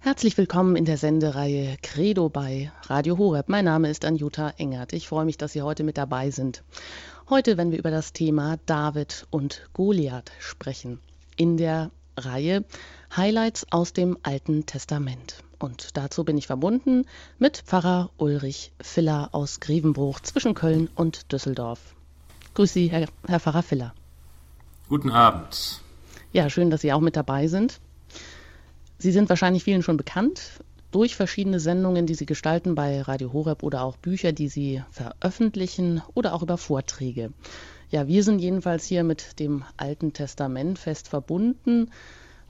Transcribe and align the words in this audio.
Herzlich 0.00 0.38
willkommen 0.38 0.76
in 0.76 0.84
der 0.84 0.96
Sendereihe 0.96 1.76
Credo 1.82 2.28
bei 2.28 2.70
Radio 2.84 3.18
Horeb. 3.18 3.48
Mein 3.48 3.64
Name 3.64 3.90
ist 3.90 4.04
Anjuta 4.04 4.50
Engert. 4.56 4.92
Ich 4.92 5.08
freue 5.08 5.24
mich, 5.24 5.38
dass 5.38 5.52
Sie 5.52 5.62
heute 5.62 5.82
mit 5.82 5.98
dabei 5.98 6.30
sind. 6.30 6.62
Heute, 7.28 7.56
wenn 7.56 7.72
wir 7.72 7.80
über 7.80 7.90
das 7.90 8.12
Thema 8.12 8.58
David 8.64 9.26
und 9.30 9.68
Goliath 9.72 10.30
sprechen. 10.38 11.00
In 11.36 11.56
der 11.56 11.90
Reihe 12.16 12.64
Highlights 13.14 13.66
aus 13.72 13.92
dem 13.92 14.16
Alten 14.22 14.66
Testament. 14.66 15.42
Und 15.58 15.96
dazu 15.96 16.22
bin 16.22 16.38
ich 16.38 16.46
verbunden 16.46 17.04
mit 17.40 17.56
Pfarrer 17.66 18.10
Ulrich 18.18 18.70
Filler 18.80 19.30
aus 19.32 19.58
Grevenbruch 19.58 20.20
zwischen 20.20 20.54
Köln 20.54 20.88
und 20.94 21.32
Düsseldorf. 21.32 21.96
Grüß 22.54 22.72
Sie, 22.72 22.86
Herr, 22.86 23.08
Herr 23.26 23.40
Pfarrer 23.40 23.64
Filler. 23.64 23.94
Guten 24.88 25.10
Abend. 25.10 25.82
Ja, 26.32 26.48
schön, 26.48 26.70
dass 26.70 26.82
Sie 26.82 26.92
auch 26.92 27.00
mit 27.00 27.16
dabei 27.16 27.48
sind. 27.48 27.80
Sie 28.98 29.12
sind 29.12 29.28
wahrscheinlich 29.28 29.64
vielen 29.64 29.82
schon 29.82 29.96
bekannt 29.96 30.60
durch 30.90 31.14
verschiedene 31.14 31.60
Sendungen, 31.60 32.06
die 32.06 32.14
Sie 32.14 32.26
gestalten 32.26 32.74
bei 32.74 33.00
Radio 33.02 33.32
Horeb 33.32 33.62
oder 33.62 33.82
auch 33.82 33.96
Bücher, 33.96 34.32
die 34.32 34.48
Sie 34.48 34.82
veröffentlichen 34.90 36.02
oder 36.14 36.34
auch 36.34 36.42
über 36.42 36.56
Vorträge. 36.56 37.32
Ja, 37.90 38.08
wir 38.08 38.24
sind 38.24 38.40
jedenfalls 38.40 38.86
hier 38.86 39.04
mit 39.04 39.38
dem 39.38 39.64
Alten 39.76 40.12
Testament 40.12 40.78
fest 40.78 41.08
verbunden 41.08 41.90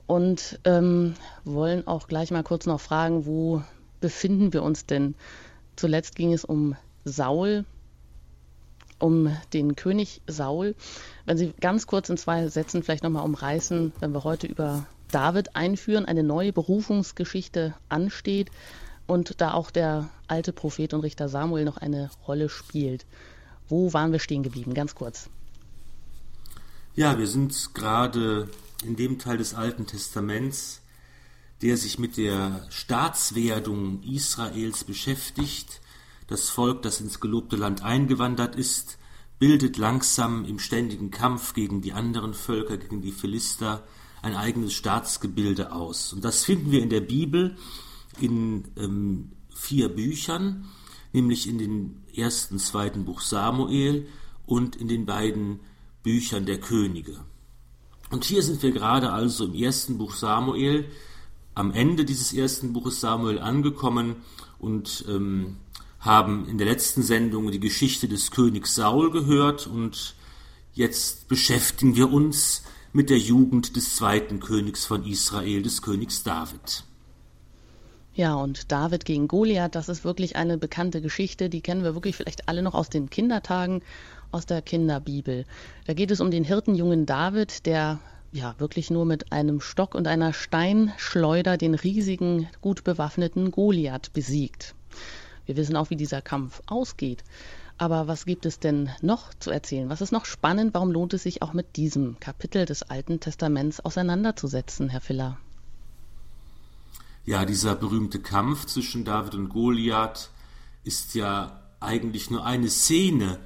und 0.07 0.59
ähm, 0.65 1.15
wollen 1.45 1.87
auch 1.87 2.09
gleich 2.09 2.31
mal 2.31 2.43
kurz 2.43 2.67
noch 2.67 2.81
fragen, 2.81 3.27
wo 3.27 3.63
befinden 4.01 4.53
wir 4.53 4.63
uns 4.63 4.87
denn? 4.87 5.17
Zuletzt 5.77 6.17
ging 6.17 6.33
es 6.33 6.45
um 6.45 6.77
Saul, 7.05 7.67
um 8.99 9.37
den 9.53 9.77
König 9.77 10.23
Saul. 10.27 10.75
Wenn 11.27 11.37
Sie 11.37 11.53
ganz 11.61 11.87
kurz 11.87 12.09
in 12.09 12.17
zwei 12.17 12.49
Sätzen 12.49 12.83
vielleicht 12.83 13.05
nochmal 13.05 13.25
umreißen, 13.25 13.93
wenn 14.01 14.13
wir 14.13 14.25
heute 14.25 14.47
über 14.47 14.87
David 15.11 15.57
einführen, 15.57 16.05
eine 16.05 16.23
neue 16.23 16.53
Berufungsgeschichte 16.53 17.75
ansteht 17.89 18.51
und 19.07 19.41
da 19.41 19.55
auch 19.55 19.71
der 19.71 20.11
alte 20.27 20.53
Prophet 20.53 20.95
und 20.95 21.01
Richter 21.01 21.29
Samuel 21.29 21.65
noch 21.65 21.79
eine 21.79 22.11
Rolle 22.27 22.49
spielt. 22.49 23.07
Wo 23.69 23.93
waren 23.93 24.13
wir 24.13 24.19
stehen 24.19 24.43
geblieben? 24.43 24.75
Ganz 24.75 24.95
kurz. 24.95 25.29
Ja, 26.95 27.19
wir 27.19 27.27
sind 27.27 27.75
gerade 27.75 28.49
in 28.85 28.97
dem 28.97 29.19
Teil 29.19 29.39
des 29.39 29.55
Alten 29.55 29.87
Testaments, 29.87 30.83
der 31.63 31.77
sich 31.77 31.99
mit 31.99 32.17
der 32.17 32.67
Staatswerdung 32.71 34.03
Israels 34.03 34.85
beschäftigt. 34.85 35.81
Das 36.29 36.51
Volk, 36.51 36.83
das 36.83 37.01
ins 37.01 37.21
gelobte 37.21 37.57
Land 37.57 37.83
eingewandert 37.83 38.57
ist, 38.57 38.99
bildet 39.39 39.77
langsam 39.77 40.45
im 40.45 40.59
ständigen 40.59 41.11
Kampf 41.11 41.55
gegen 41.55 41.81
die 41.81 41.93
anderen 41.93 42.35
Völker, 42.35 42.77
gegen 42.77 43.01
die 43.01 43.13
Philister, 43.13 43.85
ein 44.29 44.37
eigenes 44.37 44.75
Staatsgebilde 44.75 45.73
aus. 45.73 46.13
Und 46.13 46.25
das 46.25 46.45
finden 46.45 46.71
wir 46.71 46.83
in 46.83 46.91
der 46.91 47.01
Bibel 47.01 47.57
in 48.21 48.65
ähm, 48.77 49.33
vier 49.55 49.89
Büchern, 49.89 50.67
nämlich 51.13 51.49
in 51.49 51.59
dem 51.59 51.97
ersten, 52.15 52.59
zweiten 52.59 53.05
Buch 53.05 53.21
Samuel 53.21 54.07
und 54.47 54.77
in 54.77 54.89
den 54.89 55.07
beiden 55.07 55.61
Büchern 56.03 56.47
der 56.47 56.61
Könige. 56.61 57.19
Und 58.11 58.25
hier 58.25 58.43
sind 58.43 58.63
wir 58.63 58.73
gerade 58.73 59.13
also 59.13 59.47
im 59.47 59.55
ersten 59.55 59.99
Buch 59.99 60.15
Samuel, 60.15 60.87
am 61.55 61.73
Ende 61.73 62.05
dieses 62.05 62.33
ersten 62.33 62.73
Buches 62.73 63.01
Samuel 63.01 63.39
angekommen 63.41 64.17
und 64.59 65.05
ähm, 65.09 65.57
haben 65.99 66.47
in 66.49 66.57
der 66.57 66.69
letzten 66.69 67.03
Sendung 67.03 67.51
die 67.51 67.61
Geschichte 67.61 68.09
des 68.09 68.31
Königs 68.31 68.75
Saul 68.75 69.11
gehört 69.11 69.67
und 69.67 70.15
jetzt 70.73 71.27
beschäftigen 71.27 71.97
wir 71.97 72.13
uns 72.13 72.63
mit 72.99 73.11
der 73.11 73.19
Jugend 73.19 73.77
des 73.77 73.95
zweiten 73.95 74.41
Königs 74.41 74.85
von 74.85 75.07
Israel, 75.07 75.63
des 75.63 75.83
Königs 75.83 76.25
David. 76.25 76.83
Ja, 78.13 78.35
und 78.35 78.73
David 78.73 79.05
gegen 79.05 79.29
Goliath, 79.29 79.77
das 79.77 79.89
ist 79.89 80.05
wirklich 80.05 80.35
eine 80.35 80.59
bekannte 80.59 81.01
Geschichte, 81.01 81.49
die 81.49 81.61
kennen 81.61 81.85
wir 81.85 81.95
wirklich 81.95 82.17
vielleicht 82.17 82.49
alle 82.49 82.61
noch 82.61 82.75
aus 82.75 82.91
den 82.91 83.09
Kindertagen, 83.09 83.83
aus 84.33 84.47
der 84.47 84.63
Kinderbibel. 84.63 85.45
Da 85.87 85.95
geht 85.95 86.11
es 86.11 86.21
um 86.21 86.33
den 86.33 86.43
Hirtenjungen 86.43 87.07
David, 87.07 87.67
der 87.67 88.01
ja 88.33 88.57
wirklich 88.59 88.91
nur 88.91 89.05
mit 89.05 89.31
einem 89.31 89.61
Stock 89.61 89.95
und 89.95 90.09
einer 90.09 90.33
Steinschleuder 90.33 91.57
den 91.57 91.77
riesigen, 91.77 92.49
gut 92.61 92.83
bewaffneten 92.83 93.53
Goliath 93.53 94.13
besiegt. 94.13 94.75
Wir 95.47 95.57
wissen 95.57 95.77
auch, 95.77 95.91
wie 95.91 95.97
dieser 95.97 96.21
Kampf 96.21 96.63
ausgeht. 96.67 97.23
Aber 97.79 98.09
was 98.09 98.27
gibt 98.27 98.45
es 98.45 98.59
denn 98.59 98.91
noch 99.03 99.33
zu 99.39 99.51
erzählen? 99.51 99.89
Was 99.89 100.01
ist 100.01 100.11
noch 100.11 100.25
spannend? 100.25 100.75
Warum 100.75 100.91
lohnt 100.91 101.15
es 101.15 101.23
sich 101.23 101.43
auch 101.43 101.53
mit 101.53 101.77
diesem 101.77 102.19
Kapitel 102.19 102.67
des 102.67 102.83
Alten 102.83 103.21
Testaments 103.21 103.79
auseinanderzusetzen, 103.79 104.89
Herr 104.89 105.01
Filler? 105.01 105.39
Ja, 107.25 107.45
dieser 107.45 107.77
berühmte 107.77 108.19
Kampf 108.19 108.67
zwischen 108.67 109.05
David 109.05 109.35
und 109.37 109.49
Goliath 109.49 110.31
ist 110.83 111.15
ja 111.15 111.61
eigentlich 111.79 112.31
nur 112.31 112.45
eine 112.45 112.69
Szene 112.69 113.39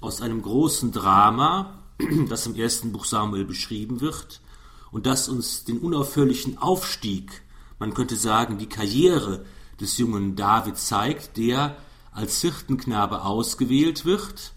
aus 0.00 0.20
einem 0.20 0.42
großen 0.42 0.92
Drama, 0.92 1.78
das 2.28 2.46
im 2.46 2.54
ersten 2.54 2.92
Buch 2.92 3.04
Samuel 3.04 3.44
beschrieben 3.44 4.00
wird 4.00 4.40
und 4.92 5.06
das 5.06 5.28
uns 5.28 5.64
den 5.64 5.78
unaufhörlichen 5.78 6.58
Aufstieg, 6.58 7.42
man 7.80 7.94
könnte 7.94 8.14
sagen 8.14 8.58
die 8.58 8.68
Karriere 8.68 9.44
des 9.80 9.98
jungen 9.98 10.36
David 10.36 10.76
zeigt, 10.76 11.36
der 11.36 11.76
als 12.14 12.40
Hirtenknabe 12.40 13.22
ausgewählt 13.24 14.04
wird, 14.04 14.52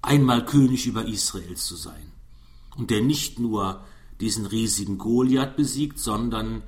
einmal 0.00 0.44
König 0.44 0.86
über 0.86 1.04
Israel 1.04 1.56
zu 1.56 1.76
sein. 1.76 2.12
Und 2.76 2.90
der 2.90 3.02
nicht 3.02 3.40
nur 3.40 3.84
diesen 4.20 4.46
riesigen 4.46 4.98
Goliath 4.98 5.56
besiegt, 5.56 5.98
sondern 5.98 6.62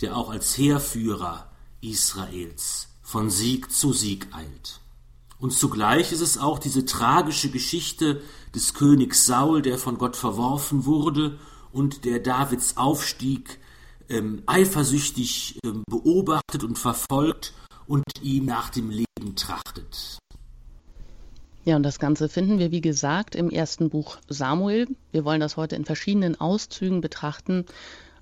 der 0.00 0.16
auch 0.16 0.30
als 0.30 0.56
Heerführer 0.56 1.50
Israels 1.80 2.88
von 3.02 3.28
Sieg 3.30 3.72
zu 3.72 3.92
Sieg 3.92 4.28
eilt. 4.32 4.80
Und 5.38 5.52
zugleich 5.52 6.12
ist 6.12 6.20
es 6.20 6.38
auch 6.38 6.58
diese 6.58 6.86
tragische 6.86 7.50
Geschichte 7.50 8.22
des 8.54 8.74
Königs 8.74 9.26
Saul, 9.26 9.60
der 9.60 9.76
von 9.76 9.98
Gott 9.98 10.16
verworfen 10.16 10.86
wurde 10.86 11.38
und 11.72 12.04
der 12.04 12.20
Davids 12.20 12.76
Aufstieg 12.76 13.58
ähm, 14.08 14.42
eifersüchtig 14.46 15.58
ähm, 15.64 15.82
beobachtet 15.88 16.64
und 16.64 16.78
verfolgt 16.78 17.52
und 17.86 18.04
ihm 18.22 18.46
nach 18.46 18.70
dem 18.70 18.90
Leben 18.90 19.36
trachtet. 19.36 20.18
Ja, 21.64 21.76
und 21.76 21.82
das 21.82 21.98
Ganze 21.98 22.28
finden 22.28 22.58
wir, 22.58 22.70
wie 22.70 22.80
gesagt, 22.80 23.34
im 23.34 23.50
ersten 23.50 23.90
Buch 23.90 24.18
Samuel. 24.28 24.86
Wir 25.10 25.24
wollen 25.24 25.40
das 25.40 25.56
heute 25.56 25.74
in 25.74 25.84
verschiedenen 25.84 26.40
Auszügen 26.40 27.00
betrachten 27.00 27.66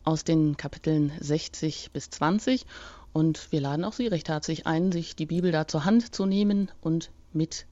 aus 0.02 0.24
den 0.24 0.56
Kapiteln 0.56 1.12
60 1.20 1.90
bis 1.92 2.08
20. 2.10 2.64
Und 3.12 3.52
wir 3.52 3.60
laden 3.60 3.84
auch 3.84 3.92
Sie 3.92 4.06
recht 4.06 4.28
herzlich 4.28 4.66
ein, 4.66 4.92
sich 4.92 5.14
die 5.14 5.26
Bibel 5.26 5.52
da 5.52 5.68
zur 5.68 5.84
Hand 5.84 6.14
zu 6.14 6.26
nehmen 6.26 6.70
und 6.80 7.10
mit 7.32 7.66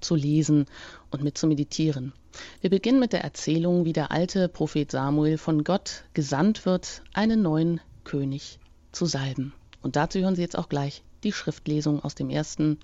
zu 0.00 0.14
lesen 0.14 0.66
und 1.10 1.24
mit 1.24 1.38
zu 1.38 1.46
meditieren. 1.46 2.12
Wir 2.60 2.70
beginnen 2.70 3.00
mit 3.00 3.14
der 3.14 3.24
Erzählung, 3.24 3.84
wie 3.84 3.92
der 3.92 4.12
alte 4.12 4.48
Prophet 4.48 4.90
Samuel 4.90 5.38
von 5.38 5.64
Gott 5.64 6.04
gesandt 6.12 6.66
wird, 6.66 7.02
einen 7.14 7.42
neuen 7.42 7.80
König 8.04 8.58
zu 8.92 9.06
salben. 9.06 9.54
Und 9.82 9.96
dazu 9.96 10.18
hören 10.18 10.36
Sie 10.36 10.42
jetzt 10.42 10.58
auch 10.58 10.68
gleich 10.68 11.02
die 11.26 11.32
Schriftlesung 11.32 12.04
aus 12.04 12.14
dem 12.14 12.30
ersten 12.30 12.78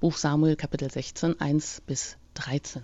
Buch 0.00 0.16
Samuel 0.16 0.56
Kapitel 0.56 0.90
16, 0.90 1.40
1 1.40 1.82
bis 1.86 2.16
13. 2.34 2.82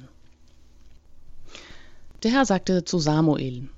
Der 2.22 2.31
Herr 2.31 2.47
sagte 2.47 2.84
zu 2.84 3.00
Samuel, 3.00 3.69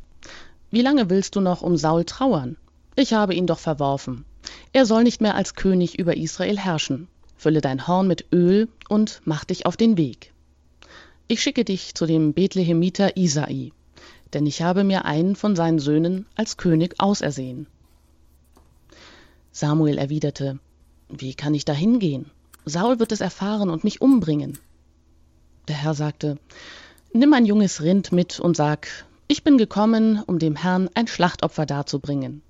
Wie 0.71 0.83
lange 0.83 1.09
willst 1.09 1.37
du 1.37 1.41
noch 1.41 1.63
um 1.63 1.79
Saul 1.79 2.05
trauern? 2.05 2.59
Ich 2.97 3.15
habe 3.15 3.35
ihn 3.35 3.47
doch 3.47 3.59
verworfen. 3.59 4.27
Er 4.75 4.85
soll 4.85 5.03
nicht 5.03 5.23
mehr 5.23 5.37
als 5.37 5.55
König 5.55 5.99
über 5.99 6.19
Israel 6.19 6.59
herrschen. 6.59 7.09
Fülle 7.35 7.63
dein 7.63 7.89
Horn 7.89 8.07
mit 8.07 8.27
Öl 8.31 8.69
und 8.91 9.23
mach 9.25 9.47
dich 9.47 9.65
auf 9.65 9.79
den 9.79 9.97
Weg. 9.97 10.35
Ich 11.29 11.41
schicke 11.41 11.65
dich 11.65 11.95
zu 11.95 12.05
dem 12.05 12.35
Bethlehemiter 12.35 13.17
Isai, 13.17 13.73
denn 14.35 14.45
ich 14.45 14.61
habe 14.61 14.85
mir 14.85 15.07
einen 15.07 15.35
von 15.35 15.57
seinen 15.57 15.79
Söhnen 15.79 16.27
als 16.35 16.59
König 16.59 17.01
ausersehen. 17.01 17.69
Samuel 19.51 19.97
erwiderte, 19.97 20.59
wie 21.11 21.35
kann 21.35 21.55
ich 21.55 21.65
da 21.65 21.73
hingehen? 21.73 22.31
Saul 22.65 22.99
wird 22.99 23.13
es 23.13 23.21
erfahren 23.21 23.71
und 23.71 23.85
mich 23.85 24.01
umbringen. 24.01 24.59
Der 25.69 25.77
Herr 25.77 25.95
sagte, 25.95 26.39
Nimm 27.13 27.33
ein 27.33 27.47
junges 27.47 27.83
Rind 27.83 28.13
mit 28.13 28.39
und 28.39 28.57
sag, 28.57 28.89
ich 29.27 29.43
bin 29.43 29.59
gekommen, 29.59 30.23
um 30.27 30.39
dem 30.39 30.57
Herrn 30.57 30.89
ein 30.95 31.07
Schlachtopfer 31.07 31.67
darzubringen. 31.67 32.43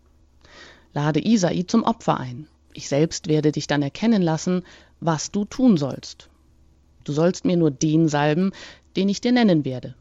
Lade 0.93 1.27
Isai 1.27 1.65
zum 1.67 1.83
Opfer 1.85 2.19
ein. 2.19 2.47
Ich 2.73 2.89
selbst 2.89 3.29
werde 3.29 3.53
dich 3.53 3.67
dann 3.67 3.83
erkennen 3.83 4.23
lassen, 4.23 4.65
was 5.01 5.31
du 5.31 5.45
tun 5.45 5.77
sollst. 5.77 6.29
Du 7.05 7.13
sollst 7.13 7.45
mir 7.45 7.57
nur 7.57 7.71
den 7.71 8.09
salben, 8.09 8.53
den 8.97 9.09
ich 9.09 9.21
dir 9.21 9.33
nennen 9.33 9.65
werde. 9.65 9.95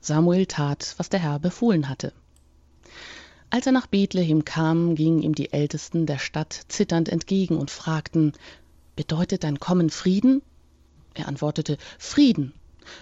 Samuel 0.00 0.46
tat, 0.46 0.94
was 0.98 1.08
der 1.08 1.20
Herr 1.20 1.38
befohlen 1.38 1.88
hatte. 1.88 2.12
Als 3.52 3.66
er 3.66 3.72
nach 3.72 3.88
Bethlehem 3.88 4.44
kam, 4.44 4.94
gingen 4.94 5.22
ihm 5.22 5.34
die 5.34 5.52
Ältesten 5.52 6.06
der 6.06 6.18
Stadt 6.18 6.66
zitternd 6.68 7.08
entgegen 7.08 7.56
und 7.56 7.70
fragten, 7.70 8.32
Bedeutet 8.94 9.44
dein 9.44 9.58
Kommen 9.58 9.90
Frieden? 9.90 10.42
Er 11.14 11.26
antwortete, 11.26 11.76
Frieden. 11.98 12.52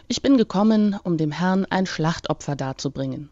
Ich 0.06 0.22
bin 0.22 0.38
gekommen, 0.38 0.96
um 1.02 1.18
dem 1.18 1.32
Herrn 1.32 1.66
ein 1.66 1.86
Schlachtopfer 1.86 2.56
darzubringen. 2.56 3.28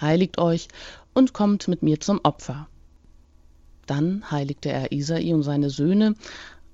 Heiligt 0.00 0.38
euch 0.38 0.68
und 1.14 1.32
kommt 1.32 1.68
mit 1.68 1.82
mir 1.82 2.00
zum 2.00 2.20
Opfer. 2.24 2.68
Dann 3.86 4.30
heiligte 4.30 4.70
er 4.70 4.92
Isai 4.92 5.32
und 5.34 5.42
seine 5.42 5.70
Söhne 5.70 6.14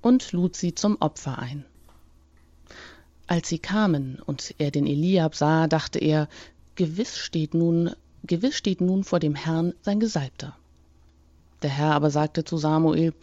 und 0.02 0.32
lud 0.32 0.56
sie 0.56 0.74
zum 0.74 0.96
Opfer 1.00 1.38
ein. 1.38 1.64
Als 3.26 3.48
sie 3.48 3.58
kamen 3.58 4.20
und 4.24 4.54
er 4.58 4.70
den 4.70 4.86
Eliab 4.86 5.34
sah, 5.34 5.66
dachte 5.66 5.98
er, 5.98 6.28
gewiss 6.74 7.18
steht 7.18 7.54
nun, 7.54 7.90
gewiss 8.26 8.56
steht 8.56 8.80
nun 8.80 9.04
vor 9.04 9.18
dem 9.18 9.34
Herrn 9.34 9.74
sein 9.82 10.00
Gesalbter. 10.00 10.56
Der 11.62 11.70
Herr 11.70 11.92
aber 11.92 12.10
sagte 12.10 12.44
zu 12.44 12.56
Samuel, 12.56 13.14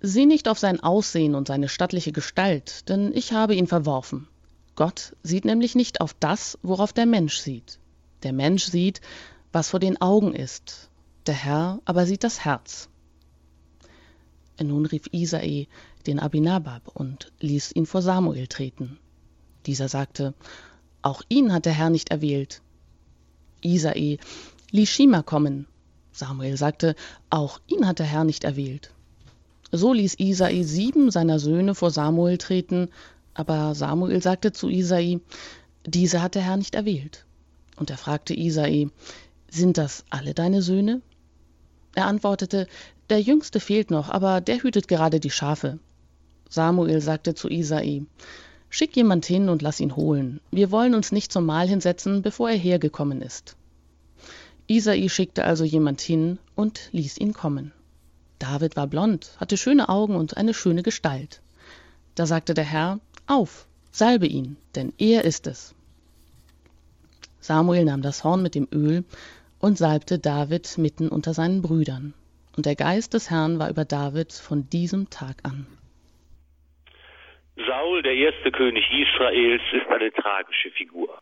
Sieh 0.00 0.26
nicht 0.26 0.48
auf 0.48 0.58
sein 0.58 0.80
Aussehen 0.80 1.34
und 1.34 1.48
seine 1.48 1.68
stattliche 1.68 2.12
Gestalt, 2.12 2.88
denn 2.88 3.12
ich 3.14 3.32
habe 3.32 3.54
ihn 3.56 3.66
verworfen. 3.66 4.28
Gott 4.76 5.16
sieht 5.24 5.44
nämlich 5.44 5.74
nicht 5.74 6.00
auf 6.00 6.14
das, 6.14 6.56
worauf 6.62 6.92
der 6.92 7.06
Mensch 7.06 7.38
sieht. 7.38 7.80
Der 8.22 8.32
Mensch 8.32 8.64
sieht, 8.64 9.00
was 9.50 9.70
vor 9.70 9.80
den 9.80 10.00
Augen 10.00 10.34
ist, 10.34 10.88
der 11.26 11.34
Herr 11.34 11.80
aber 11.84 12.06
sieht 12.06 12.22
das 12.22 12.44
Herz. 12.44 12.88
Nun 14.60 14.86
rief 14.86 15.08
Isai 15.12 15.66
den 16.06 16.20
Abinabab 16.20 16.88
und 16.94 17.32
ließ 17.40 17.72
ihn 17.74 17.86
vor 17.86 18.02
Samuel 18.02 18.46
treten. 18.46 18.98
Dieser 19.66 19.88
sagte, 19.88 20.34
auch 21.02 21.22
ihn 21.28 21.52
hat 21.52 21.66
der 21.66 21.72
Herr 21.72 21.90
nicht 21.90 22.10
erwählt. 22.10 22.62
Isai 23.62 24.18
ließ 24.70 24.88
Shima 24.88 25.22
kommen. 25.22 25.66
Samuel 26.12 26.56
sagte, 26.56 26.94
auch 27.30 27.60
ihn 27.66 27.86
hat 27.86 27.98
der 27.98 28.06
Herr 28.06 28.24
nicht 28.24 28.44
erwählt. 28.44 28.90
So 29.70 29.92
ließ 29.92 30.18
Isai 30.18 30.62
sieben 30.62 31.10
seiner 31.10 31.38
Söhne 31.38 31.74
vor 31.74 31.90
Samuel 31.90 32.38
treten, 32.38 32.88
aber 33.34 33.74
Samuel 33.74 34.22
sagte 34.22 34.52
zu 34.52 34.68
Isai, 34.68 35.20
diese 35.86 36.22
hat 36.22 36.34
der 36.34 36.42
Herr 36.42 36.56
nicht 36.56 36.74
erwählt. 36.74 37.24
Und 37.76 37.90
er 37.90 37.98
fragte 37.98 38.34
Isai, 38.34 38.90
sind 39.50 39.78
das 39.78 40.04
alle 40.10 40.34
deine 40.34 40.62
Söhne? 40.62 41.02
Er 41.94 42.06
antwortete, 42.06 42.66
der 43.10 43.20
Jüngste 43.20 43.60
fehlt 43.60 43.90
noch, 43.90 44.08
aber 44.08 44.40
der 44.40 44.62
hütet 44.62 44.88
gerade 44.88 45.20
die 45.20 45.30
Schafe. 45.30 45.78
Samuel 46.48 47.00
sagte 47.00 47.34
zu 47.34 47.48
Isai, 47.48 48.04
Schick 48.70 48.96
jemand 48.96 49.24
hin 49.24 49.48
und 49.48 49.62
lass 49.62 49.80
ihn 49.80 49.96
holen. 49.96 50.40
Wir 50.50 50.70
wollen 50.70 50.94
uns 50.94 51.12
nicht 51.12 51.32
zum 51.32 51.46
Mahl 51.46 51.68
hinsetzen, 51.68 52.22
bevor 52.22 52.50
er 52.50 52.56
hergekommen 52.56 53.22
ist. 53.22 53.56
Isai 54.66 55.08
schickte 55.08 55.44
also 55.44 55.64
jemand 55.64 56.00
hin 56.00 56.38
und 56.54 56.90
ließ 56.92 57.18
ihn 57.18 57.32
kommen. 57.32 57.72
David 58.38 58.76
war 58.76 58.86
blond, 58.86 59.32
hatte 59.38 59.56
schöne 59.56 59.88
Augen 59.88 60.14
und 60.14 60.36
eine 60.36 60.52
schöne 60.52 60.82
Gestalt. 60.82 61.40
Da 62.14 62.26
sagte 62.26 62.52
der 62.52 62.64
Herr, 62.64 63.00
Auf, 63.26 63.66
salbe 63.90 64.26
ihn, 64.26 64.56
denn 64.74 64.92
er 64.98 65.24
ist 65.24 65.46
es. 65.46 65.74
Samuel 67.40 67.86
nahm 67.86 68.02
das 68.02 68.24
Horn 68.24 68.42
mit 68.42 68.54
dem 68.54 68.68
Öl 68.72 69.04
und 69.58 69.78
salbte 69.78 70.18
David 70.18 70.76
mitten 70.76 71.08
unter 71.08 71.32
seinen 71.32 71.62
Brüdern. 71.62 72.12
Und 72.56 72.66
der 72.66 72.76
Geist 72.76 73.14
des 73.14 73.30
Herrn 73.30 73.58
war 73.58 73.70
über 73.70 73.84
David 73.84 74.32
von 74.32 74.68
diesem 74.68 75.10
Tag 75.10 75.38
an. 75.44 75.66
Saul, 77.66 78.02
der 78.02 78.14
erste 78.14 78.52
König 78.52 78.88
Israels, 78.92 79.62
ist 79.72 79.88
eine 79.88 80.12
tragische 80.12 80.70
Figur. 80.70 81.20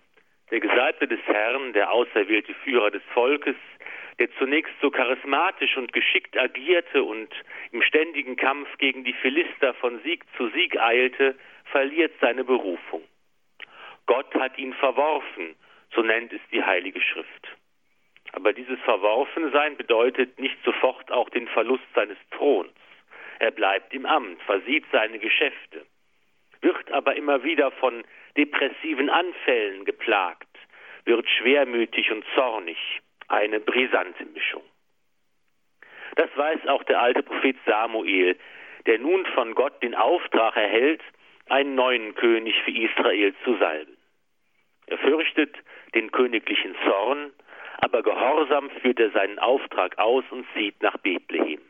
Der 0.51 0.61
Gesalbte 0.61 1.09
des 1.09 1.21
Herrn, 1.25 1.73
der 1.73 1.91
auserwählte 1.91 2.53
Führer 2.63 2.91
des 2.91 3.03
Volkes, 3.15 3.57
der 4.19 4.31
zunächst 4.37 4.75
so 4.83 4.91
charismatisch 4.91 5.79
und 5.79 5.95
geschickt 5.95 6.37
agierte 6.37 7.03
und 7.03 7.31
im 7.73 7.81
ständigen 7.81 8.37
Kampf 8.37 8.69
gegen 8.77 9.03
die 9.03 9.15
Philister 9.15 9.73
von 9.75 9.99
Sieg 10.03 10.25
zu 10.37 10.49
Sieg 10.51 10.79
eilte, 10.79 11.37
verliert 11.73 12.13
seine 12.21 12.45
Berufung. 12.45 13.03
Gott 14.05 14.35
hat 14.35 14.59
ihn 14.59 14.75
verworfen, 14.75 15.57
so 15.95 16.03
nennt 16.03 16.35
es 16.35 16.41
die 16.53 16.63
Heilige 16.63 17.01
Schrift. 17.01 17.49
Aber 18.33 18.53
dieses 18.53 18.79
Verworfensein 18.81 19.79
bedeutet 19.79 20.39
nicht 20.39 20.63
sofort 20.65 21.11
auch 21.11 21.31
den 21.31 21.49
Verlust 21.49 21.87
seines 21.95 22.19
Throns. 22.33 22.69
Er 23.39 23.53
bleibt 23.53 23.95
im 23.95 24.05
Amt, 24.05 24.43
versieht 24.43 24.85
seine 24.93 25.19
Geschäfte 25.19 25.87
wird 26.63 26.91
aber 26.93 27.17
immer 27.17 27.45
wieder 27.45 27.71
von 27.73 28.05
depressiven 28.37 29.11
Anfällen 29.11 29.85
geplagt, 29.85 30.49
wird 31.05 31.29
schwermütig 31.29 32.11
und 32.11 32.25
zornig, 32.35 32.79
eine 33.29 33.61
brisante 33.61 34.25
Mischung. 34.27 34.63
Das 36.17 36.31
weiß 36.37 36.67
auch 36.69 36.83
der 36.85 37.01
alte 37.01 37.23
Prophet 37.23 37.57
Samuel, 37.67 38.37
der 38.87 38.99
nun 38.99 39.27
von 39.27 39.55
Gott 39.55 39.83
den 39.83 39.95
Auftrag 39.95 40.57
erhält, 40.57 41.03
einen 41.49 41.75
neuen 41.75 42.15
König 42.15 42.61
für 42.65 42.73
Israel 42.73 43.35
zu 43.45 43.57
salben. 43.57 43.97
Er 44.87 44.99
fürchtet 44.99 45.57
den 45.95 46.11
königlichen 46.11 46.75
Zorn, 46.85 47.33
aber 47.79 48.03
gehorsam 48.03 48.71
führt 48.83 48.99
er 49.01 49.11
seinen 49.11 49.39
Auftrag 49.39 49.99
aus 49.99 50.25
und 50.31 50.47
zieht 50.55 50.83
nach 50.83 50.97
Bethlehem. 50.99 51.61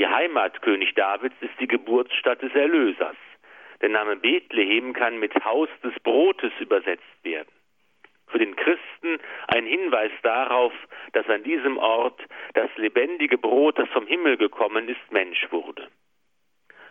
Die 0.00 0.08
Heimat 0.08 0.62
König 0.62 0.94
Davids 0.94 1.36
ist 1.42 1.60
die 1.60 1.68
Geburtsstadt 1.68 2.40
des 2.40 2.54
Erlösers. 2.54 3.16
Der 3.82 3.90
Name 3.90 4.16
Bethlehem 4.16 4.94
kann 4.94 5.18
mit 5.18 5.34
Haus 5.44 5.68
des 5.84 5.92
Brotes 6.02 6.52
übersetzt 6.58 7.22
werden. 7.22 7.52
Für 8.28 8.38
den 8.38 8.56
Christen 8.56 9.18
ein 9.48 9.66
Hinweis 9.66 10.10
darauf, 10.22 10.72
dass 11.12 11.28
an 11.28 11.42
diesem 11.42 11.76
Ort 11.76 12.18
das 12.54 12.70
lebendige 12.76 13.36
Brot, 13.36 13.78
das 13.78 13.90
vom 13.90 14.06
Himmel 14.06 14.38
gekommen 14.38 14.88
ist, 14.88 15.12
Mensch 15.12 15.46
wurde. 15.50 15.86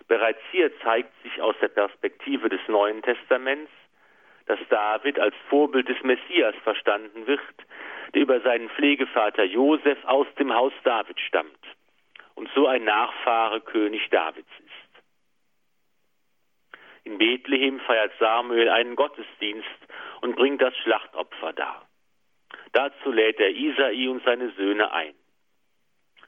Bereits 0.08 0.42
hier 0.52 0.72
zeigt 0.82 1.12
sich 1.24 1.42
aus 1.42 1.56
der 1.64 1.70
Perspektive 1.70 2.48
des 2.48 2.62
Neuen 2.68 3.02
Testaments, 3.02 3.72
dass 4.46 4.60
David 4.70 5.18
als 5.18 5.34
Vorbild 5.50 5.90
des 5.90 5.98
Messias 6.04 6.54
verstanden 6.64 7.26
wird, 7.26 7.42
der 8.14 8.22
über 8.22 8.40
seinen 8.42 8.70
Pflegevater 8.70 9.46
Josef 9.46 9.98
aus 10.06 10.28
dem 10.38 10.54
Haus 10.54 10.74
David 10.84 11.20
stammt 11.22 11.58
und 12.40 12.50
so 12.56 12.68
ein 12.68 12.86
Nachfahre 12.86 13.60
König 13.60 14.10
Davids 14.12 14.48
ist. 14.60 15.04
In 17.04 17.18
Bethlehem 17.18 17.82
feiert 17.82 18.14
Samuel 18.18 18.70
einen 18.70 18.96
Gottesdienst 18.96 19.68
und 20.22 20.38
bringt 20.38 20.62
das 20.62 20.74
Schlachtopfer 20.78 21.52
dar. 21.52 21.86
Dazu 22.72 23.12
lädt 23.12 23.42
er 23.42 23.50
Isai 23.50 24.08
und 24.08 24.24
seine 24.24 24.52
Söhne 24.52 24.94
ein. 24.94 25.14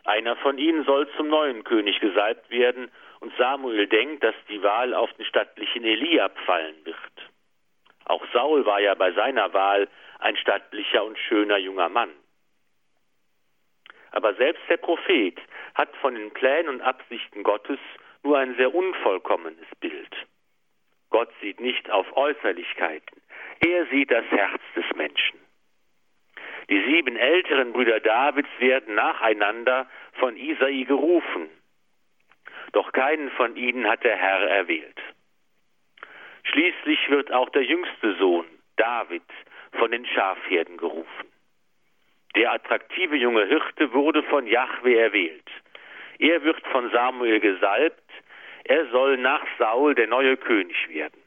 Einer 0.04 0.36
von 0.36 0.58
ihnen 0.58 0.84
soll 0.84 1.08
zum 1.16 1.30
neuen 1.30 1.64
König 1.64 2.02
gesalbt 2.02 2.50
werden, 2.50 2.92
und 3.22 3.32
Samuel 3.38 3.88
denkt, 3.88 4.24
dass 4.24 4.36
die 4.50 4.62
Wahl 4.64 4.94
auf 4.94 5.14
den 5.14 5.26
stattlichen 5.26 5.86
Eliab 5.86 6.38
fallen 6.40 6.76
wird. 6.84 6.98
Auch 8.04 8.26
Saul 8.34 8.66
war 8.66 8.82
ja 8.82 8.96
bei 8.96 9.14
seiner 9.14 9.54
Wahl 9.54 9.88
ein 10.20 10.36
stattlicher 10.36 11.06
und 11.06 11.18
schöner 11.18 11.58
junger 11.58 11.88
Mann. 11.88 12.10
Aber 14.12 14.34
selbst 14.36 14.62
der 14.70 14.78
Prophet 14.78 15.40
hat 15.76 15.96
von 15.98 16.16
den 16.16 16.32
Plänen 16.32 16.70
und 16.70 16.82
Absichten 16.82 17.44
Gottes 17.44 17.80
nur 18.24 18.38
ein 18.38 18.56
sehr 18.56 18.74
unvollkommenes 18.74 19.68
Bild. 19.80 20.16
Gott 21.10 21.30
sieht 21.42 21.60
nicht 21.60 21.90
auf 21.90 22.06
Äußerlichkeiten, 22.16 23.22
er 23.60 23.86
sieht 23.88 24.12
das 24.12 24.26
Herz 24.26 24.62
des 24.76 24.86
Menschen. 24.96 25.40
Die 26.70 26.82
sieben 26.84 27.18
älteren 27.18 27.74
Brüder 27.74 28.00
Davids 28.00 28.50
werden 28.60 28.96
nacheinander 28.96 29.90
von 30.14 30.38
Isai 30.38 30.84
gerufen, 30.84 31.50
doch 32.72 32.92
keinen 32.94 33.30
von 33.32 33.56
ihnen 33.56 33.88
hat 33.88 34.04
der 34.04 34.16
Herr 34.16 34.48
erwählt. 34.50 35.00
Schließlich 36.44 37.10
wird 37.10 37.32
auch 37.32 37.50
der 37.50 37.64
jüngste 37.64 38.16
Sohn, 38.16 38.46
David, 38.78 39.24
von 39.74 39.92
den 39.92 40.06
Schafherden 40.06 40.78
gerufen. 40.78 41.31
Der 42.36 42.54
attraktive 42.54 43.16
junge 43.16 43.46
Hirte 43.46 43.94
wurde 43.94 44.24
von 44.24 44.48
Jahwe 44.48 44.98
erwählt. 44.98 45.50
Er 46.20 46.44
wird 46.44 46.66
von 46.68 46.90
Samuel 46.92 47.40
gesalbt. 47.40 48.00
Er 48.64 48.86
soll 48.88 49.18
nach 49.18 49.46
Saul 49.58 49.96
der 49.96 50.08
neue 50.08 50.38
König 50.38 50.78
werden. 50.90 51.22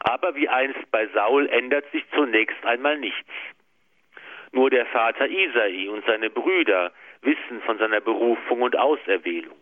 Aber 0.00 0.34
wie 0.34 0.48
einst 0.48 0.90
bei 0.90 1.06
Saul 1.08 1.48
ändert 1.48 1.90
sich 1.92 2.04
zunächst 2.10 2.64
einmal 2.64 2.98
nichts. 2.98 3.30
Nur 4.50 4.68
der 4.68 4.84
Vater 4.86 5.28
Isai 5.28 5.88
und 5.88 6.04
seine 6.04 6.28
Brüder 6.28 6.92
wissen 7.22 7.62
von 7.64 7.78
seiner 7.78 8.00
Berufung 8.00 8.62
und 8.62 8.76
Auserwählung. 8.76 9.61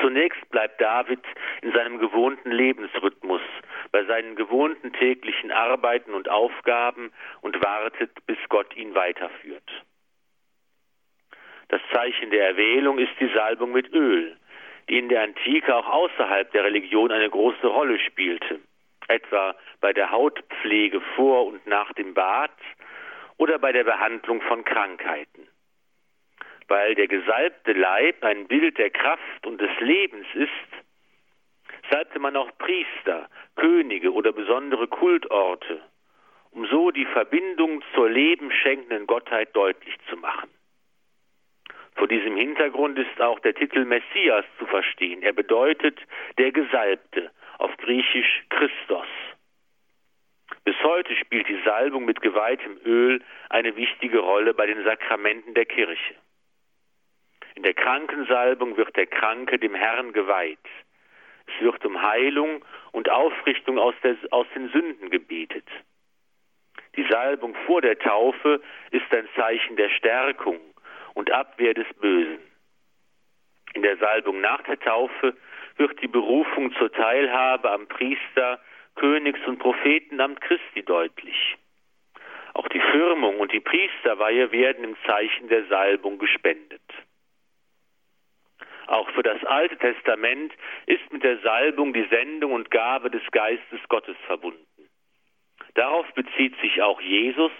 Zunächst 0.00 0.48
bleibt 0.50 0.80
David 0.80 1.20
in 1.62 1.72
seinem 1.72 1.98
gewohnten 1.98 2.50
Lebensrhythmus, 2.50 3.42
bei 3.90 4.04
seinen 4.04 4.36
gewohnten 4.36 4.92
täglichen 4.92 5.50
Arbeiten 5.50 6.14
und 6.14 6.28
Aufgaben 6.28 7.12
und 7.40 7.62
wartet, 7.62 8.10
bis 8.26 8.38
Gott 8.48 8.74
ihn 8.76 8.94
weiterführt. 8.94 9.70
Das 11.68 11.80
Zeichen 11.92 12.30
der 12.30 12.48
Erwählung 12.48 12.98
ist 12.98 13.12
die 13.20 13.30
Salbung 13.34 13.72
mit 13.72 13.92
Öl, 13.92 14.36
die 14.88 14.98
in 14.98 15.08
der 15.08 15.22
Antike 15.22 15.74
auch 15.74 15.88
außerhalb 15.88 16.50
der 16.52 16.64
Religion 16.64 17.10
eine 17.10 17.30
große 17.30 17.66
Rolle 17.66 17.98
spielte, 17.98 18.60
etwa 19.08 19.54
bei 19.80 19.92
der 19.92 20.10
Hautpflege 20.10 21.00
vor 21.16 21.46
und 21.46 21.66
nach 21.66 21.92
dem 21.94 22.14
Bad 22.14 22.50
oder 23.38 23.58
bei 23.58 23.72
der 23.72 23.84
Behandlung 23.84 24.40
von 24.42 24.64
Krankheiten 24.64 25.48
weil 26.72 26.94
der 26.94 27.06
gesalbte 27.06 27.72
Leib 27.72 28.24
ein 28.24 28.46
Bild 28.48 28.78
der 28.78 28.90
Kraft 28.90 29.46
und 29.46 29.60
des 29.60 29.70
Lebens 29.80 30.26
ist, 30.34 30.70
salbte 31.90 32.18
man 32.18 32.34
auch 32.36 32.50
Priester, 32.58 33.28
Könige 33.56 34.12
oder 34.12 34.32
besondere 34.32 34.88
Kultorte 34.88 35.82
um 36.52 36.66
so 36.66 36.90
die 36.90 37.06
Verbindung 37.06 37.82
zur 37.94 38.10
lebenschenkenden 38.10 39.06
Gottheit 39.06 39.54
deutlich 39.56 39.96
zu 40.08 40.16
machen. 40.16 40.50
Vor 41.94 42.08
diesem 42.08 42.36
Hintergrund 42.36 42.98
ist 42.98 43.20
auch 43.20 43.38
der 43.40 43.54
Titel 43.54 43.84
Messias 43.84 44.44
zu 44.58 44.66
verstehen. 44.66 45.22
Er 45.22 45.32
bedeutet 45.32 45.98
der 46.38 46.52
Gesalbte, 46.52 47.30
auf 47.58 47.76
Griechisch 47.78 48.44
Christos. 48.50 49.06
Bis 50.64 50.76
heute 50.82 51.14
spielt 51.16 51.48
die 51.48 51.60
Salbung 51.64 52.04
mit 52.04 52.20
geweihtem 52.20 52.78
Öl 52.84 53.22
eine 53.50 53.76
wichtige 53.76 54.18
Rolle 54.18 54.52
bei 54.54 54.66
den 54.66 54.82
Sakramenten 54.84 55.54
der 55.54 55.66
Kirche. 55.66 56.14
In 57.62 57.66
der 57.66 57.74
Krankensalbung 57.74 58.76
wird 58.76 58.96
der 58.96 59.06
Kranke 59.06 59.56
dem 59.56 59.76
Herrn 59.76 60.12
geweiht. 60.12 60.58
Es 61.46 61.62
wird 61.62 61.86
um 61.86 62.02
Heilung 62.02 62.64
und 62.90 63.08
Aufrichtung 63.08 63.78
aus, 63.78 63.94
der, 64.02 64.16
aus 64.32 64.48
den 64.56 64.68
Sünden 64.70 65.10
gebetet. 65.10 65.68
Die 66.96 67.06
Salbung 67.08 67.54
vor 67.64 67.80
der 67.80 67.96
Taufe 68.00 68.60
ist 68.90 69.14
ein 69.14 69.28
Zeichen 69.36 69.76
der 69.76 69.90
Stärkung 69.90 70.58
und 71.14 71.30
Abwehr 71.30 71.72
des 71.72 71.86
Bösen. 72.00 72.40
In 73.74 73.82
der 73.82 73.96
Salbung 73.98 74.40
nach 74.40 74.62
der 74.64 74.80
Taufe 74.80 75.36
wird 75.76 76.02
die 76.02 76.08
Berufung 76.08 76.74
zur 76.74 76.90
Teilhabe 76.90 77.70
am 77.70 77.86
Priester, 77.86 78.58
Königs- 78.96 79.46
und 79.46 79.60
Prophetenamt 79.60 80.40
Christi 80.40 80.82
deutlich. 80.82 81.56
Auch 82.54 82.66
die 82.66 82.82
Firmung 82.90 83.38
und 83.38 83.52
die 83.52 83.60
Priesterweihe 83.60 84.50
werden 84.50 84.82
im 84.82 84.96
Zeichen 85.06 85.46
der 85.46 85.64
Salbung 85.66 86.18
gespendet. 86.18 86.82
Auch 88.86 89.08
für 89.10 89.22
das 89.22 89.42
Alte 89.44 89.76
Testament 89.78 90.52
ist 90.86 91.12
mit 91.12 91.22
der 91.22 91.38
Salbung 91.38 91.92
die 91.92 92.06
Sendung 92.10 92.52
und 92.52 92.70
Gabe 92.70 93.10
des 93.10 93.22
Geistes 93.30 93.80
Gottes 93.88 94.16
verbunden. 94.26 94.66
Darauf 95.74 96.06
bezieht 96.14 96.58
sich 96.60 96.82
auch 96.82 97.00
Jesus, 97.00 97.52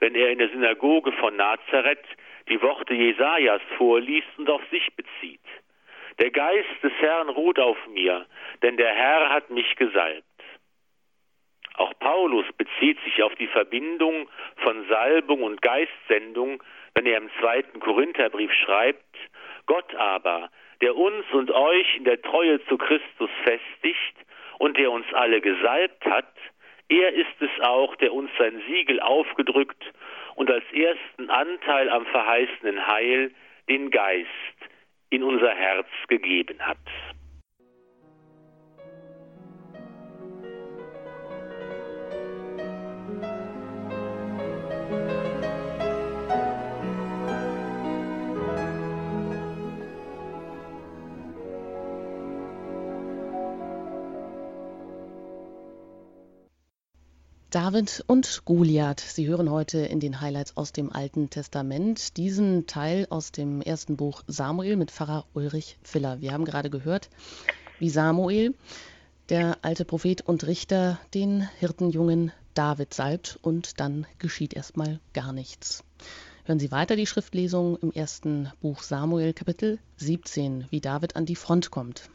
wenn 0.00 0.14
er 0.14 0.30
in 0.30 0.38
der 0.38 0.48
Synagoge 0.48 1.12
von 1.12 1.36
Nazareth 1.36 2.04
die 2.48 2.60
Worte 2.60 2.94
Jesajas 2.94 3.62
vorliest 3.76 4.28
und 4.36 4.50
auf 4.50 4.62
sich 4.70 4.94
bezieht. 4.96 5.40
Der 6.18 6.30
Geist 6.30 6.82
des 6.82 6.92
Herrn 7.00 7.28
ruht 7.28 7.58
auf 7.58 7.76
mir, 7.88 8.26
denn 8.62 8.76
der 8.76 8.92
Herr 8.94 9.30
hat 9.30 9.50
mich 9.50 9.76
gesalbt. 9.76 10.24
Auch 11.76 11.92
Paulus 11.98 12.46
bezieht 12.56 13.00
sich 13.02 13.22
auf 13.22 13.34
die 13.34 13.48
Verbindung 13.48 14.28
von 14.58 14.86
Salbung 14.88 15.42
und 15.42 15.60
Geistsendung, 15.60 16.62
wenn 16.94 17.06
er 17.06 17.18
im 17.18 17.30
zweiten 17.40 17.80
Korintherbrief 17.80 18.52
schreibt, 18.52 19.02
Gott 19.66 19.94
aber, 19.94 20.50
der 20.80 20.96
uns 20.96 21.24
und 21.32 21.50
euch 21.50 21.96
in 21.96 22.04
der 22.04 22.20
Treue 22.20 22.64
zu 22.66 22.76
Christus 22.76 23.30
festigt 23.44 24.16
und 24.58 24.76
der 24.76 24.90
uns 24.90 25.06
alle 25.12 25.40
gesalbt 25.40 26.04
hat, 26.04 26.34
er 26.88 27.12
ist 27.14 27.40
es 27.40 27.50
auch, 27.62 27.96
der 27.96 28.12
uns 28.12 28.30
sein 28.38 28.62
Siegel 28.68 29.00
aufgedrückt 29.00 29.82
und 30.34 30.50
als 30.50 30.64
ersten 30.72 31.30
Anteil 31.30 31.88
am 31.88 32.04
verheißenen 32.06 32.86
Heil 32.86 33.30
den 33.68 33.90
Geist 33.90 34.28
in 35.10 35.22
unser 35.22 35.54
Herz 35.54 35.88
gegeben 36.08 36.58
hat. 36.60 36.76
David 57.54 58.02
und 58.08 58.42
Goliath. 58.46 58.98
Sie 58.98 59.28
hören 59.28 59.48
heute 59.48 59.78
in 59.78 60.00
den 60.00 60.20
Highlights 60.20 60.56
aus 60.56 60.72
dem 60.72 60.90
Alten 60.90 61.30
Testament 61.30 62.16
diesen 62.16 62.66
Teil 62.66 63.06
aus 63.10 63.30
dem 63.30 63.62
ersten 63.62 63.96
Buch 63.96 64.24
Samuel 64.26 64.74
mit 64.74 64.90
Pfarrer 64.90 65.24
Ulrich 65.34 65.78
Filler. 65.84 66.20
Wir 66.20 66.32
haben 66.32 66.44
gerade 66.44 66.68
gehört, 66.68 67.10
wie 67.78 67.90
Samuel, 67.90 68.56
der 69.28 69.58
alte 69.62 69.84
Prophet 69.84 70.22
und 70.22 70.48
Richter, 70.48 70.98
den 71.14 71.48
Hirtenjungen 71.60 72.32
David 72.54 72.92
salbt 72.92 73.38
und 73.40 73.78
dann 73.78 74.04
geschieht 74.18 74.54
erstmal 74.54 74.98
gar 75.12 75.32
nichts. 75.32 75.84
Hören 76.46 76.58
Sie 76.58 76.72
weiter 76.72 76.96
die 76.96 77.06
Schriftlesung 77.06 77.76
im 77.76 77.92
ersten 77.92 78.50
Buch 78.62 78.82
Samuel 78.82 79.32
Kapitel 79.32 79.78
17, 79.98 80.66
wie 80.70 80.80
David 80.80 81.14
an 81.14 81.24
die 81.24 81.36
Front 81.36 81.70
kommt. 81.70 82.10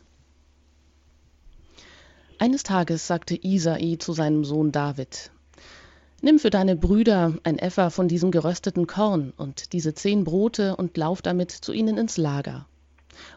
Eines 2.41 2.63
Tages 2.63 3.05
sagte 3.05 3.35
Isai 3.35 3.97
zu 3.99 4.13
seinem 4.13 4.45
Sohn 4.45 4.71
David, 4.71 5.29
Nimm 6.21 6.39
für 6.39 6.49
deine 6.49 6.77
Brüder 6.77 7.33
ein 7.43 7.59
Effer 7.59 7.91
von 7.91 8.07
diesem 8.07 8.31
gerösteten 8.31 8.87
Korn 8.87 9.33
und 9.35 9.73
diese 9.73 9.93
zehn 9.93 10.23
Brote 10.23 10.77
und 10.77 10.95
lauf 10.95 11.21
damit 11.21 11.51
zu 11.51 11.73
ihnen 11.73 11.97
ins 11.97 12.15
Lager. 12.15 12.65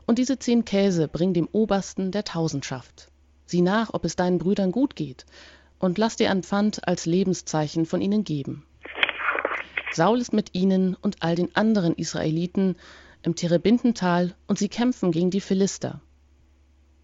Und 0.06 0.20
diese 0.20 0.38
zehn 0.38 0.64
Käse 0.64 1.08
bring 1.08 1.34
dem 1.34 1.48
Obersten 1.50 2.12
der 2.12 2.22
Tausendschaft. 2.22 3.08
Sieh 3.44 3.60
nach, 3.60 3.92
ob 3.92 4.04
es 4.04 4.14
deinen 4.14 4.38
Brüdern 4.38 4.70
gut 4.70 4.94
geht, 4.94 5.26
und 5.80 5.98
lass 5.98 6.14
dir 6.14 6.30
ein 6.30 6.44
Pfand 6.44 6.86
als 6.86 7.04
Lebenszeichen 7.04 7.86
von 7.86 8.00
ihnen 8.00 8.22
geben. 8.22 8.64
Saul 9.90 10.20
ist 10.20 10.32
mit 10.32 10.54
ihnen 10.54 10.94
und 10.94 11.16
all 11.24 11.34
den 11.34 11.56
anderen 11.56 11.96
Israeliten 11.96 12.76
im 13.24 13.34
Terebintental 13.34 14.36
und 14.46 14.60
sie 14.60 14.68
kämpfen 14.68 15.10
gegen 15.10 15.30
die 15.30 15.40
Philister. 15.40 16.00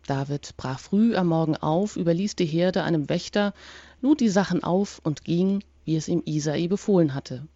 David 0.08 0.56
brach 0.56 0.80
früh 0.80 1.16
am 1.16 1.26
Morgen 1.26 1.54
auf, 1.54 1.96
überließ 1.96 2.34
die 2.34 2.46
Herde 2.46 2.82
einem 2.82 3.10
Wächter, 3.10 3.52
lud 4.00 4.20
die 4.20 4.30
Sachen 4.30 4.64
auf 4.64 5.00
und 5.04 5.22
ging, 5.22 5.62
wie 5.84 5.96
es 5.96 6.08
ihm 6.08 6.22
Isai 6.24 6.66
befohlen 6.66 7.12
hatte. 7.12 7.46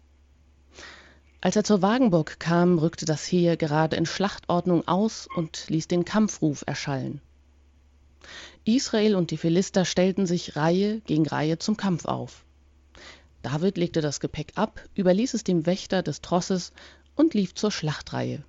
Als 1.41 1.55
er 1.55 1.63
zur 1.63 1.81
Wagenburg 1.81 2.39
kam, 2.39 2.77
rückte 2.77 3.05
das 3.05 3.25
Heer 3.25 3.57
gerade 3.57 3.95
in 3.95 4.05
Schlachtordnung 4.05 4.87
aus 4.87 5.27
und 5.35 5.67
ließ 5.67 5.87
den 5.87 6.05
Kampfruf 6.05 6.63
erschallen. 6.67 7.21
Israel 8.65 9.15
und 9.15 9.31
die 9.31 9.37
Philister 9.37 9.83
stellten 9.83 10.27
sich 10.27 10.55
Reihe 10.55 11.01
gegen 11.01 11.25
Reihe 11.25 11.57
zum 11.57 11.75
Kampf 11.75 12.05
auf. 12.05 12.45
David 13.41 13.77
legte 13.77 14.01
das 14.01 14.19
Gepäck 14.19 14.53
ab, 14.55 14.79
überließ 14.95 15.33
es 15.33 15.43
dem 15.43 15.65
Wächter 15.65 16.03
des 16.03 16.21
Trosses 16.21 16.71
und 17.15 17.33
lief 17.33 17.55
zur 17.55 17.71
Schlachtreihe. 17.71 18.43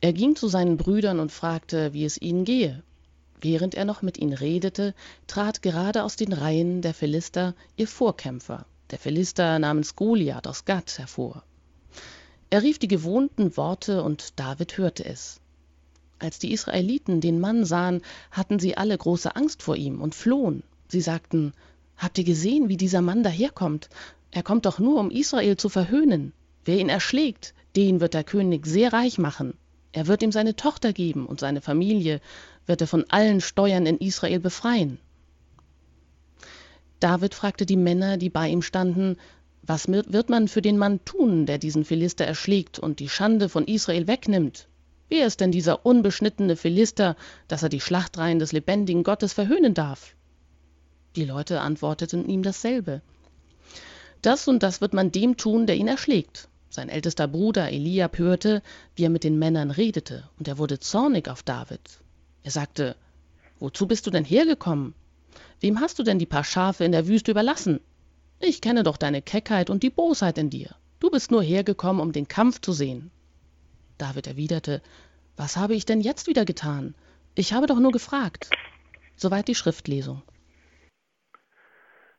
Er 0.00 0.14
ging 0.14 0.34
zu 0.34 0.48
seinen 0.48 0.78
Brüdern 0.78 1.20
und 1.20 1.30
fragte, 1.30 1.92
wie 1.92 2.06
es 2.06 2.20
ihnen 2.20 2.46
gehe. 2.46 2.82
Während 3.42 3.74
er 3.74 3.84
noch 3.84 4.02
mit 4.02 4.18
ihnen 4.18 4.34
redete, 4.34 4.94
trat 5.26 5.62
gerade 5.62 6.04
aus 6.04 6.14
den 6.14 6.32
Reihen 6.32 6.80
der 6.80 6.94
Philister 6.94 7.54
ihr 7.76 7.88
Vorkämpfer, 7.88 8.66
der 8.92 9.00
Philister 9.00 9.58
namens 9.58 9.96
Goliath 9.96 10.46
aus 10.46 10.64
Gath, 10.64 10.98
hervor. 10.98 11.42
Er 12.50 12.62
rief 12.62 12.78
die 12.78 12.88
gewohnten 12.88 13.56
Worte 13.56 14.04
und 14.04 14.38
David 14.38 14.78
hörte 14.78 15.04
es. 15.04 15.40
Als 16.20 16.38
die 16.38 16.52
Israeliten 16.52 17.20
den 17.20 17.40
Mann 17.40 17.64
sahen, 17.64 18.02
hatten 18.30 18.60
sie 18.60 18.76
alle 18.76 18.96
große 18.96 19.34
Angst 19.34 19.60
vor 19.60 19.74
ihm 19.74 20.00
und 20.00 20.14
flohen. 20.14 20.62
Sie 20.86 21.00
sagten, 21.00 21.52
Habt 21.96 22.18
ihr 22.18 22.24
gesehen, 22.24 22.68
wie 22.68 22.76
dieser 22.76 23.00
Mann 23.00 23.24
daherkommt? 23.24 23.88
Er 24.30 24.44
kommt 24.44 24.66
doch 24.66 24.78
nur, 24.78 25.00
um 25.00 25.10
Israel 25.10 25.56
zu 25.56 25.68
verhöhnen. 25.68 26.32
Wer 26.64 26.78
ihn 26.78 26.88
erschlägt, 26.88 27.54
den 27.74 28.00
wird 28.00 28.14
der 28.14 28.24
König 28.24 28.66
sehr 28.66 28.92
reich 28.92 29.18
machen. 29.18 29.54
Er 29.92 30.06
wird 30.06 30.22
ihm 30.22 30.32
seine 30.32 30.56
Tochter 30.56 30.92
geben 30.92 31.26
und 31.26 31.40
seine 31.40 31.60
Familie 31.60 32.20
wird 32.66 32.80
er 32.80 32.86
von 32.86 33.04
allen 33.08 33.40
Steuern 33.40 33.86
in 33.86 33.98
Israel 33.98 34.40
befreien. 34.40 34.98
David 37.00 37.34
fragte 37.34 37.66
die 37.66 37.76
Männer, 37.76 38.16
die 38.16 38.30
bei 38.30 38.48
ihm 38.48 38.62
standen, 38.62 39.16
was 39.62 39.88
wird 39.88 40.28
man 40.28 40.48
für 40.48 40.62
den 40.62 40.78
Mann 40.78 41.04
tun, 41.04 41.46
der 41.46 41.58
diesen 41.58 41.84
Philister 41.84 42.24
erschlägt 42.24 42.78
und 42.78 43.00
die 43.00 43.08
Schande 43.08 43.48
von 43.48 43.66
Israel 43.66 44.06
wegnimmt? 44.06 44.68
Wer 45.08 45.26
ist 45.26 45.40
denn 45.40 45.52
dieser 45.52 45.84
unbeschnittene 45.84 46.56
Philister, 46.56 47.16
dass 47.46 47.62
er 47.62 47.68
die 47.68 47.80
Schlachtreihen 47.80 48.38
des 48.38 48.52
lebendigen 48.52 49.02
Gottes 49.02 49.32
verhöhnen 49.32 49.74
darf? 49.74 50.14
Die 51.16 51.24
Leute 51.24 51.60
antworteten 51.60 52.28
ihm 52.28 52.42
dasselbe. 52.42 53.02
Das 54.22 54.48
und 54.48 54.62
das 54.62 54.80
wird 54.80 54.94
man 54.94 55.12
dem 55.12 55.36
tun, 55.36 55.66
der 55.66 55.76
ihn 55.76 55.88
erschlägt. 55.88 56.48
Sein 56.70 56.88
ältester 56.88 57.28
Bruder 57.28 57.70
Eliab 57.70 58.16
hörte, 58.18 58.62
wie 58.96 59.04
er 59.04 59.10
mit 59.10 59.24
den 59.24 59.38
Männern 59.38 59.70
redete, 59.70 60.30
und 60.38 60.48
er 60.48 60.56
wurde 60.56 60.78
zornig 60.78 61.28
auf 61.28 61.42
David. 61.42 62.01
Er 62.44 62.50
sagte, 62.50 62.96
Wozu 63.58 63.86
bist 63.86 64.06
du 64.06 64.10
denn 64.10 64.24
hergekommen? 64.24 64.94
Wem 65.60 65.80
hast 65.80 65.98
du 65.98 66.02
denn 66.02 66.18
die 66.18 66.26
paar 66.26 66.42
Schafe 66.42 66.84
in 66.84 66.90
der 66.90 67.06
Wüste 67.06 67.30
überlassen? 67.30 67.80
Ich 68.40 68.60
kenne 68.60 68.82
doch 68.82 68.96
deine 68.96 69.22
Keckheit 69.22 69.70
und 69.70 69.84
die 69.84 69.90
Bosheit 69.90 70.36
in 70.36 70.50
dir. 70.50 70.74
Du 70.98 71.10
bist 71.10 71.30
nur 71.30 71.42
hergekommen, 71.42 72.02
um 72.02 72.10
den 72.10 72.26
Kampf 72.26 72.60
zu 72.60 72.72
sehen. 72.72 73.12
David 73.98 74.26
erwiderte, 74.26 74.82
Was 75.36 75.56
habe 75.56 75.74
ich 75.74 75.84
denn 75.84 76.00
jetzt 76.00 76.26
wieder 76.26 76.44
getan? 76.44 76.96
Ich 77.36 77.52
habe 77.52 77.66
doch 77.66 77.78
nur 77.78 77.92
gefragt. 77.92 78.50
Soweit 79.14 79.46
die 79.46 79.54
Schriftlesung. 79.54 80.22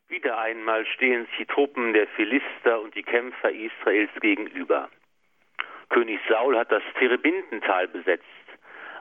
Wieder 0.08 0.38
einmal 0.38 0.86
stehen 0.86 1.26
sich 1.26 1.36
die 1.40 1.52
Truppen 1.52 1.92
der 1.92 2.06
Philister 2.16 2.80
und 2.80 2.94
die 2.94 3.02
Kämpfer 3.02 3.50
Israels 3.50 4.10
gegenüber. 4.22 4.88
König 5.90 6.20
Saul 6.28 6.56
hat 6.56 6.72
das 6.72 6.82
Terebintental 6.98 7.88
besetzt 7.88 8.24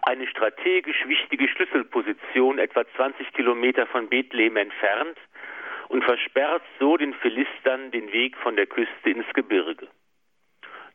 eine 0.05 0.27
strategisch 0.27 1.07
wichtige 1.07 1.47
Schlüsselposition 1.47 2.59
etwa 2.59 2.85
20 2.95 3.33
Kilometer 3.33 3.87
von 3.87 4.09
Bethlehem 4.09 4.57
entfernt 4.57 5.17
und 5.87 6.03
versperrt 6.03 6.63
so 6.79 6.97
den 6.97 7.13
Philistern 7.13 7.91
den 7.91 8.11
Weg 8.11 8.37
von 8.37 8.55
der 8.55 8.67
Küste 8.67 9.09
ins 9.09 9.31
Gebirge. 9.33 9.87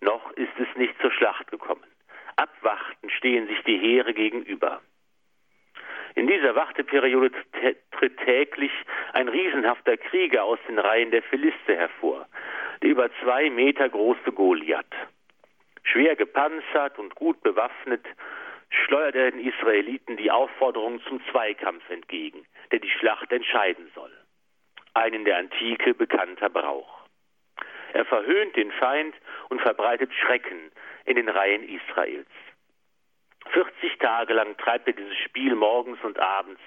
Noch 0.01 0.31
ist 0.33 0.53
es 0.59 0.77
nicht 0.77 0.95
zur 1.01 1.11
Schlacht 1.11 1.51
gekommen. 1.51 1.85
Abwarten 2.37 3.11
stehen 3.11 3.47
sich 3.49 3.61
die 3.65 3.79
Heere 3.79 4.15
gegenüber. 4.15 4.81
In 6.15 6.27
dieser 6.27 6.55
Warteperiode 6.55 7.31
tritt 7.93 8.19
täglich 8.19 8.73
ein 9.13 9.29
riesenhafter 9.29 9.97
Krieger 9.97 10.45
aus 10.45 10.59
den 10.69 10.79
Reihen 10.79 11.11
der 11.11 11.23
Philister 11.23 11.75
hervor, 11.75 12.27
der 12.83 12.91
über 12.91 13.11
zwei 13.23 13.51
Meter 13.51 13.89
große 13.89 14.33
Goliath. 14.33 14.85
Schwer 15.85 16.17
gepanzert 16.17 16.99
und 16.99 17.15
gut 17.15 17.41
bewaffnet 17.43 18.05
schleudert 18.71 19.15
er 19.15 19.31
den 19.31 19.47
Israeliten 19.47 20.17
die 20.17 20.31
Aufforderung 20.31 21.01
zum 21.05 21.21
Zweikampf 21.31 21.89
entgegen, 21.91 22.47
der 22.71 22.81
die 22.81 22.91
Schlacht 22.91 23.33
entscheiden 23.33 23.91
soll. 23.95 24.13
Ein 24.95 25.15
in 25.15 25.25
der 25.25 25.39
Antike 25.39 25.95
bekannter 25.95 26.49
Brauch. 26.49 26.99
Er 27.93 28.05
verhöhnt 28.05 28.57
den 28.57 28.71
Feind 28.73 29.15
und 29.49 29.61
verbreitet 29.61 30.13
Schrecken 30.15 30.71
in 31.05 31.17
den 31.17 31.29
Reihen 31.29 31.69
Israels. 31.69 32.29
40 33.53 33.99
Tage 33.99 34.35
lang 34.35 34.57
treibt 34.59 34.87
er 34.89 34.93
dieses 34.93 35.17
Spiel 35.19 35.55
morgens 35.55 35.99
und 36.03 36.19
abends, 36.19 36.61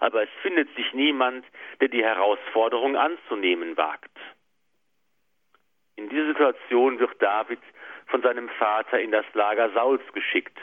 aber 0.00 0.22
es 0.22 0.30
findet 0.42 0.74
sich 0.76 0.92
niemand, 0.92 1.44
der 1.80 1.88
die 1.88 2.04
Herausforderung 2.04 2.96
anzunehmen 2.96 3.76
wagt. 3.76 4.10
In 5.96 6.08
dieser 6.08 6.28
Situation 6.28 6.98
wird 6.98 7.20
David 7.20 7.60
von 8.06 8.22
seinem 8.22 8.48
Vater 8.50 9.00
in 9.00 9.10
das 9.10 9.26
Lager 9.34 9.70
Sauls 9.70 10.02
geschickt, 10.12 10.56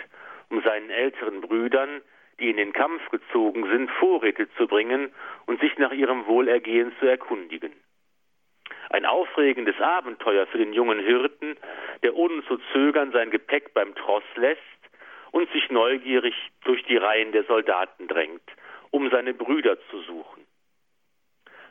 um 0.49 0.61
seinen 0.61 0.89
älteren 0.89 1.41
Brüdern, 1.41 2.01
die 2.39 2.49
in 2.49 2.57
den 2.57 2.73
Kampf 2.73 3.09
gezogen 3.09 3.67
sind, 3.69 3.89
Vorräte 3.91 4.47
zu 4.57 4.67
bringen 4.67 5.11
und 5.45 5.59
sich 5.59 5.77
nach 5.77 5.91
ihrem 5.91 6.27
Wohlergehen 6.27 6.93
zu 6.99 7.07
erkundigen. 7.07 7.73
Ein 8.89 9.05
aufregendes 9.05 9.79
Abenteuer 9.81 10.47
für 10.47 10.59
den 10.59 10.73
jungen 10.73 10.99
Hirten, 10.99 11.57
der 12.03 12.15
ohne 12.15 12.43
zu 12.45 12.57
zögern 12.71 13.11
sein 13.11 13.31
Gepäck 13.31 13.73
beim 13.73 13.95
Tross 13.95 14.23
lässt 14.35 14.61
und 15.31 15.51
sich 15.51 15.69
neugierig 15.69 16.35
durch 16.63 16.83
die 16.83 16.97
Reihen 16.97 17.31
der 17.31 17.43
Soldaten 17.43 18.07
drängt, 18.07 18.49
um 18.91 19.09
seine 19.09 19.33
Brüder 19.33 19.77
zu 19.89 20.01
suchen. 20.01 20.45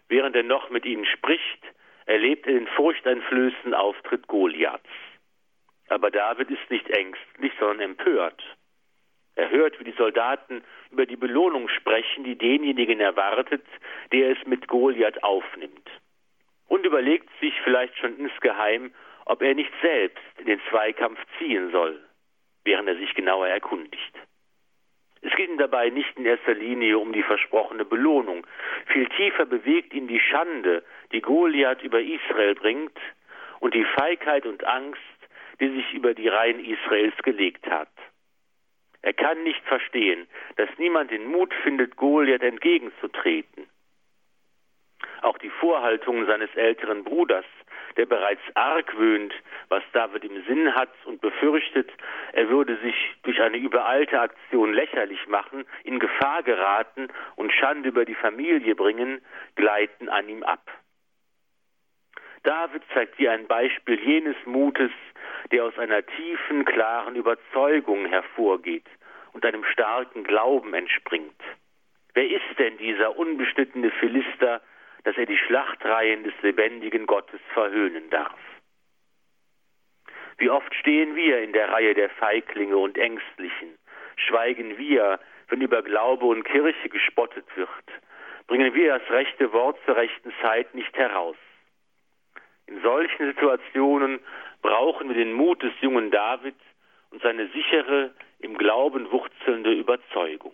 Während 0.09 0.37
er 0.37 0.43
noch 0.43 0.71
mit 0.71 0.85
ihnen 0.85 1.07
spricht, 1.07 1.63
erlebt 2.05 2.47
er 2.47 2.55
den 2.55 2.69
furchteinflößenden 2.69 3.75
Auftritt 3.75 4.27
Goliaths. 4.29 4.89
Aber 5.89 6.11
David 6.11 6.51
ist 6.51 6.71
nicht 6.71 6.89
ängstlich, 6.91 7.53
sondern 7.59 7.81
empört. 7.81 8.43
Er 9.37 9.51
hört, 9.51 9.79
wie 9.79 9.85
die 9.85 9.97
Soldaten 9.97 10.63
über 10.91 11.07
die 11.07 11.17
Belohnung 11.17 11.69
sprechen, 11.69 12.25
die 12.25 12.37
denjenigen 12.37 13.01
erwartet, 13.01 13.65
der 14.13 14.31
es 14.31 14.47
mit 14.47 14.67
Goliath 14.67 15.23
aufnimmt. 15.23 15.91
Und 16.69 16.85
überlegt 16.85 17.29
sich 17.41 17.55
vielleicht 17.63 17.97
schon 17.99 18.19
insgeheim, 18.19 18.93
ob 19.25 19.43
er 19.43 19.55
nicht 19.55 19.73
selbst 19.81 20.25
in 20.39 20.47
den 20.47 20.61
Zweikampf 20.69 21.19
ziehen 21.39 21.71
soll 21.71 22.01
während 22.67 22.89
er 22.89 22.97
sich 22.97 23.15
genauer 23.15 23.47
erkundigt. 23.47 24.13
Es 25.23 25.35
geht 25.35 25.49
ihm 25.49 25.57
dabei 25.57 25.89
nicht 25.89 26.17
in 26.19 26.27
erster 26.27 26.55
Linie 26.55 26.99
um 26.99 27.13
die 27.13 27.23
versprochene 27.23 27.85
Belohnung. 27.85 28.47
Viel 28.93 29.07
tiefer 29.07 29.47
bewegt 29.47 29.95
ihn 29.95 30.09
die 30.09 30.21
Schande, 30.21 30.85
die 31.13 31.23
Goliath 31.23 31.83
über 31.83 32.01
Israel 32.01 32.55
bringt, 32.55 32.99
und 33.61 33.75
die 33.75 33.85
Feigheit 33.85 34.45
und 34.45 34.65
Angst, 34.65 35.01
die 35.61 35.69
sich 35.71 35.95
über 35.95 36.13
die 36.13 36.29
Reihen 36.29 36.63
Israels 36.63 37.17
gelegt 37.23 37.67
hat. 37.71 37.89
Er 39.07 39.13
kann 39.13 39.41
nicht 39.45 39.65
verstehen, 39.67 40.27
dass 40.57 40.69
niemand 40.79 41.13
den 41.13 41.27
Mut 41.27 41.55
findet, 41.63 41.95
Goliath 41.95 42.43
entgegenzutreten. 42.43 43.69
Auch 45.23 45.39
die 45.39 45.49
Vorhaltungen 45.49 46.27
seines 46.27 46.53
älteren 46.57 47.05
Bruders 47.05 47.45
der 47.97 48.07
bereits 48.07 48.43
argwöhnt, 48.55 49.33
was 49.69 49.83
David 49.93 50.25
im 50.25 50.45
Sinn 50.45 50.75
hat 50.75 50.91
und 51.05 51.21
befürchtet, 51.21 51.91
er 52.33 52.51
würde 52.51 52.77
sich 52.79 52.95
durch 53.23 53.41
eine 53.41 53.57
übereilte 53.57 54.21
Aktion 54.21 54.75
lächerlich 54.75 55.27
machen, 55.29 55.65
in 55.85 55.99
Gefahr 55.99 56.43
geraten 56.43 57.09
und 57.37 57.53
Schande 57.53 57.89
über 57.89 58.05
die 58.05 58.15
Familie 58.15 58.75
bringen, 58.75 59.23
gleiten 59.55 60.09
an 60.09 60.29
ihm 60.29 60.43
ab. 60.43 60.71
David 62.43 62.83
zeigt 62.93 63.17
hier 63.17 63.33
ein 63.33 63.47
Beispiel 63.47 63.99
jenes 63.99 64.37
Mutes, 64.45 64.93
der 65.51 65.65
aus 65.65 65.79
einer 65.79 66.05
tiefen, 66.05 66.65
klaren 66.67 67.17
Überzeugung 67.17 68.05
hervorgeht 68.07 68.85
und 69.37 69.45
einem 69.45 69.65
starken 69.65 70.25
Glauben 70.25 70.73
entspringt. 70.73 71.43
Wer 72.15 72.27
ist 72.27 72.59
denn 72.59 72.79
dieser 72.79 73.19
unbeschnittene 73.19 73.91
Philister, 73.91 74.63
dass 75.05 75.15
er 75.19 75.27
die 75.27 75.37
Schlachtreihen 75.37 76.25
des 76.25 76.33
lebendigen 76.41 77.07
Gottes 77.07 77.41
verhöhnen 77.53 78.09
darf. 78.09 78.39
Wie 80.39 80.49
oft 80.49 80.75
stehen 80.75 81.15
wir 81.17 81.43
in 81.43 81.53
der 81.53 81.71
Reihe 81.71 81.93
der 81.93 82.09
Feiglinge 82.09 82.79
und 82.79 82.97
Ängstlichen, 82.97 83.77
schweigen 84.17 84.79
wir, 84.79 85.21
wenn 85.49 85.61
über 85.61 85.83
Glaube 85.83 86.25
und 86.25 86.45
Kirche 86.45 86.89
gespottet 86.89 87.45
wird, 87.57 87.69
bringen 88.47 88.73
wir 88.73 88.99
das 88.99 89.11
rechte 89.11 89.53
Wort 89.53 89.79
zur 89.85 89.97
rechten 89.97 90.33
Zeit 90.41 90.75
nicht 90.75 90.97
heraus. 90.97 91.37
In 92.67 92.81
solchen 92.81 93.27
Situationen 93.27 94.19
brauchen 94.63 95.09
wir 95.09 95.15
den 95.15 95.35
Mut 95.35 95.63
des 95.63 95.75
jungen 95.83 96.11
David 96.11 96.57
und 97.11 97.23
seine 97.23 97.49
sichere, 97.49 98.13
im 98.39 98.57
Glauben 98.59 99.11
wurzelnde 99.11 99.73
Überzeugung. 99.73 100.53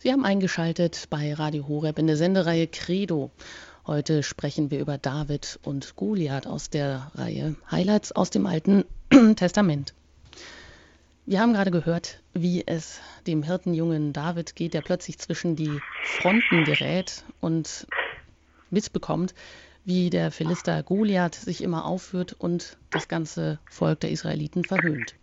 Sie 0.00 0.12
haben 0.12 0.24
eingeschaltet 0.24 1.08
bei 1.10 1.34
Radio 1.34 1.66
Horeb 1.66 1.98
in 1.98 2.06
der 2.06 2.16
Sendereihe 2.16 2.68
Credo. 2.68 3.30
Heute 3.88 4.22
sprechen 4.22 4.70
wir 4.70 4.80
über 4.80 4.98
David 4.98 5.58
und 5.62 5.96
Goliath 5.96 6.46
aus 6.46 6.68
der 6.68 7.10
Reihe 7.14 7.56
Highlights 7.70 8.12
aus 8.12 8.28
dem 8.28 8.44
Alten 8.44 8.84
Testament. 9.36 9.94
Wir 11.24 11.40
haben 11.40 11.54
gerade 11.54 11.70
gehört, 11.70 12.20
wie 12.34 12.66
es 12.66 13.00
dem 13.26 13.42
Hirtenjungen 13.42 14.12
David 14.12 14.54
geht, 14.56 14.74
der 14.74 14.82
plötzlich 14.82 15.18
zwischen 15.18 15.56
die 15.56 15.80
Fronten 16.04 16.64
gerät 16.64 17.24
und 17.40 17.86
mitbekommt, 18.68 19.34
wie 19.86 20.10
der 20.10 20.32
Philister 20.32 20.82
Goliath 20.82 21.36
sich 21.36 21.62
immer 21.62 21.86
aufführt 21.86 22.34
und 22.38 22.76
das 22.90 23.08
ganze 23.08 23.58
Volk 23.70 24.00
der 24.00 24.10
Israeliten 24.10 24.64
verhöhnt. 24.64 25.14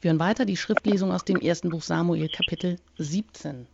Wir 0.00 0.10
hören 0.10 0.18
weiter 0.18 0.46
die 0.46 0.56
Schriftlesung 0.56 1.12
aus 1.12 1.24
dem 1.24 1.36
ersten 1.36 1.68
Buch 1.68 1.82
Samuel, 1.82 2.28
Kapitel 2.28 2.80
17. 2.96 3.68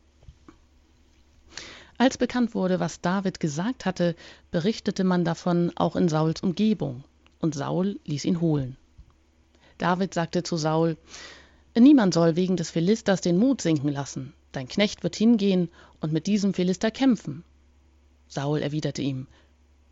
Als 1.97 2.19
bekannt 2.19 2.55
wurde, 2.55 2.81
was 2.81 3.01
David 3.01 3.39
gesagt 3.39 3.85
hatte, 3.85 4.17
berichtete 4.51 5.05
man 5.05 5.25
davon 5.25 5.73
auch 5.77 5.95
in 5.95 6.09
Sauls 6.09 6.43
Umgebung, 6.43 7.05
und 7.41 7.55
Saul 7.55 8.01
ließ 8.05 8.25
ihn 8.25 8.41
holen. 8.41 8.77
David 9.79 10.15
sagte 10.15 10.43
zu 10.43 10.57
Saul, 10.57 10.97
Niemand 11.77 12.15
soll 12.15 12.37
wegen 12.37 12.57
des 12.57 12.71
Philisters 12.71 13.21
den 13.21 13.39
Mut 13.39 13.61
sinken 13.61 13.89
lassen. 13.91 14.33
Dein 14.53 14.69
Knecht 14.69 15.03
wird 15.03 15.17
hingehen 15.17 15.69
und 16.01 16.13
mit 16.13 16.27
diesem 16.27 16.55
Philister 16.55 16.91
kämpfen. 16.91 17.45
Saul 18.29 18.61
erwiderte 18.61 19.03
ihm, 19.03 19.27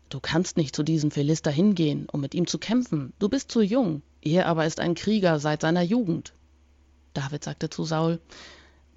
Du 0.09 0.19
kannst 0.19 0.57
nicht 0.57 0.75
zu 0.75 0.83
diesem 0.83 1.11
Philister 1.11 1.51
hingehen, 1.51 2.07
um 2.11 2.21
mit 2.21 2.35
ihm 2.35 2.47
zu 2.47 2.59
kämpfen. 2.59 3.13
Du 3.19 3.29
bist 3.29 3.51
zu 3.51 3.61
jung. 3.61 4.03
Er 4.21 4.45
aber 4.45 4.65
ist 4.65 4.79
ein 4.79 4.95
Krieger 4.95 5.39
seit 5.39 5.61
seiner 5.61 5.81
Jugend. 5.81 6.33
David 7.13 7.43
sagte 7.43 7.69
zu 7.69 7.83
Saul, 7.83 8.19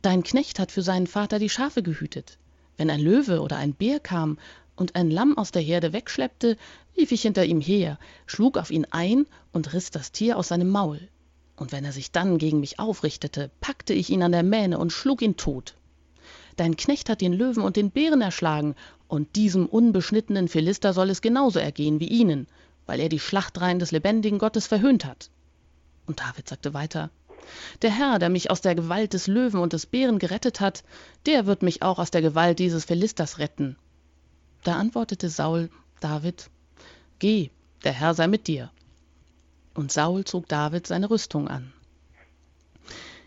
Dein 0.02 0.22
Knecht 0.22 0.58
hat 0.58 0.72
für 0.72 0.82
seinen 0.82 1.06
Vater 1.06 1.38
die 1.38 1.48
Schafe 1.48 1.82
gehütet. 1.82 2.38
Wenn 2.76 2.90
ein 2.90 3.00
Löwe 3.00 3.40
oder 3.40 3.56
ein 3.56 3.72
Bär 3.72 4.00
kam 4.00 4.38
und 4.76 4.96
ein 4.96 5.10
Lamm 5.10 5.38
aus 5.38 5.50
der 5.50 5.62
Herde 5.62 5.92
wegschleppte, 5.92 6.56
lief 6.96 7.12
ich 7.12 7.22
hinter 7.22 7.44
ihm 7.44 7.60
her, 7.60 7.98
schlug 8.26 8.58
auf 8.58 8.70
ihn 8.70 8.86
ein 8.90 9.26
und 9.52 9.72
riss 9.72 9.90
das 9.90 10.12
Tier 10.12 10.36
aus 10.36 10.48
seinem 10.48 10.68
Maul. 10.68 11.00
Und 11.56 11.72
wenn 11.72 11.84
er 11.84 11.92
sich 11.92 12.12
dann 12.12 12.38
gegen 12.38 12.60
mich 12.60 12.78
aufrichtete, 12.78 13.50
packte 13.60 13.94
ich 13.94 14.10
ihn 14.10 14.22
an 14.22 14.32
der 14.32 14.42
Mähne 14.42 14.78
und 14.78 14.92
schlug 14.92 15.22
ihn 15.22 15.36
tot. 15.36 15.74
Dein 16.56 16.76
Knecht 16.76 17.08
hat 17.08 17.20
den 17.20 17.32
Löwen 17.32 17.62
und 17.62 17.76
den 17.76 17.90
Bären 17.90 18.20
erschlagen, 18.20 18.74
und 19.08 19.36
diesem 19.36 19.66
unbeschnittenen 19.66 20.48
Philister 20.48 20.92
soll 20.92 21.10
es 21.10 21.22
genauso 21.22 21.58
ergehen 21.58 22.00
wie 22.00 22.08
ihnen, 22.08 22.46
weil 22.86 23.00
er 23.00 23.08
die 23.08 23.20
Schlachtreihen 23.20 23.78
des 23.78 23.92
lebendigen 23.92 24.38
Gottes 24.38 24.66
verhöhnt 24.66 25.04
hat. 25.04 25.30
Und 26.06 26.20
David 26.20 26.48
sagte 26.48 26.74
weiter, 26.74 27.10
der 27.82 27.90
Herr, 27.90 28.18
der 28.18 28.28
mich 28.28 28.50
aus 28.50 28.60
der 28.60 28.74
Gewalt 28.74 29.12
des 29.12 29.26
Löwen 29.26 29.60
und 29.60 29.72
des 29.72 29.86
Bären 29.86 30.18
gerettet 30.18 30.60
hat, 30.60 30.84
der 31.26 31.46
wird 31.46 31.62
mich 31.62 31.82
auch 31.82 31.98
aus 31.98 32.10
der 32.10 32.22
Gewalt 32.22 32.58
dieses 32.58 32.84
Philisters 32.84 33.38
retten. 33.38 33.76
Da 34.62 34.76
antwortete 34.76 35.28
Saul 35.28 35.70
David, 36.00 36.50
Geh, 37.18 37.50
der 37.84 37.92
Herr 37.92 38.14
sei 38.14 38.26
mit 38.26 38.46
dir. 38.46 38.70
Und 39.74 39.92
Saul 39.92 40.24
zog 40.24 40.48
David 40.48 40.86
seine 40.86 41.10
Rüstung 41.10 41.48
an. 41.48 41.72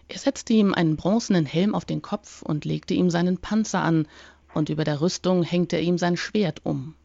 Er 0.08 0.18
setzte 0.18 0.54
ihm 0.54 0.74
einen 0.74 0.96
bronzenen 0.96 1.46
Helm 1.46 1.76
auf 1.76 1.86
den 1.86 2.02
Kopf 2.02 2.42
und 2.42 2.66
legte 2.66 2.96
ihm 2.96 3.10
seinen 3.10 3.38
Panzer 3.38 3.82
an 3.82 4.08
und 4.54 4.70
über 4.70 4.84
der 4.84 5.02
Rüstung 5.02 5.44
hängte 5.44 5.76
er 5.76 5.84
ihm 5.84 5.98
sein 5.98 6.18
Schwert 6.18 6.66
um. 6.66 6.96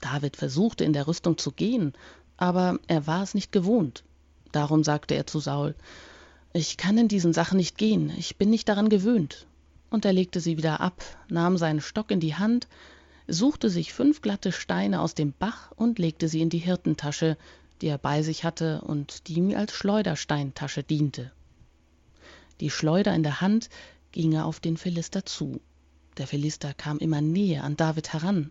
David 0.00 0.36
versuchte 0.36 0.84
in 0.84 0.92
der 0.92 1.08
Rüstung 1.08 1.38
zu 1.38 1.50
gehen, 1.50 1.92
aber 2.36 2.78
er 2.86 3.06
war 3.06 3.22
es 3.22 3.34
nicht 3.34 3.50
gewohnt. 3.50 4.04
Darum 4.52 4.84
sagte 4.84 5.14
er 5.14 5.26
zu 5.26 5.40
Saul, 5.40 5.74
ich 6.56 6.76
kann 6.76 6.96
in 6.96 7.08
diesen 7.08 7.32
Sachen 7.32 7.58
nicht 7.58 7.76
gehen, 7.76 8.12
ich 8.16 8.36
bin 8.36 8.50
nicht 8.50 8.68
daran 8.68 8.88
gewöhnt. 8.88 9.46
Und 9.90 10.04
er 10.04 10.12
legte 10.12 10.40
sie 10.40 10.56
wieder 10.56 10.80
ab, 10.80 11.04
nahm 11.28 11.58
seinen 11.58 11.80
Stock 11.80 12.10
in 12.10 12.20
die 12.20 12.34
Hand, 12.34 12.66
suchte 13.28 13.70
sich 13.70 13.92
fünf 13.92 14.22
glatte 14.22 14.52
Steine 14.52 15.00
aus 15.00 15.14
dem 15.14 15.32
Bach 15.32 15.72
und 15.76 15.98
legte 15.98 16.28
sie 16.28 16.40
in 16.40 16.50
die 16.50 16.58
Hirtentasche, 16.58 17.36
die 17.80 17.88
er 17.88 17.98
bei 17.98 18.22
sich 18.22 18.42
hatte 18.42 18.80
und 18.80 19.28
die 19.28 19.34
ihm 19.34 19.54
als 19.54 19.72
Schleudersteintasche 19.74 20.82
diente. 20.82 21.30
Die 22.60 22.70
Schleuder 22.70 23.14
in 23.14 23.22
der 23.22 23.40
Hand 23.40 23.68
ging 24.12 24.32
er 24.32 24.46
auf 24.46 24.60
den 24.60 24.78
Philister 24.78 25.26
zu. 25.26 25.60
Der 26.16 26.26
Philister 26.26 26.72
kam 26.72 26.98
immer 26.98 27.20
näher 27.20 27.64
an 27.64 27.76
David 27.76 28.14
heran. 28.14 28.50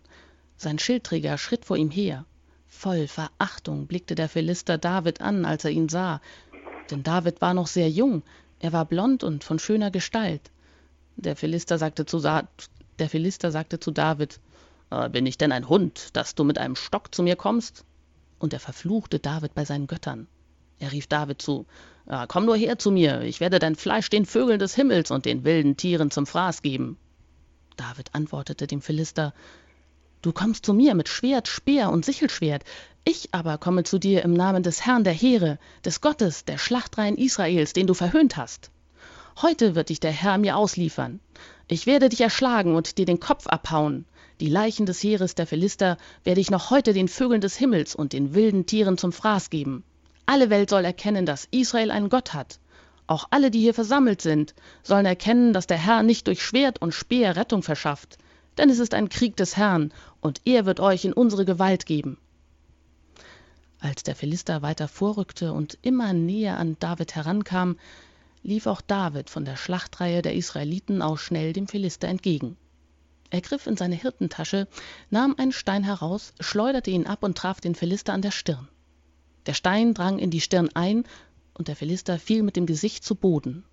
Sein 0.56 0.78
Schildträger 0.78 1.38
schritt 1.38 1.64
vor 1.64 1.76
ihm 1.76 1.90
her. 1.90 2.24
Voll 2.68 3.08
Verachtung 3.08 3.86
blickte 3.86 4.14
der 4.14 4.28
Philister 4.28 4.78
David 4.78 5.20
an, 5.20 5.44
als 5.44 5.64
er 5.64 5.70
ihn 5.70 5.88
sah. 5.88 6.20
Denn 6.90 7.02
David 7.02 7.40
war 7.40 7.54
noch 7.54 7.66
sehr 7.66 7.90
jung, 7.90 8.22
er 8.60 8.72
war 8.72 8.84
blond 8.84 9.24
und 9.24 9.44
von 9.44 9.58
schöner 9.58 9.90
Gestalt. 9.90 10.50
Der 11.16 11.36
Philister 11.36 11.78
sagte 11.78 12.06
zu, 12.06 12.18
Sa 12.18 12.48
der 12.98 13.10
Philister 13.10 13.50
sagte 13.50 13.78
zu 13.78 13.90
David, 13.90 14.40
äh, 14.90 15.08
bin 15.10 15.26
ich 15.26 15.36
denn 15.36 15.52
ein 15.52 15.68
Hund, 15.68 16.16
dass 16.16 16.34
du 16.34 16.44
mit 16.44 16.58
einem 16.58 16.76
Stock 16.76 17.14
zu 17.14 17.22
mir 17.22 17.36
kommst? 17.36 17.84
Und 18.38 18.52
er 18.52 18.60
verfluchte 18.60 19.18
David 19.18 19.54
bei 19.54 19.64
seinen 19.64 19.86
Göttern. 19.86 20.26
Er 20.78 20.92
rief 20.92 21.06
David 21.06 21.40
zu, 21.42 21.66
äh, 22.06 22.26
Komm 22.28 22.46
nur 22.46 22.56
her 22.56 22.78
zu 22.78 22.90
mir, 22.90 23.22
ich 23.22 23.40
werde 23.40 23.58
dein 23.58 23.76
Fleisch 23.76 24.10
den 24.10 24.26
Vögeln 24.26 24.58
des 24.58 24.74
Himmels 24.74 25.10
und 25.10 25.24
den 25.24 25.44
wilden 25.44 25.76
Tieren 25.76 26.10
zum 26.10 26.26
Fraß 26.26 26.62
geben. 26.62 26.98
David 27.76 28.14
antwortete 28.14 28.66
dem 28.66 28.80
Philister, 28.80 29.34
Du 30.26 30.32
kommst 30.32 30.66
zu 30.66 30.74
mir 30.74 30.96
mit 30.96 31.08
Schwert, 31.08 31.46
Speer 31.46 31.92
und 31.92 32.04
Sichelschwert, 32.04 32.64
ich 33.04 33.28
aber 33.30 33.58
komme 33.58 33.84
zu 33.84 34.00
dir 34.00 34.24
im 34.24 34.34
Namen 34.34 34.64
des 34.64 34.84
Herrn 34.84 35.04
der 35.04 35.12
Heere, 35.12 35.60
des 35.84 36.00
Gottes, 36.00 36.44
der 36.44 36.58
Schlachtreihen 36.58 37.16
Israels, 37.16 37.74
den 37.74 37.86
du 37.86 37.94
verhöhnt 37.94 38.36
hast. 38.36 38.72
Heute 39.40 39.76
wird 39.76 39.88
dich 39.88 40.00
der 40.00 40.10
Herr 40.10 40.36
mir 40.38 40.56
ausliefern. 40.56 41.20
Ich 41.68 41.86
werde 41.86 42.08
dich 42.08 42.22
erschlagen 42.22 42.74
und 42.74 42.98
dir 42.98 43.06
den 43.06 43.20
Kopf 43.20 43.46
abhauen. 43.46 44.04
Die 44.40 44.48
Leichen 44.48 44.84
des 44.84 45.00
Heeres 45.00 45.36
der 45.36 45.46
Philister 45.46 45.96
werde 46.24 46.40
ich 46.40 46.50
noch 46.50 46.70
heute 46.70 46.92
den 46.92 47.06
Vögeln 47.06 47.40
des 47.40 47.54
Himmels 47.54 47.94
und 47.94 48.12
den 48.12 48.34
wilden 48.34 48.66
Tieren 48.66 48.98
zum 48.98 49.12
Fraß 49.12 49.48
geben. 49.48 49.84
Alle 50.26 50.50
Welt 50.50 50.70
soll 50.70 50.84
erkennen, 50.84 51.24
dass 51.24 51.46
Israel 51.52 51.92
einen 51.92 52.08
Gott 52.08 52.34
hat. 52.34 52.58
Auch 53.06 53.28
alle, 53.30 53.52
die 53.52 53.60
hier 53.60 53.74
versammelt 53.74 54.22
sind, 54.22 54.56
sollen 54.82 55.06
erkennen, 55.06 55.52
dass 55.52 55.68
der 55.68 55.78
Herr 55.78 56.02
nicht 56.02 56.26
durch 56.26 56.42
Schwert 56.42 56.82
und 56.82 56.94
Speer 56.94 57.36
Rettung 57.36 57.62
verschafft, 57.62 58.18
denn 58.58 58.70
es 58.70 58.78
ist 58.78 58.94
ein 58.94 59.08
Krieg 59.08 59.36
des 59.36 59.56
Herrn, 59.56 59.92
und 60.20 60.40
er 60.44 60.66
wird 60.66 60.80
euch 60.80 61.04
in 61.04 61.12
unsere 61.12 61.44
Gewalt 61.44 61.86
geben. 61.86 62.18
Als 63.78 64.02
der 64.02 64.16
Philister 64.16 64.62
weiter 64.62 64.88
vorrückte 64.88 65.52
und 65.52 65.78
immer 65.82 66.12
näher 66.12 66.58
an 66.58 66.76
David 66.80 67.14
herankam, 67.14 67.76
lief 68.42 68.66
auch 68.66 68.80
David 68.80 69.28
von 69.28 69.44
der 69.44 69.56
Schlachtreihe 69.56 70.22
der 70.22 70.34
Israeliten 70.34 71.02
aus 71.02 71.20
schnell 71.20 71.52
dem 71.52 71.66
Philister 71.66 72.08
entgegen. 72.08 72.56
Er 73.30 73.40
griff 73.40 73.66
in 73.66 73.76
seine 73.76 73.96
Hirtentasche, 73.96 74.68
nahm 75.10 75.34
einen 75.36 75.52
Stein 75.52 75.82
heraus, 75.82 76.32
schleuderte 76.40 76.90
ihn 76.90 77.06
ab 77.06 77.22
und 77.22 77.36
traf 77.36 77.60
den 77.60 77.74
Philister 77.74 78.12
an 78.12 78.22
der 78.22 78.30
Stirn. 78.30 78.68
Der 79.46 79.54
Stein 79.54 79.94
drang 79.94 80.18
in 80.18 80.30
die 80.30 80.40
Stirn 80.40 80.70
ein 80.74 81.04
und 81.54 81.68
der 81.68 81.76
Philister 81.76 82.18
fiel 82.18 82.42
mit 82.42 82.56
dem 82.56 82.66
Gesicht 82.66 83.04
zu 83.04 83.14
Boden. 83.14 83.64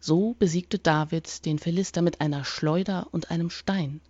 So 0.00 0.34
besiegte 0.38 0.78
David 0.78 1.44
den 1.44 1.58
Philister 1.58 2.02
mit 2.02 2.20
einer 2.20 2.44
Schleuder 2.44 3.08
und 3.10 3.30
einem 3.30 3.50
Stein. 3.50 4.00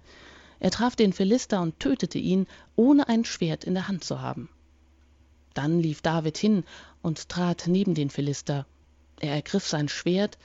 Er 0.61 0.71
traf 0.71 0.97
den 0.97 1.13
Philister 1.13 1.63
und 1.63 1.79
tötete 1.81 2.19
ihn, 2.19 2.47
ohne 2.77 3.09
ein 3.09 3.25
Schwert 3.25 3.65
in 3.65 3.75
der 3.75 3.89
Hand 3.89 4.05
zu 4.05 4.21
haben. 4.21 4.49
Dann 5.55 5.81
lief 5.81 6.03
David 6.03 6.37
hin 6.37 6.65
und 7.01 7.29
trat 7.29 7.65
neben 7.67 7.95
den 7.95 8.11
Philister. 8.11 8.67
Er 9.21 9.35
ergriff 9.35 9.67
sein 9.67 9.89
Schwert, 9.89 10.39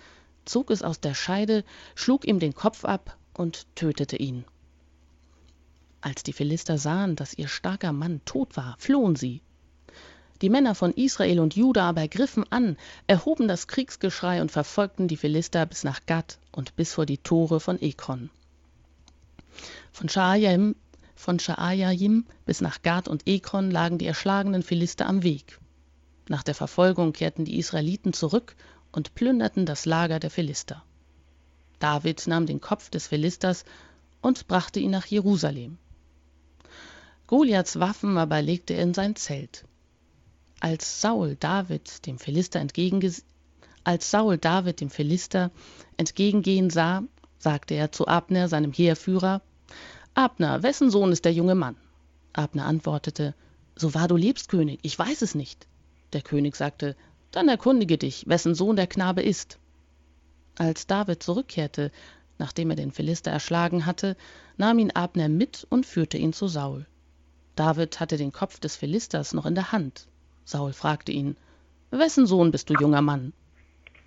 zog 0.45 0.71
es 0.71 0.81
aus 0.81 0.99
der 0.99 1.13
Scheide, 1.13 1.63
schlug 1.95 2.25
ihm 2.25 2.39
den 2.39 2.55
Kopf 2.55 2.85
ab 2.85 3.17
und 3.33 3.67
tötete 3.75 4.17
ihn. 4.17 4.45
Als 6.01 6.23
die 6.23 6.33
Philister 6.33 6.77
sahen, 6.77 7.15
dass 7.15 7.33
ihr 7.33 7.47
starker 7.47 7.93
Mann 7.93 8.21
tot 8.25 8.57
war, 8.57 8.75
flohen 8.79 9.15
sie. 9.15 9.41
Die 10.43 10.49
Männer 10.49 10.75
von 10.75 10.91
Israel 10.91 11.39
und 11.39 11.55
Juda 11.55 11.87
aber 11.87 12.05
griffen 12.09 12.43
an, 12.51 12.75
erhoben 13.07 13.47
das 13.47 13.67
Kriegsgeschrei 13.69 14.41
und 14.41 14.51
verfolgten 14.51 15.07
die 15.07 15.15
Philister 15.15 15.65
bis 15.65 15.85
nach 15.85 16.05
Gad 16.05 16.37
und 16.51 16.75
bis 16.75 16.91
vor 16.91 17.05
die 17.05 17.17
Tore 17.17 17.61
von 17.61 17.81
Ekron. 17.81 18.29
Von 19.93 20.09
Schaajaim, 20.09 20.75
von 21.15 21.39
Schaajaim 21.39 22.25
bis 22.45 22.59
nach 22.59 22.81
Gad 22.81 23.07
und 23.07 23.25
Ekron 23.25 23.71
lagen 23.71 23.97
die 23.97 24.05
erschlagenen 24.05 24.63
Philister 24.63 25.05
am 25.05 25.23
Weg. 25.23 25.59
Nach 26.27 26.43
der 26.43 26.55
Verfolgung 26.55 27.13
kehrten 27.13 27.45
die 27.45 27.57
Israeliten 27.57 28.11
zurück 28.11 28.57
und 28.91 29.15
plünderten 29.15 29.65
das 29.65 29.85
Lager 29.85 30.19
der 30.19 30.29
Philister. 30.29 30.83
David 31.79 32.27
nahm 32.27 32.47
den 32.47 32.59
Kopf 32.59 32.89
des 32.89 33.07
Philisters 33.07 33.63
und 34.21 34.49
brachte 34.49 34.81
ihn 34.81 34.91
nach 34.91 35.05
Jerusalem. 35.05 35.77
Goliaths 37.27 37.79
Waffen 37.79 38.17
aber 38.17 38.41
legte 38.41 38.73
er 38.73 38.83
in 38.83 38.93
sein 38.93 39.15
Zelt. 39.15 39.63
Als 40.63 41.01
Saul 41.01 41.35
David 41.35 42.05
dem 42.05 42.17
Philister 42.17 42.65
als 43.83 44.09
Saul 44.09 44.37
David 44.37 44.79
dem 44.79 44.89
Philister 44.89 45.51
entgegengehen 45.97 46.69
sah, 46.69 47.03
sagte 47.37 47.73
er 47.73 47.91
zu 47.91 48.07
Abner, 48.07 48.47
seinem 48.47 48.71
Heerführer, 48.71 49.41
Abner, 50.13 50.63
wessen 50.63 50.89
Sohn 50.89 51.11
ist 51.11 51.25
der 51.25 51.33
junge 51.33 51.55
Mann? 51.55 51.75
Abner 52.31 52.65
antwortete, 52.65 53.35
So 53.75 53.93
wahr 53.93 54.07
du 54.07 54.15
lebst, 54.15 54.47
König, 54.47 54.79
ich 54.83 54.97
weiß 54.97 55.21
es 55.21 55.35
nicht. 55.35 55.67
Der 56.13 56.21
König 56.21 56.55
sagte, 56.55 56.95
Dann 57.31 57.49
erkundige 57.49 57.97
dich, 57.97 58.25
wessen 58.29 58.55
Sohn 58.55 58.77
der 58.77 58.87
Knabe 58.87 59.21
ist. 59.21 59.59
Als 60.57 60.87
David 60.87 61.23
zurückkehrte, 61.23 61.91
nachdem 62.37 62.69
er 62.69 62.77
den 62.77 62.93
Philister 62.93 63.31
erschlagen 63.31 63.85
hatte, 63.85 64.15
nahm 64.55 64.79
ihn 64.79 64.91
Abner 64.91 65.27
mit 65.27 65.67
und 65.69 65.85
führte 65.85 66.17
ihn 66.17 66.31
zu 66.31 66.47
Saul. 66.47 66.85
David 67.57 67.99
hatte 67.99 68.15
den 68.15 68.31
Kopf 68.31 68.61
des 68.61 68.77
Philisters 68.77 69.33
noch 69.33 69.45
in 69.45 69.55
der 69.55 69.73
Hand. 69.73 70.07
Saul 70.45 70.73
fragte 70.73 71.11
ihn, 71.11 71.37
Wessen 71.91 72.25
Sohn 72.25 72.51
bist 72.51 72.69
du, 72.69 72.73
junger 72.73 73.01
Mann? 73.01 73.33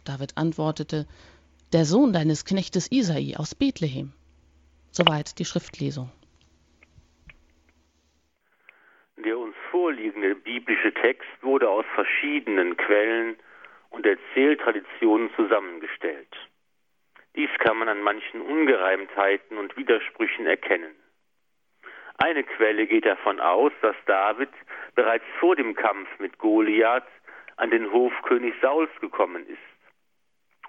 David 0.04 0.36
antwortete, 0.36 1.06
Der 1.72 1.84
Sohn 1.84 2.12
deines 2.12 2.44
Knechtes 2.44 2.90
Isai 2.90 3.34
aus 3.36 3.54
Bethlehem. 3.54 4.12
Soweit 4.90 5.38
die 5.38 5.44
Schriftlesung. 5.44 6.10
Der 9.16 9.38
uns 9.38 9.54
vorliegende 9.70 10.34
biblische 10.34 10.92
Text 10.94 11.28
wurde 11.42 11.68
aus 11.68 11.84
verschiedenen 11.94 12.76
Quellen 12.76 13.36
und 13.90 14.06
Erzähltraditionen 14.06 15.30
zusammengestellt. 15.36 16.34
Dies 17.34 17.50
kann 17.58 17.78
man 17.78 17.88
an 17.88 18.02
manchen 18.02 18.40
Ungereimtheiten 18.40 19.58
und 19.58 19.76
Widersprüchen 19.76 20.46
erkennen. 20.46 20.94
Eine 22.18 22.44
Quelle 22.44 22.86
geht 22.86 23.04
davon 23.04 23.40
aus, 23.40 23.72
dass 23.82 23.96
David 24.06 24.48
bereits 24.94 25.24
vor 25.38 25.54
dem 25.54 25.74
Kampf 25.74 26.08
mit 26.18 26.38
Goliath 26.38 27.06
an 27.56 27.70
den 27.70 27.90
Hof 27.92 28.12
König 28.22 28.54
Sauls 28.60 28.90
gekommen 29.00 29.46
ist, 29.46 29.58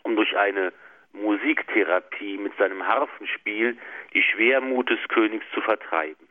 um 0.04 0.16
durch 0.16 0.36
eine 0.38 0.74
Musiktherapie 1.14 2.38
mit 2.38 2.56
seinem 2.58 2.86
Harfenspiel 2.86 3.78
die 4.14 4.24
Schwermut 4.24 4.90
des 4.90 5.00
Königs 5.08 5.46
zu 5.54 5.62
vertreiben. 5.62 6.28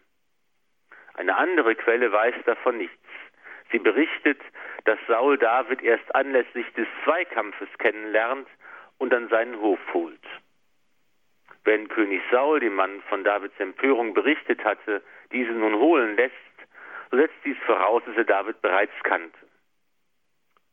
Eine 1.15 1.37
andere 1.37 1.75
Quelle 1.75 2.13
weiß 2.13 2.35
davon 2.45 2.77
nichts. 2.77 2.97
Sie 3.73 3.79
berichtet, 3.79 4.41
dass 4.85 4.99
Saul 5.09 5.39
David 5.39 5.83
erst 5.83 6.15
anlässlich 6.15 6.71
des 6.75 6.87
Zweikampfes 7.05 7.69
kennenlernt 7.79 8.49
und 8.99 9.13
an 9.13 9.29
seinen 9.29 9.59
Hof 9.61 9.81
holt. 9.93 10.21
Wenn 11.67 11.89
König 11.89 12.23
Saul 12.31 12.61
dem 12.61 12.77
Mann 12.77 13.03
von 13.09 13.25
Davids 13.25 13.59
Empörung 13.59 14.15
berichtet 14.15 14.63
hatte, 14.65 15.03
diese 15.33 15.51
nun 15.51 15.75
holen 15.75 16.15
lässt, 16.15 16.33
so 17.11 17.17
setzt 17.17 17.35
dies 17.45 17.57
voraus, 17.67 18.05
dass 18.07 18.17
er 18.17 18.25
David 18.25 18.63
bereits 18.63 18.95
kannte. 19.03 19.37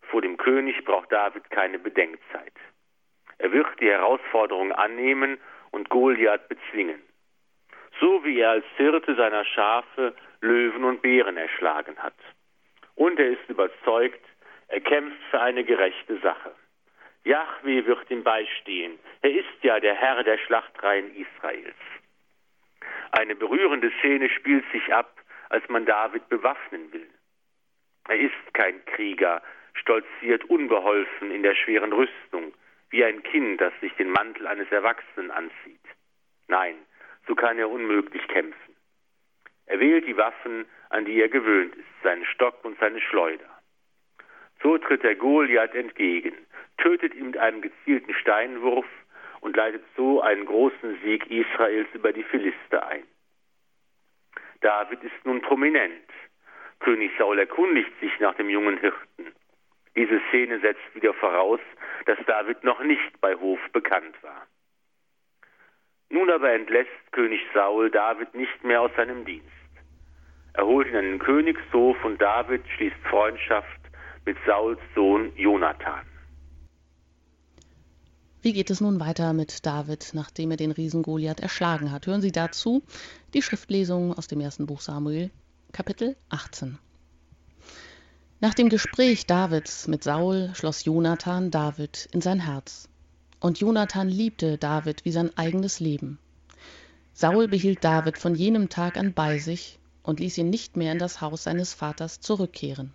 Vor 0.04 0.22
dem 0.22 0.38
König 0.38 0.86
braucht 0.86 1.12
David 1.12 1.50
keine 1.50 1.80
Bedenkzeit. 1.80 2.54
Er 3.40 3.52
wird 3.52 3.68
die 3.80 3.90
Herausforderung 3.90 4.72
annehmen 4.72 5.40
und 5.72 5.90
Goliath 5.90 6.48
bezwingen. 6.48 7.02
So 8.00 8.24
wie 8.24 8.38
er 8.40 8.52
als 8.52 8.66
Hirte 8.78 9.16
seiner 9.16 9.46
Schafe 9.46 10.14
Löwen 10.42 10.84
und 10.84 11.02
Bären 11.02 11.38
erschlagen 11.38 11.98
hat. 11.98 12.14
Und 12.94 13.20
er 13.20 13.32
ist 13.32 13.50
überzeugt, 13.50 14.24
er 14.68 14.82
kämpft 14.82 15.18
für 15.32 15.42
eine 15.42 15.64
gerechte 15.64 16.20
Sache. 16.20 16.54
Jahwe 17.26 17.86
wird 17.86 18.12
ihm 18.12 18.24
beistehen. 18.24 19.00
Er 19.22 19.32
ist 19.32 19.64
ja 19.64 19.80
der 19.80 19.96
Herr 19.96 20.24
der 20.24 20.38
Schlachtreihen 20.38 21.16
Israels. 21.16 21.76
Eine 23.12 23.36
berührende 23.36 23.92
Szene 24.00 24.30
spielt 24.30 24.66
sich 24.72 24.94
ab, 24.94 25.22
als 25.50 25.68
man 25.70 25.86
David 25.86 26.28
bewaffnen 26.30 26.92
will. 26.92 27.08
Er 28.10 28.20
ist 28.20 28.54
kein 28.54 28.84
Krieger, 28.86 29.42
stolziert 29.74 30.44
unbeholfen 30.46 31.32
in 31.32 31.44
der 31.44 31.56
schweren 31.56 31.94
Rüstung, 31.94 32.54
wie 32.90 33.04
ein 33.04 33.24
Kind, 33.24 33.62
das 33.62 33.74
sich 33.80 33.94
den 33.94 34.10
Mantel 34.10 34.46
eines 34.48 34.70
Erwachsenen 34.72 35.32
anzieht. 35.32 35.80
Nein, 36.48 36.76
so 37.28 37.36
kann 37.36 37.58
er 37.58 37.70
unmöglich 37.70 38.28
kämpfen. 38.28 38.76
Er 39.66 39.80
wählt 39.80 40.06
die 40.06 40.18
Waffen, 40.18 40.66
an 40.90 41.06
die 41.06 41.22
er 41.22 41.30
gewöhnt 41.30 41.76
ist, 41.76 42.04
seinen 42.04 42.26
Stock 42.26 42.64
und 42.66 42.78
seine 42.80 43.00
Schleuder. 43.00 43.50
So 44.62 44.78
tritt 44.78 45.04
er 45.04 45.16
Goliath 45.16 45.74
entgegen, 45.74 46.36
tötet 46.78 47.14
ihn 47.16 47.28
mit 47.28 47.38
einem 47.38 47.62
gezielten 47.62 48.14
Steinwurf 48.14 48.86
und 49.42 49.56
leitet 49.56 49.84
so 49.96 50.22
einen 50.22 50.46
großen 50.46 51.00
Sieg 51.04 51.30
Israels 51.30 51.88
über 51.94 52.14
die 52.14 52.24
Philister 52.24 52.88
ein. 52.88 53.04
David 54.62 55.04
ist 55.04 55.26
nun 55.26 55.42
prominent. 55.42 56.10
König 56.80 57.12
Saul 57.18 57.40
erkundigt 57.40 57.92
sich 58.00 58.18
nach 58.20 58.36
dem 58.36 58.50
jungen 58.50 58.78
Hirten. 58.78 59.34
Diese 59.96 60.22
Szene 60.30 60.60
setzt 60.60 60.96
wieder 60.96 61.14
voraus, 61.14 61.60
dass 62.06 62.18
David 62.26 62.64
noch 62.64 62.82
nicht 62.82 63.22
bei 63.22 63.36
Hof 63.36 63.60
bekannt 63.72 64.16
war. 64.24 64.48
Nun 66.10 66.30
aber 66.30 66.52
entlässt 66.52 67.12
König 67.12 67.42
Saul 67.54 67.90
David 67.90 68.34
nicht 68.36 68.64
mehr 68.64 68.82
aus 68.82 68.92
seinem 68.96 69.26
Dienst. 69.26 69.50
Er 70.54 70.66
holt 70.66 70.88
ihn 70.88 70.96
an 70.96 71.06
den 71.06 71.20
Königshof 71.20 72.04
und 72.06 72.22
David 72.22 72.64
schließt 72.76 73.08
Freundschaft 73.10 73.82
mit 74.26 74.38
Sauls 74.46 74.80
Sohn 74.96 75.36
Jonathan. 75.36 76.06
Wie 78.44 78.52
geht 78.52 78.70
es 78.70 78.82
nun 78.82 79.00
weiter 79.00 79.32
mit 79.32 79.66
David, 79.66 80.10
nachdem 80.12 80.52
er 80.52 80.58
den 80.58 80.72
Riesen 80.72 81.02
Goliath 81.02 81.40
erschlagen 81.40 81.94
hat? 81.94 82.08
Hören 82.08 82.20
Sie 82.20 82.34
dazu 82.34 82.84
die 83.34 83.42
Schriftlesung 83.42 84.14
aus 84.14 84.28
dem 84.28 84.42
ersten 84.42 84.66
Buch 84.66 84.82
Samuel, 84.82 85.32
Kapitel 85.72 86.18
18. 86.28 86.78
Nach 88.42 88.54
dem 88.54 88.68
Gespräch 88.68 89.26
Davids 89.28 89.88
mit 89.88 90.04
Saul 90.04 90.52
schloss 90.56 90.84
Jonathan 90.84 91.52
David 91.52 92.10
in 92.12 92.20
sein 92.20 92.42
Herz. 92.42 92.90
Und 93.40 93.62
Jonathan 93.62 94.10
liebte 94.10 94.58
David 94.58 95.06
wie 95.06 95.14
sein 95.14 95.32
eigenes 95.38 95.80
Leben. 95.80 96.20
Saul 97.14 97.48
behielt 97.48 97.82
David 97.82 98.18
von 98.18 98.36
jenem 98.36 98.68
Tag 98.68 98.98
an 98.98 99.14
bei 99.14 99.38
sich 99.38 99.80
und 100.02 100.20
ließ 100.20 100.38
ihn 100.40 100.50
nicht 100.50 100.76
mehr 100.76 100.92
in 100.92 101.00
das 101.00 101.22
Haus 101.22 101.44
seines 101.44 101.74
Vaters 101.74 102.20
zurückkehren. 102.20 102.94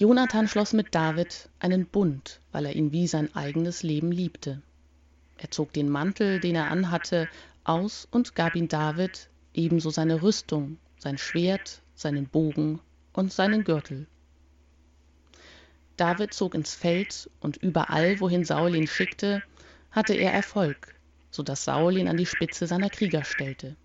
Jonathan 0.00 0.48
schloss 0.48 0.72
mit 0.72 0.94
David 0.94 1.50
einen 1.58 1.84
Bund, 1.84 2.40
weil 2.52 2.64
er 2.64 2.74
ihn 2.74 2.90
wie 2.90 3.06
sein 3.06 3.36
eigenes 3.36 3.82
Leben 3.82 4.10
liebte. 4.10 4.62
Er 5.36 5.50
zog 5.50 5.74
den 5.74 5.90
Mantel, 5.90 6.40
den 6.40 6.54
er 6.54 6.70
anhatte, 6.70 7.28
aus 7.64 8.08
und 8.10 8.34
gab 8.34 8.56
ihn 8.56 8.66
David, 8.66 9.28
ebenso 9.52 9.90
seine 9.90 10.22
Rüstung, 10.22 10.78
sein 10.96 11.18
Schwert, 11.18 11.82
seinen 11.94 12.26
Bogen 12.26 12.80
und 13.12 13.30
seinen 13.30 13.62
Gürtel. 13.62 14.06
David 15.98 16.32
zog 16.32 16.54
ins 16.54 16.74
Feld 16.74 17.28
und 17.40 17.58
überall, 17.58 18.20
wohin 18.20 18.46
Saul 18.46 18.74
ihn 18.74 18.86
schickte, 18.86 19.42
hatte 19.90 20.14
er 20.14 20.32
Erfolg, 20.32 20.94
so 21.30 21.42
dass 21.42 21.66
Saul 21.66 21.98
ihn 21.98 22.08
an 22.08 22.16
die 22.16 22.24
Spitze 22.24 22.66
seiner 22.66 22.88
Krieger 22.88 23.22
stellte. 23.22 23.76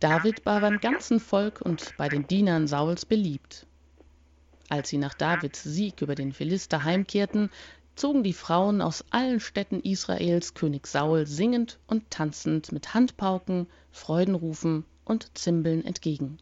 David 0.00 0.46
war 0.46 0.62
beim 0.62 0.80
ganzen 0.80 1.20
Volk 1.20 1.60
und 1.60 1.94
bei 1.98 2.08
den 2.08 2.26
Dienern 2.26 2.66
Sauls 2.66 3.04
beliebt. 3.04 3.66
Als 4.68 4.88
sie 4.88 4.98
nach 4.98 5.14
Davids 5.14 5.62
Sieg 5.62 6.02
über 6.02 6.14
den 6.14 6.32
Philister 6.32 6.84
heimkehrten, 6.84 7.50
zogen 7.94 8.22
die 8.22 8.32
Frauen 8.32 8.82
aus 8.82 9.04
allen 9.10 9.40
Städten 9.40 9.80
Israels 9.80 10.54
König 10.54 10.86
Saul 10.86 11.26
singend 11.26 11.78
und 11.86 12.10
tanzend 12.10 12.72
mit 12.72 12.92
Handpauken, 12.92 13.68
Freudenrufen 13.92 14.84
und 15.04 15.36
Zimbeln 15.38 15.84
entgegen. 15.84 16.38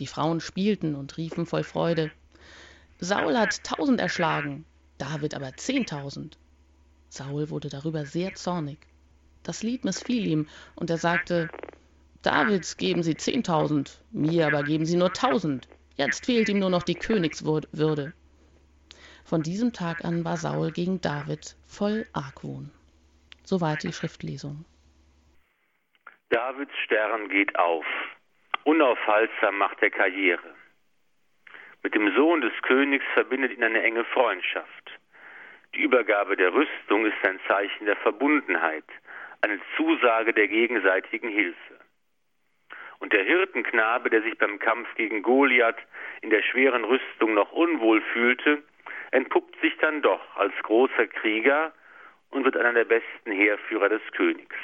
Die 0.00 0.06
Frauen 0.06 0.40
spielten 0.40 0.94
und 0.94 1.16
riefen 1.16 1.46
voll 1.46 1.62
Freude 1.62 2.10
Saul 2.98 3.36
hat 3.36 3.62
tausend 3.62 4.00
erschlagen, 4.00 4.64
David 4.96 5.34
aber 5.34 5.54
zehntausend. 5.56 6.38
Saul 7.10 7.50
wurde 7.50 7.68
darüber 7.68 8.06
sehr 8.06 8.34
zornig. 8.34 8.78
Das 9.42 9.62
Lied 9.62 9.84
missfiel 9.84 10.26
ihm, 10.26 10.48
und 10.74 10.88
er 10.88 10.96
sagte, 10.96 11.50
Davids 12.22 12.78
geben 12.78 13.02
sie 13.02 13.14
zehntausend, 13.14 14.00
mir 14.10 14.46
aber 14.46 14.62
geben 14.64 14.86
sie 14.86 14.96
nur 14.96 15.12
tausend. 15.12 15.68
Jetzt 15.96 16.26
fehlt 16.26 16.48
ihm 16.48 16.58
nur 16.58 16.70
noch 16.70 16.82
die 16.82 16.94
Königswürde. 16.94 18.12
Von 19.24 19.42
diesem 19.42 19.72
Tag 19.72 20.04
an 20.04 20.24
war 20.24 20.36
Saul 20.36 20.70
gegen 20.70 21.00
David 21.00 21.56
voll 21.66 22.06
Argwohn. 22.12 22.70
Soweit 23.44 23.82
die 23.82 23.92
Schriftlesung. 23.92 24.64
Davids 26.28 26.76
Stern 26.84 27.28
geht 27.28 27.58
auf. 27.58 27.86
Unaufhaltsam 28.64 29.56
macht 29.58 29.80
er 29.80 29.90
Karriere. 29.90 30.54
Mit 31.82 31.94
dem 31.94 32.14
Sohn 32.14 32.40
des 32.40 32.52
Königs 32.62 33.04
verbindet 33.14 33.52
ihn 33.52 33.64
eine 33.64 33.82
enge 33.82 34.04
Freundschaft. 34.04 34.90
Die 35.74 35.82
Übergabe 35.82 36.36
der 36.36 36.52
Rüstung 36.52 37.06
ist 37.06 37.26
ein 37.26 37.40
Zeichen 37.48 37.86
der 37.86 37.96
Verbundenheit, 37.96 38.84
eine 39.40 39.60
Zusage 39.76 40.32
der 40.34 40.48
gegenseitigen 40.48 41.28
Hilfe. 41.28 41.75
Und 42.98 43.12
der 43.12 43.24
Hirtenknabe, 43.24 44.10
der 44.10 44.22
sich 44.22 44.38
beim 44.38 44.58
Kampf 44.58 44.88
gegen 44.94 45.22
Goliath 45.22 45.78
in 46.22 46.30
der 46.30 46.42
schweren 46.42 46.84
Rüstung 46.84 47.34
noch 47.34 47.52
unwohl 47.52 48.00
fühlte, 48.12 48.62
entpuppt 49.10 49.60
sich 49.60 49.76
dann 49.78 50.02
doch 50.02 50.36
als 50.36 50.54
großer 50.62 51.06
Krieger 51.06 51.72
und 52.30 52.44
wird 52.44 52.56
einer 52.56 52.72
der 52.72 52.84
besten 52.84 53.32
Heerführer 53.32 53.88
des 53.88 54.02
Königs. 54.12 54.56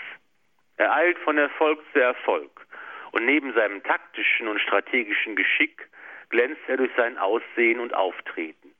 Er 0.76 0.94
eilt 0.94 1.18
von 1.18 1.38
Erfolg 1.38 1.80
zu 1.92 2.00
Erfolg 2.00 2.66
und 3.12 3.26
neben 3.26 3.52
seinem 3.52 3.82
taktischen 3.82 4.48
und 4.48 4.60
strategischen 4.60 5.36
Geschick 5.36 5.88
glänzt 6.30 6.62
er 6.66 6.78
durch 6.78 6.90
sein 6.96 7.18
Aussehen 7.18 7.78
und 7.78 7.94
Auftreten. 7.94 8.74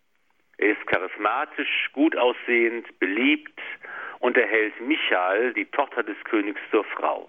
Er 0.59 0.73
ist 0.73 0.87
charismatisch, 0.87 1.91
gut 1.93 2.17
aussehend, 2.17 2.99
beliebt 2.99 3.61
und 4.21 4.37
erhält 4.37 4.81
Michael, 4.81 5.53
die 5.53 5.67
Tochter 5.67 6.03
des 6.03 6.17
Königs, 6.25 6.61
zur 6.71 6.85
Frau. 6.85 7.29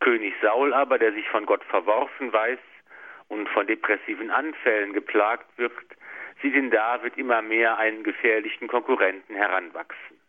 König 0.00 0.34
Saul 0.42 0.74
aber, 0.74 0.98
der 0.98 1.12
sich 1.12 1.28
von 1.28 1.46
Gott 1.46 1.64
verworfen 1.64 2.32
weiß 2.32 2.58
und 3.28 3.48
von 3.50 3.66
depressiven 3.66 4.30
Anfällen 4.30 4.92
geplagt 4.92 5.46
wird, 5.56 5.72
sieht 6.42 6.54
in 6.54 6.70
David 6.70 7.16
immer 7.16 7.42
mehr 7.42 7.78
einen 7.78 8.02
gefährlichen 8.02 8.68
Konkurrenten 8.68 9.34
heranwachsen. 9.34 10.20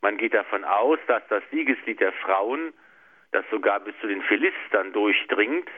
Man 0.00 0.16
geht 0.16 0.34
davon 0.34 0.64
aus, 0.64 0.98
dass 1.06 1.22
das 1.28 1.42
Siegeslied 1.50 2.00
der 2.00 2.12
Frauen, 2.12 2.72
das 3.32 3.44
sogar 3.50 3.80
bis 3.80 3.94
zu 4.00 4.06
den 4.06 4.22
Philistern 4.22 4.92
durchdringt, 4.92 5.68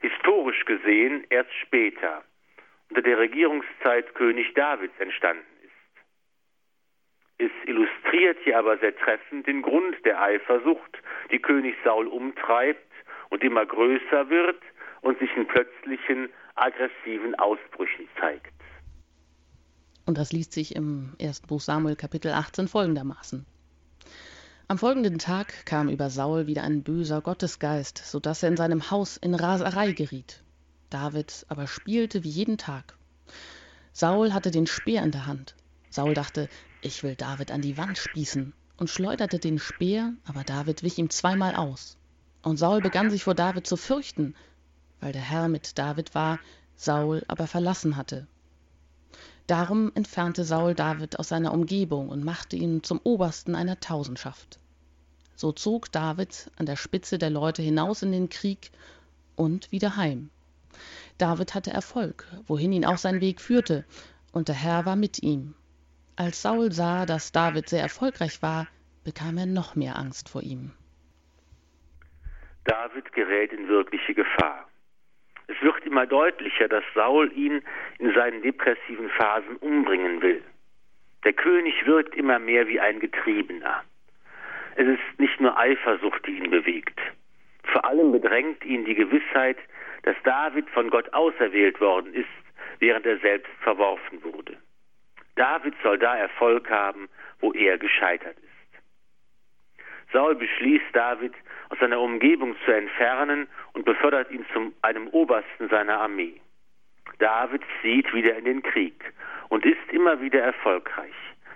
historisch 0.00 0.64
gesehen 0.64 1.26
erst 1.30 1.52
später, 1.54 2.24
unter 2.90 3.02
der 3.02 3.18
Regierungszeit 3.18 4.14
König 4.14 4.52
Davids 4.54 4.98
entstanden. 4.98 5.51
Es 7.42 7.50
illustriert 7.66 8.38
hier 8.44 8.56
aber 8.56 8.78
sehr 8.78 8.94
treffend 8.96 9.48
den 9.48 9.62
Grund 9.62 9.96
der 10.04 10.22
Eifersucht, 10.22 10.98
die 11.32 11.40
König 11.40 11.74
Saul 11.82 12.06
umtreibt 12.06 12.86
und 13.30 13.42
immer 13.42 13.66
größer 13.66 14.30
wird 14.30 14.62
und 15.00 15.18
sich 15.18 15.28
in 15.36 15.48
plötzlichen 15.48 16.28
aggressiven 16.54 17.34
Ausbrüchen 17.34 18.06
zeigt. 18.20 18.54
Und 20.06 20.18
das 20.18 20.32
liest 20.32 20.52
sich 20.52 20.76
im 20.76 21.14
ersten 21.18 21.48
Buch 21.48 21.60
Samuel 21.60 21.96
Kapitel 21.96 22.30
18 22.30 22.68
folgendermaßen. 22.68 23.44
Am 24.68 24.78
folgenden 24.78 25.18
Tag 25.18 25.66
kam 25.66 25.88
über 25.88 26.10
Saul 26.10 26.46
wieder 26.46 26.62
ein 26.62 26.84
böser 26.84 27.22
Gottesgeist, 27.22 27.98
so 27.98 28.20
dass 28.20 28.44
er 28.44 28.50
in 28.50 28.56
seinem 28.56 28.92
Haus 28.92 29.16
in 29.16 29.34
Raserei 29.34 29.90
geriet. 29.90 30.44
David 30.90 31.44
aber 31.48 31.66
spielte 31.66 32.22
wie 32.22 32.28
jeden 32.28 32.56
Tag. 32.56 32.94
Saul 33.92 34.32
hatte 34.32 34.52
den 34.52 34.68
Speer 34.68 35.02
in 35.02 35.10
der 35.10 35.26
Hand. 35.26 35.56
Saul 35.90 36.14
dachte, 36.14 36.48
ich 36.82 37.02
will 37.02 37.14
David 37.14 37.50
an 37.50 37.62
die 37.62 37.78
Wand 37.78 37.96
spießen, 37.96 38.52
und 38.76 38.90
schleuderte 38.90 39.38
den 39.38 39.58
Speer, 39.58 40.12
aber 40.24 40.42
David 40.42 40.82
wich 40.82 40.98
ihm 40.98 41.08
zweimal 41.08 41.54
aus. 41.54 41.96
Und 42.42 42.58
Saul 42.58 42.80
begann 42.80 43.10
sich 43.10 43.22
vor 43.24 43.34
David 43.34 43.66
zu 43.66 43.76
fürchten, 43.76 44.34
weil 45.00 45.12
der 45.12 45.22
Herr 45.22 45.48
mit 45.48 45.78
David 45.78 46.14
war, 46.14 46.40
Saul 46.74 47.22
aber 47.28 47.46
verlassen 47.46 47.96
hatte. 47.96 48.26
Darum 49.46 49.92
entfernte 49.94 50.44
Saul 50.44 50.74
David 50.74 51.18
aus 51.18 51.28
seiner 51.28 51.52
Umgebung 51.52 52.08
und 52.08 52.24
machte 52.24 52.56
ihn 52.56 52.82
zum 52.82 53.00
Obersten 53.04 53.54
einer 53.54 53.78
Tausendschaft. 53.78 54.58
So 55.36 55.52
zog 55.52 55.92
David 55.92 56.50
an 56.56 56.66
der 56.66 56.76
Spitze 56.76 57.18
der 57.18 57.30
Leute 57.30 57.62
hinaus 57.62 58.02
in 58.02 58.12
den 58.12 58.28
Krieg 58.28 58.72
und 59.36 59.70
wieder 59.70 59.96
heim. 59.96 60.30
David 61.18 61.54
hatte 61.54 61.70
Erfolg, 61.70 62.26
wohin 62.46 62.72
ihn 62.72 62.84
auch 62.84 62.98
sein 62.98 63.20
Weg 63.20 63.40
führte, 63.40 63.84
und 64.32 64.48
der 64.48 64.54
Herr 64.56 64.86
war 64.86 64.96
mit 64.96 65.22
ihm. 65.22 65.54
Als 66.16 66.42
Saul 66.42 66.70
sah, 66.72 67.06
dass 67.06 67.32
David 67.32 67.68
sehr 67.68 67.82
erfolgreich 67.82 68.42
war, 68.42 68.68
bekam 69.02 69.38
er 69.38 69.46
noch 69.46 69.74
mehr 69.76 69.96
Angst 69.96 70.28
vor 70.28 70.42
ihm. 70.42 70.72
David 72.64 73.12
gerät 73.12 73.52
in 73.52 73.66
wirkliche 73.68 74.14
Gefahr. 74.14 74.68
Es 75.48 75.60
wird 75.62 75.84
immer 75.86 76.06
deutlicher, 76.06 76.68
dass 76.68 76.84
Saul 76.94 77.32
ihn 77.32 77.62
in 77.98 78.14
seinen 78.14 78.42
depressiven 78.42 79.08
Phasen 79.10 79.56
umbringen 79.56 80.20
will. 80.22 80.42
Der 81.24 81.32
König 81.32 81.74
wirkt 81.86 82.14
immer 82.14 82.38
mehr 82.38 82.68
wie 82.68 82.78
ein 82.78 83.00
Getriebener. 83.00 83.82
Es 84.76 84.86
ist 84.86 85.18
nicht 85.18 85.40
nur 85.40 85.56
Eifersucht, 85.58 86.26
die 86.26 86.38
ihn 86.38 86.50
bewegt. 86.50 86.98
Vor 87.64 87.84
allem 87.84 88.12
bedrängt 88.12 88.64
ihn 88.64 88.84
die 88.84 88.94
Gewissheit, 88.94 89.58
dass 90.02 90.16
David 90.24 90.68
von 90.70 90.90
Gott 90.90 91.12
auserwählt 91.14 91.80
worden 91.80 92.12
ist, 92.12 92.28
während 92.80 93.06
er 93.06 93.18
selbst 93.18 93.52
verworfen 93.62 94.22
wurde. 94.22 94.56
David 95.36 95.74
soll 95.82 95.98
da 95.98 96.16
Erfolg 96.16 96.68
haben, 96.70 97.08
wo 97.40 97.52
er 97.52 97.78
gescheitert 97.78 98.36
ist. 98.36 98.52
Saul 100.12 100.34
beschließt 100.34 100.84
David 100.92 101.32
aus 101.70 101.78
seiner 101.78 102.00
Umgebung 102.00 102.54
zu 102.64 102.72
entfernen 102.72 103.48
und 103.72 103.84
befördert 103.84 104.30
ihn 104.30 104.44
zu 104.52 104.74
einem 104.82 105.08
Obersten 105.08 105.68
seiner 105.68 105.98
Armee. 105.98 106.40
David 107.18 107.62
zieht 107.80 108.12
wieder 108.12 108.36
in 108.36 108.44
den 108.44 108.62
Krieg 108.62 109.12
und 109.48 109.64
ist 109.64 109.90
immer 109.90 110.20
wieder 110.20 110.40
erfolgreich. 110.42 111.14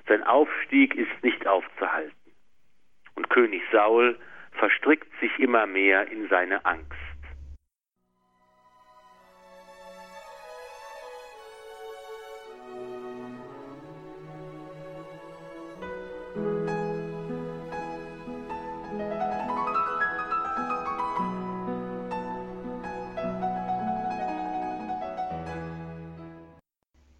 Sein 0.08 0.22
Aufstieg 0.22 0.94
ist 0.94 1.22
nicht 1.22 1.46
aufzuhalten. 1.46 2.14
Und 3.14 3.28
König 3.30 3.62
Saul 3.72 4.18
verstrickt 4.52 5.08
sich 5.20 5.38
immer 5.38 5.66
mehr 5.66 6.10
in 6.10 6.28
seine 6.28 6.64
Angst. 6.64 7.05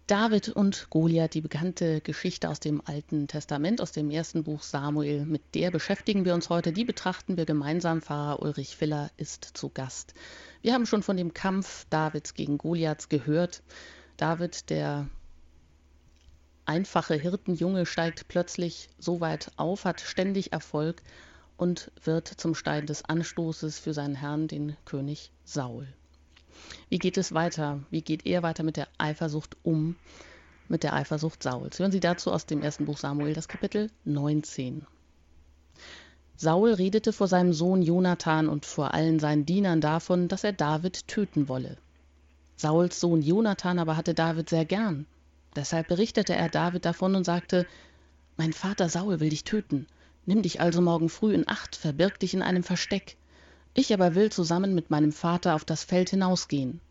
David 0.07 0.47
und 0.47 0.89
Goliath, 0.89 1.33
die 1.33 1.41
bekannte 1.41 1.99
Geschichte 1.99 2.47
aus 2.47 2.61
dem 2.61 2.81
Alten 2.85 3.27
Testament, 3.27 3.81
aus 3.81 3.91
dem 3.91 4.09
ersten 4.09 4.45
Buch 4.45 4.63
Samuel. 4.63 5.25
Mit 5.25 5.53
der 5.53 5.69
beschäftigen 5.69 6.23
wir 6.23 6.33
uns 6.33 6.49
heute. 6.49 6.71
Die 6.71 6.85
betrachten 6.85 7.35
wir 7.35 7.45
gemeinsam. 7.45 8.01
Pfarrer 8.01 8.41
Ulrich 8.41 8.77
Filler 8.77 9.11
ist 9.17 9.43
zu 9.43 9.67
Gast. 9.67 10.13
Wir 10.61 10.73
haben 10.73 10.85
schon 10.85 11.03
von 11.03 11.17
dem 11.17 11.33
Kampf 11.33 11.85
Davids 11.89 12.35
gegen 12.35 12.57
Goliaths 12.57 13.09
gehört. 13.09 13.61
David, 14.15 14.69
der 14.69 15.09
einfache 16.63 17.15
Hirtenjunge, 17.15 17.85
steigt 17.85 18.29
plötzlich 18.29 18.87
so 18.97 19.19
weit 19.19 19.51
auf, 19.57 19.83
hat 19.83 19.99
ständig 19.99 20.53
Erfolg 20.53 21.01
und 21.57 21.91
wird 22.01 22.29
zum 22.29 22.55
Stein 22.55 22.85
des 22.85 23.03
Anstoßes 23.03 23.77
für 23.77 23.93
seinen 23.93 24.15
Herrn, 24.15 24.47
den 24.47 24.77
König 24.85 25.33
Saul. 25.43 25.85
Wie 26.89 26.99
geht 26.99 27.17
es 27.17 27.33
weiter? 27.33 27.79
Wie 27.89 28.01
geht 28.01 28.25
er 28.25 28.43
weiter 28.43 28.63
mit 28.63 28.77
der 28.77 28.87
Eifersucht 28.97 29.57
um? 29.63 29.95
Mit 30.69 30.83
der 30.83 30.93
Eifersucht 30.93 31.43
Sauls. 31.43 31.79
Hören 31.79 31.91
Sie 31.91 31.99
dazu 31.99 32.31
aus 32.31 32.45
dem 32.45 32.61
ersten 32.61 32.85
Buch 32.85 32.97
Samuel, 32.97 33.33
das 33.33 33.47
Kapitel 33.47 33.89
19. 34.05 34.85
Saul 36.35 36.73
redete 36.73 37.13
vor 37.13 37.27
seinem 37.27 37.53
Sohn 37.53 37.81
Jonathan 37.81 38.47
und 38.47 38.65
vor 38.65 38.93
allen 38.93 39.19
seinen 39.19 39.45
Dienern 39.45 39.81
davon, 39.81 40.27
dass 40.27 40.43
er 40.43 40.53
David 40.53 41.07
töten 41.07 41.47
wolle. 41.47 41.77
Sauls 42.57 42.99
Sohn 42.99 43.21
Jonathan 43.21 43.79
aber 43.79 43.97
hatte 43.97 44.13
David 44.13 44.49
sehr 44.49 44.65
gern. 44.65 45.05
Deshalb 45.55 45.87
berichtete 45.87 46.35
er 46.35 46.49
David 46.49 46.85
davon 46.85 47.15
und 47.15 47.23
sagte, 47.23 47.65
Mein 48.35 48.53
Vater 48.53 48.89
Saul 48.89 49.19
will 49.19 49.29
dich 49.29 49.43
töten. 49.43 49.87
Nimm 50.27 50.41
dich 50.41 50.61
also 50.61 50.81
morgen 50.81 51.09
früh 51.09 51.33
in 51.33 51.47
Acht, 51.47 51.75
verbirg 51.75 52.19
dich 52.19 52.33
in 52.33 52.41
einem 52.41 52.63
Versteck. 52.63 53.17
Ich 53.79 53.93
aber 53.93 54.15
will 54.15 54.31
zusammen 54.31 54.73
mit 54.73 54.89
meinem 54.89 55.11
Vater 55.11 55.53
auf 55.53 55.63
das 55.63 55.83
Feld 55.83 56.09
hinausgehen. 56.09 56.81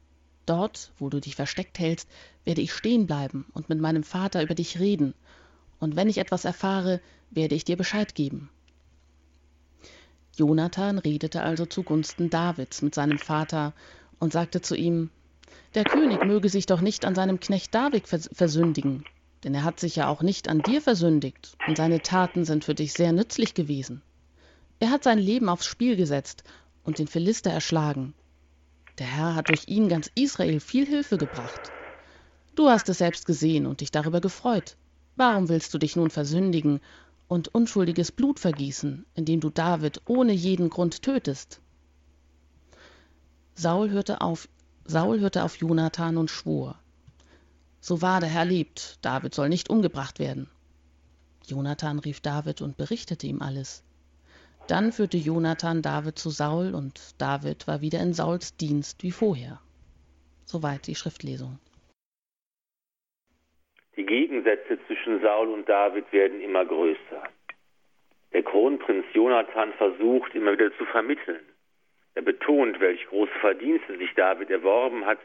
Dort, 0.46 0.92
wo 1.00 1.08
du 1.08 1.20
dich 1.20 1.34
versteckt 1.34 1.80
hältst, 1.80 2.08
werde 2.44 2.60
ich 2.60 2.72
stehen 2.72 3.08
bleiben 3.08 3.44
und 3.54 3.68
mit 3.68 3.80
meinem 3.80 4.04
Vater 4.04 4.40
über 4.40 4.54
dich 4.54 4.78
reden, 4.78 5.12
und 5.80 5.96
wenn 5.96 6.08
ich 6.08 6.18
etwas 6.18 6.44
erfahre, 6.44 7.00
werde 7.32 7.56
ich 7.56 7.64
dir 7.64 7.76
Bescheid 7.76 8.14
geben. 8.14 8.50
Jonathan 10.36 10.98
redete 10.98 11.42
also 11.42 11.66
zugunsten 11.66 12.30
Davids 12.30 12.82
mit 12.82 12.94
seinem 12.94 13.18
Vater 13.18 13.74
und 14.20 14.32
sagte 14.32 14.60
zu 14.60 14.76
ihm, 14.76 15.10
der 15.74 15.82
König 15.82 16.24
möge 16.24 16.48
sich 16.48 16.66
doch 16.66 16.80
nicht 16.80 17.04
an 17.04 17.16
seinem 17.16 17.40
Knecht 17.40 17.74
David 17.74 18.06
versündigen, 18.06 19.04
denn 19.42 19.56
er 19.56 19.64
hat 19.64 19.80
sich 19.80 19.96
ja 19.96 20.06
auch 20.06 20.22
nicht 20.22 20.48
an 20.48 20.62
dir 20.62 20.80
versündigt, 20.80 21.56
und 21.66 21.78
seine 21.78 22.00
Taten 22.00 22.44
sind 22.44 22.64
für 22.64 22.76
dich 22.76 22.92
sehr 22.92 23.10
nützlich 23.10 23.54
gewesen. 23.54 24.02
Er 24.78 24.90
hat 24.90 25.02
sein 25.02 25.18
Leben 25.18 25.48
aufs 25.48 25.66
Spiel 25.66 25.96
gesetzt 25.96 26.44
und 26.86 27.00
den 27.00 27.08
Philister 27.08 27.50
erschlagen. 27.50 28.14
Der 28.98 29.06
Herr 29.06 29.34
hat 29.34 29.48
durch 29.48 29.64
ihn 29.66 29.88
ganz 29.88 30.10
Israel 30.14 30.60
viel 30.60 30.86
Hilfe 30.86 31.18
gebracht. 31.18 31.72
Du 32.54 32.70
hast 32.70 32.88
es 32.88 32.98
selbst 32.98 33.26
gesehen 33.26 33.66
und 33.66 33.80
dich 33.80 33.90
darüber 33.90 34.20
gefreut. 34.20 34.76
Warum 35.16 35.48
willst 35.48 35.74
du 35.74 35.78
dich 35.78 35.96
nun 35.96 36.10
versündigen 36.10 36.80
und 37.28 37.48
unschuldiges 37.48 38.12
Blut 38.12 38.38
vergießen, 38.38 39.04
indem 39.14 39.40
du 39.40 39.50
David 39.50 40.00
ohne 40.06 40.32
jeden 40.32 40.70
Grund 40.70 41.02
tötest? 41.02 41.60
Saul 43.54 43.90
hörte 43.90 44.20
auf, 44.20 44.48
Saul 44.84 45.20
hörte 45.20 45.42
auf 45.42 45.56
Jonathan 45.56 46.16
und 46.16 46.30
schwor. 46.30 46.78
So 47.80 48.00
wahr 48.00 48.20
der 48.20 48.28
Herr 48.28 48.44
lebt, 48.44 48.98
David 49.02 49.34
soll 49.34 49.48
nicht 49.48 49.70
umgebracht 49.70 50.18
werden. 50.18 50.48
Jonathan 51.46 51.98
rief 51.98 52.20
David 52.20 52.62
und 52.62 52.76
berichtete 52.76 53.26
ihm 53.26 53.42
alles. 53.42 53.82
Dann 54.68 54.90
führte 54.90 55.16
Jonathan 55.16 55.80
David 55.80 56.18
zu 56.18 56.30
Saul 56.30 56.74
und 56.74 57.20
David 57.20 57.68
war 57.68 57.82
wieder 57.82 58.00
in 58.00 58.12
Sauls 58.12 58.56
Dienst 58.56 59.04
wie 59.04 59.12
vorher. 59.12 59.60
Soweit 60.44 60.88
die 60.88 60.96
Schriftlesung. 60.96 61.60
Die 63.96 64.04
Gegensätze 64.04 64.78
zwischen 64.86 65.20
Saul 65.22 65.50
und 65.50 65.68
David 65.68 66.12
werden 66.12 66.40
immer 66.40 66.64
größer. 66.64 67.22
Der 68.32 68.42
Kronprinz 68.42 69.06
Jonathan 69.14 69.72
versucht 69.74 70.34
immer 70.34 70.52
wieder 70.52 70.76
zu 70.76 70.84
vermitteln. 70.86 71.44
Er 72.16 72.22
betont, 72.22 72.80
welche 72.80 73.06
große 73.06 73.38
Verdienste 73.40 73.96
sich 73.98 74.12
David 74.14 74.50
erworben 74.50 75.06
hat 75.06 75.20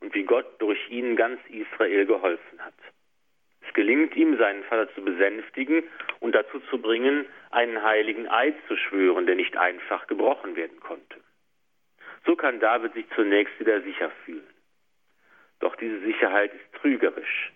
und 0.00 0.14
wie 0.14 0.24
Gott 0.24 0.60
durch 0.60 0.78
ihn 0.90 1.16
ganz 1.16 1.40
Israel 1.48 2.04
geholfen 2.04 2.58
hat 2.58 2.73
gelingt 3.72 4.14
ihm, 4.16 4.36
seinen 4.36 4.64
Vater 4.64 4.92
zu 4.94 5.02
besänftigen 5.02 5.84
und 6.20 6.34
dazu 6.34 6.60
zu 6.70 6.78
bringen, 6.78 7.26
einen 7.50 7.82
heiligen 7.82 8.28
Eid 8.28 8.56
zu 8.68 8.76
schwören, 8.76 9.26
der 9.26 9.36
nicht 9.36 9.56
einfach 9.56 10.06
gebrochen 10.06 10.56
werden 10.56 10.80
konnte. 10.80 11.20
So 12.26 12.36
kann 12.36 12.60
David 12.60 12.94
sich 12.94 13.06
zunächst 13.14 13.58
wieder 13.60 13.80
sicher 13.82 14.10
fühlen. 14.24 14.46
Doch 15.60 15.76
diese 15.76 16.00
Sicherheit 16.00 16.52
ist 16.52 16.74
trügerisch. 16.80 17.52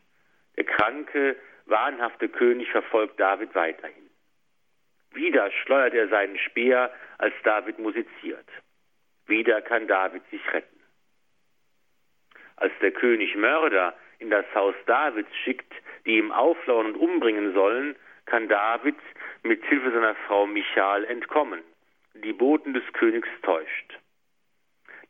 Der 0.56 0.64
kranke, 0.64 1.36
wahnhafte 1.66 2.28
König 2.28 2.70
verfolgt 2.70 3.18
David 3.20 3.54
weiterhin. 3.54 4.08
Wieder 5.12 5.50
schleudert 5.50 5.94
er 5.94 6.08
seinen 6.08 6.38
Speer, 6.38 6.92
als 7.18 7.34
David 7.42 7.78
musiziert. 7.78 8.46
Wieder 9.26 9.62
kann 9.62 9.86
David 9.86 10.22
sich 10.30 10.40
retten. 10.52 10.80
Als 12.56 12.72
der 12.80 12.92
König 12.92 13.36
Mörder 13.36 13.94
in 14.18 14.30
das 14.30 14.44
Haus 14.54 14.74
Davids 14.86 15.34
schickt, 15.44 15.72
die 16.08 16.16
ihm 16.16 16.32
auflauern 16.32 16.86
und 16.86 16.96
umbringen 16.96 17.52
sollen, 17.52 17.94
kann 18.26 18.48
David 18.48 18.96
mit 19.42 19.64
Hilfe 19.66 19.92
seiner 19.92 20.14
Frau 20.26 20.46
Michal 20.46 21.04
entkommen. 21.04 21.62
Die 22.14 22.32
Boten 22.32 22.74
des 22.74 22.82
Königs 22.94 23.28
täuscht. 23.42 23.98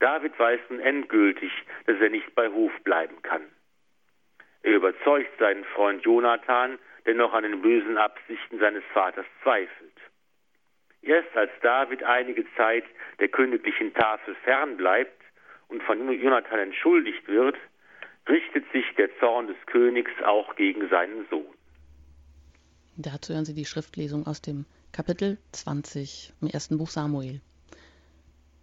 David 0.01 0.39
weiß 0.39 0.61
nun 0.69 0.81
endgültig, 0.81 1.53
dass 1.87 2.01
er 2.01 2.11
nicht 2.11 2.35
bei 2.35 2.49
Hof 2.49 2.73
bleiben 2.85 3.23
kann. 3.23 3.43
Er 4.63 4.75
überzeugt 4.75 5.31
seinen 5.39 5.65
Freund 5.65 6.05
Jonathan, 6.05 6.79
der 7.07 7.15
noch 7.15 7.33
an 7.33 7.45
den 7.45 7.63
bösen 7.63 7.97
Absichten 7.97 8.59
seines 8.59 8.85
Vaters 8.93 9.27
zweifelt. 9.43 9.95
Erst 11.03 11.35
als 11.37 11.53
David 11.63 12.03
einige 12.03 12.45
Zeit 12.55 12.85
der 13.21 13.29
königlichen 13.29 13.95
Tafel 13.95 14.35
fernbleibt 14.45 15.23
und 15.69 15.83
von 15.85 16.11
Jonathan 16.13 16.59
entschuldigt 16.59 17.27
wird, 17.29 17.57
richtet 18.29 18.64
sich 18.73 18.85
der 18.97 19.09
Zorn 19.19 19.47
des 19.47 19.57
Königs 19.67 20.12
auch 20.25 20.57
gegen 20.57 20.88
seinen 20.88 21.27
Sohn. 21.31 21.47
Dazu 22.97 23.33
hören 23.33 23.45
Sie 23.45 23.55
die 23.55 23.64
Schriftlesung 23.64 24.27
aus 24.27 24.43
dem 24.43 24.64
Kapitel 24.93 25.38
20 25.53 26.33
im 26.41 26.49
ersten 26.49 26.79
Buch 26.79 26.91
Samuel. 26.91 27.41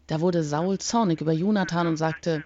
Da 0.08 0.22
wurde 0.22 0.44
Saul 0.44 0.78
zornig 0.78 1.22
über 1.22 1.32
Jonathan 1.32 1.88
und 1.88 1.98
sagte, 1.98 2.44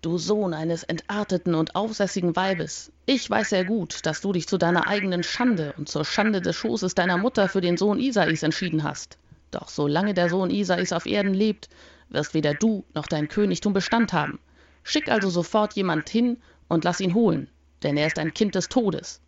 Du 0.00 0.18
Sohn 0.18 0.52
eines 0.52 0.84
entarteten 0.84 1.54
und 1.54 1.74
aufsässigen 1.76 2.36
Weibes, 2.36 2.92
ich 3.06 3.28
weiß 3.28 3.48
sehr 3.48 3.64
gut, 3.64 4.04
dass 4.04 4.20
du 4.20 4.32
dich 4.32 4.46
zu 4.46 4.58
deiner 4.58 4.86
eigenen 4.86 5.22
Schande 5.22 5.74
und 5.78 5.88
zur 5.88 6.04
Schande 6.04 6.42
des 6.42 6.56
Schoßes 6.56 6.94
deiner 6.94 7.16
Mutter 7.16 7.48
für 7.48 7.62
den 7.62 7.78
Sohn 7.78 7.98
Isais 7.98 8.42
entschieden 8.42 8.84
hast. 8.84 9.18
Doch 9.50 9.68
solange 9.68 10.12
der 10.12 10.28
Sohn 10.28 10.50
Isais 10.50 10.92
auf 10.92 11.06
Erden 11.06 11.32
lebt, 11.32 11.70
wirst 12.10 12.34
weder 12.34 12.52
du 12.52 12.84
noch 12.94 13.06
dein 13.06 13.28
Königtum 13.28 13.72
Bestand 13.72 14.12
haben. 14.12 14.38
Schick 14.82 15.10
also 15.10 15.30
sofort 15.30 15.72
jemand 15.72 16.10
hin 16.10 16.36
und 16.68 16.84
lass 16.84 17.00
ihn 17.00 17.14
holen, 17.14 17.48
denn 17.82 17.96
er 17.96 18.06
ist 18.06 18.18
ein 18.18 18.34
Kind 18.34 18.54
des 18.54 18.68
Todes. 18.68 19.22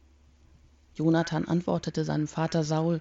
Jonathan 0.95 1.47
antwortete 1.47 2.05
seinem 2.05 2.27
Vater 2.27 2.63
Saul, 2.63 3.01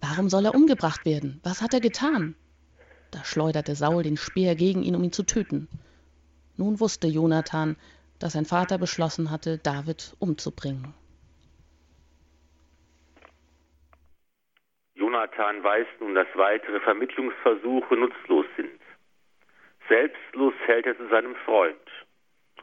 Warum 0.00 0.28
soll 0.28 0.44
er 0.44 0.54
umgebracht 0.54 1.04
werden? 1.04 1.40
Was 1.42 1.62
hat 1.62 1.74
er 1.74 1.80
getan? 1.80 2.36
Da 3.10 3.24
schleuderte 3.24 3.74
Saul 3.74 4.02
den 4.02 4.16
Speer 4.16 4.54
gegen 4.54 4.82
ihn, 4.82 4.94
um 4.94 5.02
ihn 5.02 5.12
zu 5.12 5.24
töten. 5.24 5.68
Nun 6.56 6.80
wusste 6.80 7.06
Jonathan, 7.06 7.76
dass 8.18 8.34
sein 8.34 8.44
Vater 8.44 8.78
beschlossen 8.78 9.30
hatte, 9.30 9.58
David 9.58 10.14
umzubringen. 10.18 10.94
Jonathan 14.94 15.62
weiß 15.62 15.86
nun, 16.00 16.14
dass 16.14 16.28
weitere 16.34 16.80
Vermittlungsversuche 16.80 17.96
nutzlos 17.96 18.46
sind. 18.56 18.80
Selbstlos 19.88 20.54
hält 20.66 20.86
er 20.86 20.96
zu 20.96 21.08
seinem 21.08 21.34
Freund 21.44 21.85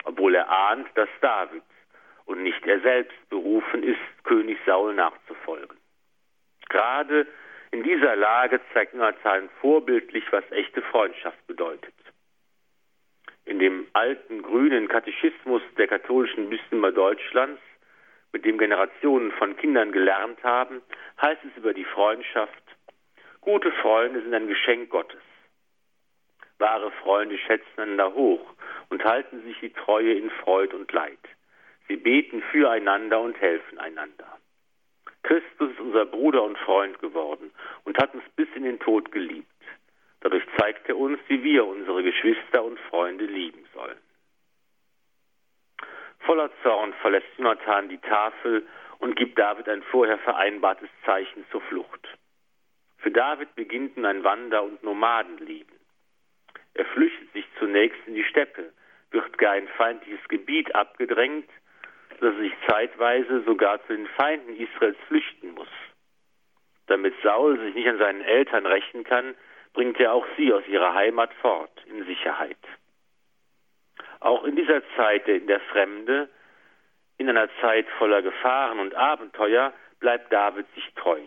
obwohl 0.04 0.36
er 0.36 0.50
ahnt, 0.50 0.88
dass 0.96 1.10
David, 1.22 1.64
und 2.26 2.42
nicht 2.44 2.66
er 2.66 2.80
selbst 2.80 3.30
berufen 3.30 3.84
ist, 3.84 4.00
König 4.24 4.58
Saul 4.66 4.94
nachzufolgen. 4.94 5.78
Gerade 6.70 7.28
in 7.72 7.84
dieser 7.84 8.16
Lage 8.16 8.62
zeigt 8.74 8.94
Jonathan 8.94 9.50
vorbildlich, 9.60 10.24
was 10.32 10.44
echte 10.52 10.82
Freundschaft 10.84 11.46
bedeutet. 11.48 11.94
In 13.46 13.60
dem 13.60 13.88
alten 13.94 14.42
grünen 14.42 14.88
Katechismus 14.88 15.62
der 15.78 15.88
katholischen 15.88 16.50
Bistümer 16.50 16.92
Deutschlands, 16.92 17.62
mit 18.32 18.46
dem 18.46 18.58
Generationen 18.58 19.32
von 19.34 19.56
Kindern 19.58 19.92
gelernt 19.92 20.44
haben, 20.44 20.82
heißt 21.22 21.42
es 21.44 21.58
über 21.58 21.74
die 21.74 21.84
Freundschaft, 21.84 22.64
gute 23.42 23.72
Freunde 23.74 24.22
sind 24.22 24.34
ein 24.34 24.48
Geschenk 24.48 24.90
Gottes. 24.90 25.22
Wahre 26.64 26.92
Freunde 27.04 27.38
schätzen 27.38 27.78
einander 27.78 28.14
hoch 28.14 28.54
und 28.90 29.04
halten 29.04 29.44
sich 29.44 29.60
die 29.60 29.74
Treue 29.74 30.14
in 30.14 30.30
Freud 30.30 30.74
und 30.74 30.90
Leid. 30.94 31.20
Sie 31.90 31.98
beten 31.98 32.42
füreinander 32.52 33.20
und 33.20 33.40
helfen 33.40 33.80
einander. 33.80 34.40
Christus 35.24 35.72
ist 35.72 35.80
unser 35.82 36.06
Bruder 36.06 36.42
und 36.44 36.58
Freund 36.60 37.00
geworden 37.00 37.52
und 37.84 37.98
hat 37.98 38.14
uns 38.14 38.24
bis 38.38 38.48
in 38.56 38.64
den 38.64 38.80
Tod 38.80 39.12
geliebt. 39.12 39.48
Dadurch 40.22 40.46
zeigt 40.58 40.88
er 40.88 40.98
uns, 40.98 41.20
wie 41.28 41.44
wir 41.44 41.66
unsere 41.66 42.02
Geschwister 42.02 42.64
und 42.64 42.80
Freunde 42.90 43.26
lieben 43.26 43.66
sollen. 43.74 44.00
Voller 46.20 46.50
Zorn 46.64 46.94
verlässt 47.02 47.28
Jonathan 47.38 47.90
die 47.90 47.98
Tafel 47.98 48.66
und 49.00 49.18
gibt 49.18 49.38
David 49.38 49.68
ein 49.68 49.84
vorher 49.84 50.18
vereinbartes 50.20 50.90
Zeichen 51.04 51.46
zur 51.52 51.60
Flucht. 51.64 52.08
Für 53.00 53.12
David 53.12 53.54
beginnt 53.56 53.98
nun 53.98 54.06
ein 54.06 54.24
Wander- 54.24 54.64
und 54.64 54.82
Nomadenleben. 54.82 55.73
Er 56.76 56.86
flüchtet 56.86 57.32
sich 57.34 57.46
zunächst 57.60 58.00
in 58.08 58.16
die 58.16 58.24
Steppe, 58.24 58.72
wird 59.12 59.38
gar 59.38 59.58
in 59.58 59.68
feindliches 59.68 60.28
Gebiet 60.28 60.74
abgedrängt 60.74 61.50
dass 62.24 62.36
er 62.36 62.40
sich 62.40 62.54
zeitweise 62.68 63.44
sogar 63.44 63.86
zu 63.86 63.96
den 63.96 64.08
Feinden 64.08 64.56
Israels 64.56 64.98
flüchten 65.08 65.52
muss. 65.52 65.68
Damit 66.88 67.14
Saul 67.22 67.60
sich 67.60 67.76
nicht 67.76 67.88
an 67.88 67.98
seinen 67.98 68.22
Eltern 68.22 68.66
rächen 68.66 69.04
kann, 69.04 69.36
bringt 69.74 70.00
er 70.00 70.14
auch 70.14 70.26
sie 70.38 70.54
aus 70.54 70.66
ihrer 70.68 70.94
Heimat 70.94 71.34
fort 71.42 71.72
in 71.86 72.06
Sicherheit. 72.06 72.58
Auch 74.20 74.46
in 74.46 74.56
dieser 74.56 74.82
Zeit 74.96 75.28
in 75.28 75.48
der 75.48 75.60
Fremde, 75.60 76.30
in 77.18 77.30
einer 77.30 77.50
Zeit 77.62 77.88
voller 77.98 78.22
Gefahren 78.22 78.80
und 78.80 78.96
Abenteuer, 78.96 79.74
bleibt 80.00 80.32
David 80.32 80.66
sich 80.76 80.94
treu. 80.96 81.20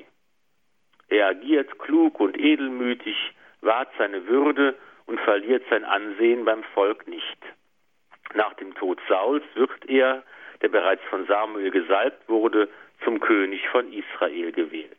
Er 1.09 1.28
agiert 1.28 1.78
klug 1.78 2.20
und 2.20 2.38
edelmütig, 2.38 3.16
wahrt 3.61 3.90
seine 3.99 4.26
Würde 4.26 4.76
und 5.07 5.21
verliert 5.21 5.65
sein 5.71 5.85
Ansehen 5.85 6.45
beim 6.45 6.63
Volk 6.75 7.07
nicht. 7.07 7.39
Nach 8.35 8.55
dem 8.55 8.75
Tod 8.75 9.01
Sauls 9.09 9.45
wird 9.55 9.89
er 9.89 10.23
der 10.63 10.69
bereits 10.69 11.03
von 11.11 11.27
Samuel 11.27 11.71
gesalbt 11.71 12.29
wurde, 12.29 12.69
zum 13.05 13.21
König 13.21 13.69
von 13.69 13.93
Israel 13.93 14.53
gewählt. 14.53 14.97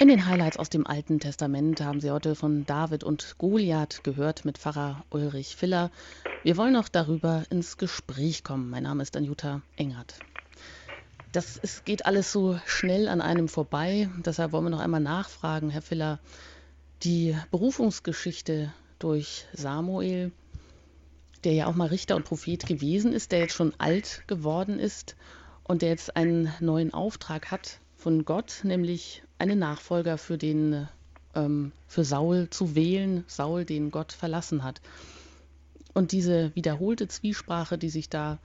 In 0.00 0.06
den 0.06 0.26
Highlights 0.26 0.58
aus 0.58 0.70
dem 0.70 0.86
Alten 0.86 1.18
Testament 1.18 1.80
haben 1.80 2.00
Sie 2.00 2.12
heute 2.12 2.36
von 2.36 2.64
David 2.64 3.02
und 3.02 3.34
Goliath 3.36 4.04
gehört 4.04 4.44
mit 4.44 4.56
Pfarrer 4.56 5.04
Ulrich 5.10 5.56
Filler. 5.56 5.90
Wir 6.44 6.56
wollen 6.56 6.74
noch 6.74 6.88
darüber 6.88 7.42
ins 7.50 7.78
Gespräch 7.78 8.44
kommen. 8.44 8.70
Mein 8.70 8.84
Name 8.84 9.02
ist 9.02 9.16
Anjuta 9.16 9.60
Engert. 9.74 10.14
Das 11.32 11.58
es 11.60 11.84
geht 11.84 12.06
alles 12.06 12.30
so 12.30 12.60
schnell 12.64 13.08
an 13.08 13.20
einem 13.20 13.48
vorbei. 13.48 14.08
Deshalb 14.24 14.52
wollen 14.52 14.66
wir 14.66 14.70
noch 14.70 14.78
einmal 14.78 15.00
nachfragen, 15.00 15.68
Herr 15.68 15.82
Filler. 15.82 16.20
Die 17.02 17.36
Berufungsgeschichte 17.50 18.72
durch 19.00 19.46
Samuel, 19.52 20.30
der 21.42 21.54
ja 21.54 21.66
auch 21.66 21.74
mal 21.74 21.88
Richter 21.88 22.14
und 22.14 22.24
Prophet 22.24 22.64
gewesen 22.66 23.12
ist, 23.12 23.32
der 23.32 23.40
jetzt 23.40 23.54
schon 23.54 23.74
alt 23.78 24.22
geworden 24.28 24.78
ist 24.78 25.16
und 25.64 25.82
der 25.82 25.88
jetzt 25.88 26.14
einen 26.14 26.54
neuen 26.60 26.94
Auftrag 26.94 27.50
hat 27.50 27.80
von 27.98 28.24
Gott, 28.24 28.60
nämlich 28.62 29.24
einen 29.38 29.58
Nachfolger 29.58 30.18
für 30.18 30.38
den 30.38 30.88
ähm, 31.34 31.72
für 31.88 32.04
Saul 32.04 32.48
zu 32.48 32.76
wählen, 32.76 33.24
Saul, 33.26 33.64
den 33.64 33.90
Gott 33.90 34.12
verlassen 34.12 34.62
hat. 34.62 34.80
Und 35.94 36.12
diese 36.12 36.54
wiederholte 36.54 37.08
Zwiesprache, 37.08 37.76
die 37.76 37.90
sich 37.90 38.08
da 38.08 38.38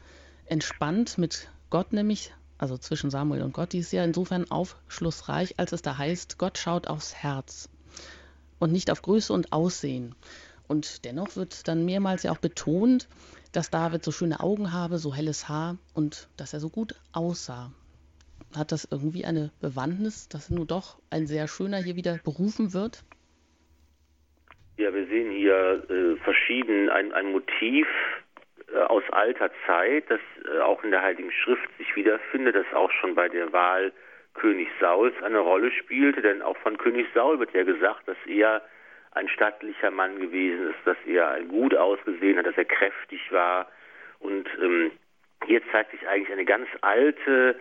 entspannt 0.48 1.20
mit 1.20 1.50
Gott 1.70 1.94
nämlich, 1.94 2.34
also 2.58 2.80
zwischen 2.80 3.12
Samuel 3.12 3.44
und 3.44 3.54
Gott, 3.54 3.74
die 3.74 3.80
ist 3.80 3.94
ja 3.94 4.04
insofern 4.04 4.50
aufschlussreich, 4.50 5.60
als 5.60 5.72
es 5.72 5.84
da 5.84 6.00
heißt, 6.00 6.40
Gott 6.40 6.58
schaut 6.58 6.88
aufs 6.88 7.14
Herz 7.14 7.70
und 8.58 8.72
nicht 8.72 8.90
auf 8.90 9.04
Größe 9.04 9.32
und 9.32 9.54
Aussehen. 9.54 10.16
Und 10.68 11.06
dennoch 11.06 11.36
wird 11.36 11.68
dann 11.68 11.86
mehrmals 11.86 12.24
ja 12.24 12.32
auch 12.32 12.38
betont, 12.38 13.08
dass 13.52 13.70
David 13.70 14.04
so 14.04 14.12
schöne 14.12 14.40
Augen 14.40 14.72
habe, 14.72 14.98
so 14.98 15.14
helles 15.14 15.48
Haar 15.48 15.78
und 15.94 16.28
dass 16.38 16.54
er 16.54 16.60
so 16.60 16.70
gut 16.70 16.96
aussah 17.12 17.72
hat 18.58 18.72
das 18.72 18.88
irgendwie 18.92 19.26
eine 19.26 19.52
Bewandtnis, 19.62 20.30
dass 20.30 20.50
nun 20.50 20.68
doch 20.68 21.00
ein 21.10 21.28
sehr 21.28 21.48
schöner 21.48 21.78
hier 21.78 21.96
wieder 21.96 22.20
berufen 22.24 22.74
wird? 22.74 23.04
Ja, 24.78 24.94
wir 24.94 25.06
sehen 25.08 25.32
hier 25.32 25.84
äh, 25.90 26.16
verschieden 26.24 26.90
ein, 26.90 27.12
ein 27.14 27.32
Motiv 27.32 27.88
äh, 28.74 28.80
aus 28.80 29.04
alter 29.12 29.52
Zeit, 29.68 30.06
das 30.10 30.20
äh, 30.46 30.60
auch 30.60 30.84
in 30.84 30.92
der 30.92 31.02
Heiligen 31.02 31.32
Schrift 31.32 31.70
sich 31.78 31.96
wiederfindet, 31.96 32.56
das 32.56 32.66
auch 32.74 32.92
schon 32.92 33.14
bei 33.16 33.30
der 33.30 33.54
Wahl 33.54 33.92
König 34.34 34.68
Sauls 34.80 35.14
eine 35.22 35.40
Rolle 35.40 35.72
spielte, 35.72 36.22
denn 36.22 36.42
auch 36.42 36.58
von 36.58 36.78
König 36.78 37.08
Saul 37.14 37.40
wird 37.40 37.54
ja 37.54 37.64
gesagt, 37.64 38.08
dass 38.08 38.18
er 38.26 38.64
ein 39.12 39.30
stattlicher 39.30 39.92
Mann 39.92 40.20
gewesen 40.20 40.72
ist, 40.72 40.80
dass 40.86 40.98
er 41.06 41.40
gut 41.44 41.76
ausgesehen 41.76 42.40
hat, 42.40 42.48
dass 42.48 42.58
er 42.58 42.66
kräftig 42.66 43.22
war 43.32 43.68
und 44.20 44.48
ähm, 44.60 44.92
hier 45.46 45.62
zeigt 45.72 45.92
sich 45.92 46.08
eigentlich 46.08 46.32
eine 46.32 46.46
ganz 46.46 46.68
alte 46.82 47.60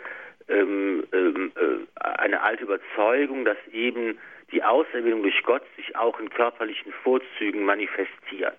ähm, 0.49 1.07
ähm, 1.13 1.53
äh, 1.57 2.01
eine 2.01 2.43
alte 2.43 2.65
Überzeugung, 2.65 3.45
dass 3.45 3.59
eben 3.73 4.19
die 4.51 4.63
Auserwählung 4.63 5.23
durch 5.23 5.43
Gott 5.43 5.63
sich 5.77 5.97
auch 5.97 6.19
in 6.21 6.31
körperlichen 6.31 6.93
Vorzügen 7.03 7.65
manifestiert. 7.65 8.59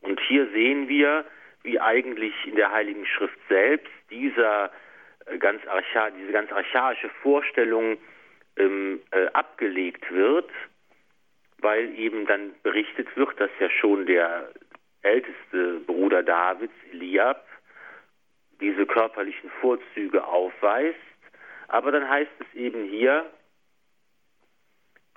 Und 0.00 0.20
hier 0.20 0.48
sehen 0.50 0.88
wir, 0.88 1.24
wie 1.62 1.80
eigentlich 1.80 2.34
in 2.46 2.56
der 2.56 2.72
Heiligen 2.72 3.06
Schrift 3.06 3.38
selbst 3.48 3.92
dieser 4.10 4.70
äh, 5.26 5.38
ganz 5.38 5.62
diese 6.18 6.32
ganz 6.32 6.52
archaische 6.52 7.08
Vorstellung 7.22 7.96
ähm, 8.56 9.00
äh, 9.10 9.26
abgelegt 9.32 10.10
wird, 10.12 10.50
weil 11.58 11.98
eben 11.98 12.26
dann 12.26 12.54
berichtet 12.62 13.08
wird, 13.16 13.40
dass 13.40 13.50
ja 13.58 13.70
schon 13.70 14.06
der 14.06 14.50
älteste 15.02 15.80
Bruder 15.86 16.22
Davids, 16.22 16.74
Eliab, 16.92 17.46
diese 18.60 18.86
körperlichen 18.86 19.50
Vorzüge 19.60 20.24
aufweist. 20.26 20.98
Aber 21.68 21.92
dann 21.92 22.08
heißt 22.08 22.30
es 22.40 22.54
eben 22.54 22.84
hier, 22.84 23.30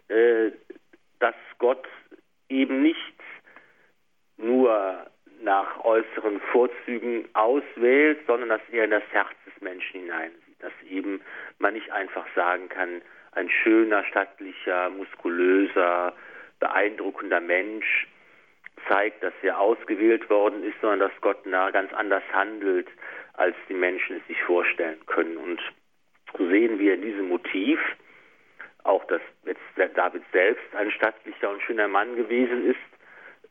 äh, 0.08 0.52
dass 1.20 1.36
Gott 1.58 1.88
eben 2.50 2.82
nicht 2.82 2.98
nur 4.38 5.08
nach 5.42 5.84
äußeren 5.84 6.40
Vorzügen 6.52 7.28
auswählt, 7.34 8.20
sondern 8.28 8.50
dass 8.50 8.62
er 8.72 8.86
in 8.86 8.92
das 8.92 9.04
Herz 9.12 9.36
des 9.46 9.62
Menschen 9.62 10.02
hineinsieht. 10.02 10.42
Dass 10.60 10.74
eben 10.90 11.22
man 11.60 11.74
nicht 11.74 11.92
einfach 11.92 12.26
sagen 12.36 12.70
kann, 12.70 13.02
ein 13.34 13.50
schöner, 13.50 14.04
stattlicher, 14.06 14.90
muskulöser, 14.90 16.14
beeindruckender 16.60 17.40
Mensch 17.40 18.08
zeigt, 18.88 19.22
dass 19.22 19.34
er 19.42 19.60
ausgewählt 19.60 20.30
worden 20.30 20.64
ist, 20.64 20.80
sondern 20.82 21.00
dass 21.00 21.22
Gott 21.22 21.44
ganz 21.44 21.94
anders 21.94 22.24
handelt, 22.34 22.88
als 23.38 23.56
die 23.70 23.74
Menschen 23.74 24.18
es 24.18 24.28
sich 24.28 24.42
vorstellen 24.44 25.00
können. 25.06 25.38
Und 25.38 25.62
so 26.38 26.48
sehen 26.50 26.80
wir 26.80 26.96
in 26.96 27.02
diesem 27.02 27.30
Motiv 27.30 27.80
auch, 28.84 29.06
dass 29.06 29.22
jetzt 29.46 29.62
David 29.96 30.24
selbst 30.32 30.76
ein 30.76 30.92
stattlicher 30.92 31.50
und 31.50 31.62
schöner 31.62 31.88
Mann 31.88 32.16
gewesen 32.16 32.66
ist, 32.66 32.78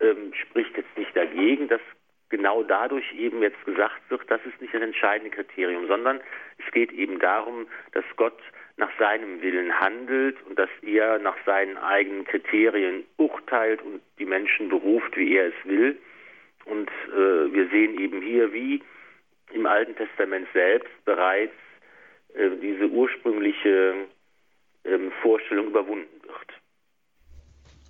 ähm, 0.01 0.33
spricht 0.35 0.77
jetzt 0.77 0.97
nicht 0.97 1.17
dagegen, 1.17 1.69
dass 1.69 1.81
genau 2.29 2.63
dadurch 2.63 3.13
eben 3.15 3.43
jetzt 3.43 3.63
gesagt 3.65 4.01
wird, 4.09 4.29
das 4.31 4.41
ist 4.45 4.61
nicht 4.61 4.75
das 4.75 4.83
entscheidende 4.83 5.31
Kriterium, 5.31 5.87
sondern 5.87 6.21
es 6.59 6.73
geht 6.73 6.93
eben 6.93 7.19
darum, 7.19 7.67
dass 7.93 8.05
Gott 8.17 8.39
nach 8.77 8.91
seinem 8.99 9.41
Willen 9.41 9.79
handelt 9.79 10.37
und 10.47 10.59
dass 10.59 10.69
er 10.83 11.19
nach 11.19 11.37
seinen 11.47 11.79
eigenen 11.79 12.25
Kriterien 12.25 13.05
urteilt 13.17 13.81
und 13.83 14.03
die 14.19 14.27
Menschen 14.27 14.69
beruft, 14.69 15.17
wie 15.17 15.37
er 15.37 15.47
es 15.47 15.55
will. 15.65 15.97
Und 16.65 16.91
äh, 17.09 17.53
wir 17.55 17.69
sehen 17.69 17.99
eben 17.99 18.21
hier, 18.21 18.53
wie 18.53 18.83
im 19.53 19.67
Alten 19.67 19.97
Testament 19.97 20.49
selbst 20.53 20.93
bereits 21.05 21.55
äh, 22.35 22.51
diese 22.61 22.89
ursprüngliche 22.89 24.07
ähm, 24.85 25.13
Vorstellung 25.23 25.69
überwunden 25.69 26.23
wird. 26.23 26.37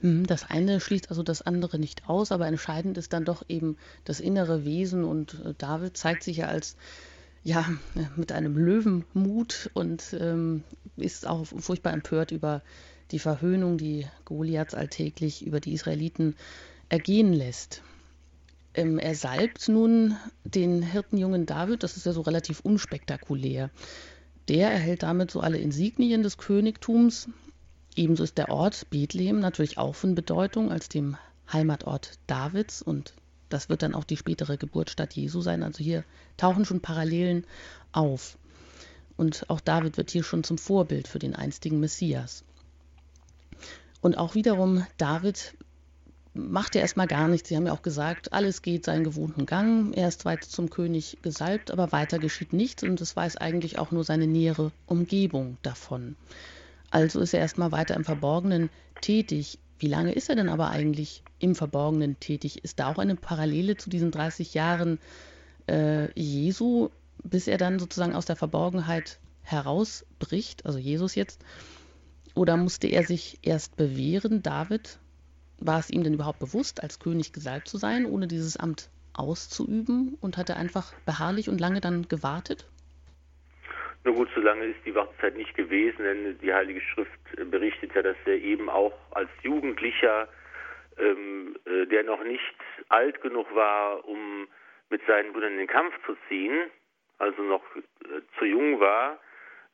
Hm, 0.00 0.26
das 0.26 0.50
eine 0.50 0.80
schließt 0.80 1.10
also 1.10 1.22
das 1.22 1.42
andere 1.42 1.78
nicht 1.78 2.08
aus, 2.08 2.32
aber 2.32 2.46
entscheidend 2.46 2.98
ist 2.98 3.12
dann 3.12 3.24
doch 3.24 3.42
eben 3.48 3.76
das 4.04 4.20
innere 4.20 4.64
Wesen 4.64 5.04
und 5.04 5.34
äh, 5.44 5.54
David 5.56 5.96
zeigt 5.96 6.22
sich 6.22 6.38
ja 6.38 6.46
als 6.46 6.76
ja 7.42 7.64
mit 8.16 8.32
einem 8.32 8.56
Löwenmut 8.56 9.70
und 9.72 10.16
ähm, 10.20 10.64
ist 10.96 11.26
auch 11.28 11.44
furchtbar 11.44 11.92
empört 11.92 12.32
über 12.32 12.62
die 13.12 13.20
Verhöhnung, 13.20 13.78
die 13.78 14.06
Goliaths 14.24 14.74
alltäglich 14.74 15.46
über 15.46 15.60
die 15.60 15.72
Israeliten 15.72 16.34
ergehen 16.88 17.32
lässt. 17.32 17.82
Ähm, 18.76 18.98
er 18.98 19.14
salbt 19.14 19.68
nun 19.68 20.16
den 20.44 20.82
Hirtenjungen 20.82 21.46
David, 21.46 21.82
das 21.82 21.96
ist 21.96 22.04
ja 22.04 22.12
so 22.12 22.20
relativ 22.20 22.60
unspektakulär. 22.60 23.70
Der 24.48 24.70
erhält 24.70 25.02
damit 25.02 25.30
so 25.30 25.40
alle 25.40 25.58
Insignien 25.58 26.22
des 26.22 26.36
Königtums. 26.36 27.28
Ebenso 27.96 28.22
ist 28.22 28.36
der 28.36 28.50
Ort 28.50 28.88
Bethlehem 28.90 29.40
natürlich 29.40 29.78
auch 29.78 29.94
von 29.94 30.14
Bedeutung 30.14 30.70
als 30.70 30.90
dem 30.90 31.16
Heimatort 31.50 32.18
Davids 32.26 32.82
und 32.82 33.14
das 33.48 33.68
wird 33.68 33.82
dann 33.82 33.94
auch 33.94 34.04
die 34.04 34.16
spätere 34.16 34.58
Geburtsstadt 34.58 35.14
Jesu 35.14 35.40
sein. 35.40 35.62
Also 35.62 35.82
hier 35.82 36.04
tauchen 36.36 36.64
schon 36.64 36.80
Parallelen 36.80 37.46
auf. 37.92 38.36
Und 39.16 39.48
auch 39.48 39.60
David 39.60 39.96
wird 39.96 40.10
hier 40.10 40.22
schon 40.24 40.44
zum 40.44 40.58
Vorbild 40.58 41.08
für 41.08 41.18
den 41.18 41.34
einstigen 41.34 41.80
Messias. 41.80 42.44
Und 44.02 44.18
auch 44.18 44.34
wiederum 44.34 44.86
David 44.98 45.54
macht 46.36 46.74
ja 46.74 46.80
erstmal 46.80 47.06
gar 47.06 47.28
nichts. 47.28 47.48
Sie 47.48 47.56
haben 47.56 47.66
ja 47.66 47.72
auch 47.72 47.82
gesagt, 47.82 48.32
alles 48.32 48.62
geht 48.62 48.84
seinen 48.84 49.04
gewohnten 49.04 49.46
Gang. 49.46 49.92
Er 49.92 50.08
ist 50.08 50.24
weit 50.24 50.44
zum 50.44 50.70
König 50.70 51.18
gesalbt, 51.22 51.70
aber 51.70 51.92
weiter 51.92 52.18
geschieht 52.18 52.52
nichts 52.52 52.82
und 52.82 53.00
es 53.00 53.16
weiß 53.16 53.36
eigentlich 53.36 53.78
auch 53.78 53.90
nur 53.90 54.04
seine 54.04 54.26
nähere 54.26 54.72
Umgebung 54.86 55.56
davon. 55.62 56.16
Also 56.90 57.20
ist 57.20 57.34
er 57.34 57.40
erstmal 57.40 57.72
weiter 57.72 57.94
im 57.96 58.04
Verborgenen 58.04 58.70
tätig. 59.00 59.58
Wie 59.78 59.88
lange 59.88 60.12
ist 60.12 60.28
er 60.28 60.36
denn 60.36 60.48
aber 60.48 60.70
eigentlich 60.70 61.22
im 61.38 61.54
Verborgenen 61.54 62.18
tätig? 62.20 62.64
Ist 62.64 62.78
da 62.78 62.90
auch 62.90 62.98
eine 62.98 63.16
Parallele 63.16 63.76
zu 63.76 63.90
diesen 63.90 64.10
30 64.10 64.54
Jahren 64.54 64.98
äh, 65.68 66.10
Jesu, 66.18 66.90
bis 67.22 67.48
er 67.48 67.58
dann 67.58 67.78
sozusagen 67.78 68.14
aus 68.14 68.26
der 68.26 68.36
Verborgenheit 68.36 69.18
herausbricht, 69.42 70.64
also 70.64 70.78
Jesus 70.78 71.14
jetzt? 71.14 71.40
Oder 72.34 72.56
musste 72.56 72.86
er 72.86 73.04
sich 73.04 73.38
erst 73.42 73.76
bewähren, 73.76 74.42
David, 74.42 74.98
war 75.58 75.78
es 75.78 75.90
ihm 75.90 76.04
denn 76.04 76.14
überhaupt 76.14 76.38
bewusst, 76.38 76.82
als 76.82 77.00
König 77.00 77.32
gesalbt 77.32 77.68
zu 77.68 77.78
sein, 77.78 78.06
ohne 78.06 78.26
dieses 78.26 78.56
Amt 78.56 78.90
auszuüben? 79.14 80.16
Und 80.20 80.36
hat 80.36 80.50
er 80.50 80.56
einfach 80.56 80.92
beharrlich 81.04 81.48
und 81.48 81.60
lange 81.60 81.80
dann 81.80 82.08
gewartet? 82.08 82.66
Na 84.04 84.12
gut, 84.12 84.28
so 84.34 84.40
lange 84.40 84.66
ist 84.66 84.78
die 84.84 84.94
Wartezeit 84.94 85.36
nicht 85.36 85.54
gewesen, 85.56 86.04
denn 86.04 86.38
die 86.38 86.52
Heilige 86.52 86.80
Schrift 86.80 87.50
berichtet 87.50 87.92
ja, 87.94 88.02
dass 88.02 88.16
er 88.24 88.36
eben 88.36 88.70
auch 88.70 88.92
als 89.10 89.30
Jugendlicher, 89.42 90.28
ähm, 90.98 91.56
äh, 91.64 91.86
der 91.86 92.04
noch 92.04 92.22
nicht 92.22 92.54
alt 92.88 93.20
genug 93.20 93.52
war, 93.54 94.06
um 94.06 94.46
mit 94.90 95.04
seinen 95.06 95.32
Brüdern 95.32 95.54
in 95.54 95.58
den 95.58 95.66
Kampf 95.66 95.94
zu 96.06 96.16
ziehen, 96.28 96.70
also 97.18 97.42
noch 97.42 97.62
äh, 97.74 98.20
zu 98.38 98.44
jung 98.44 98.78
war, 98.78 99.18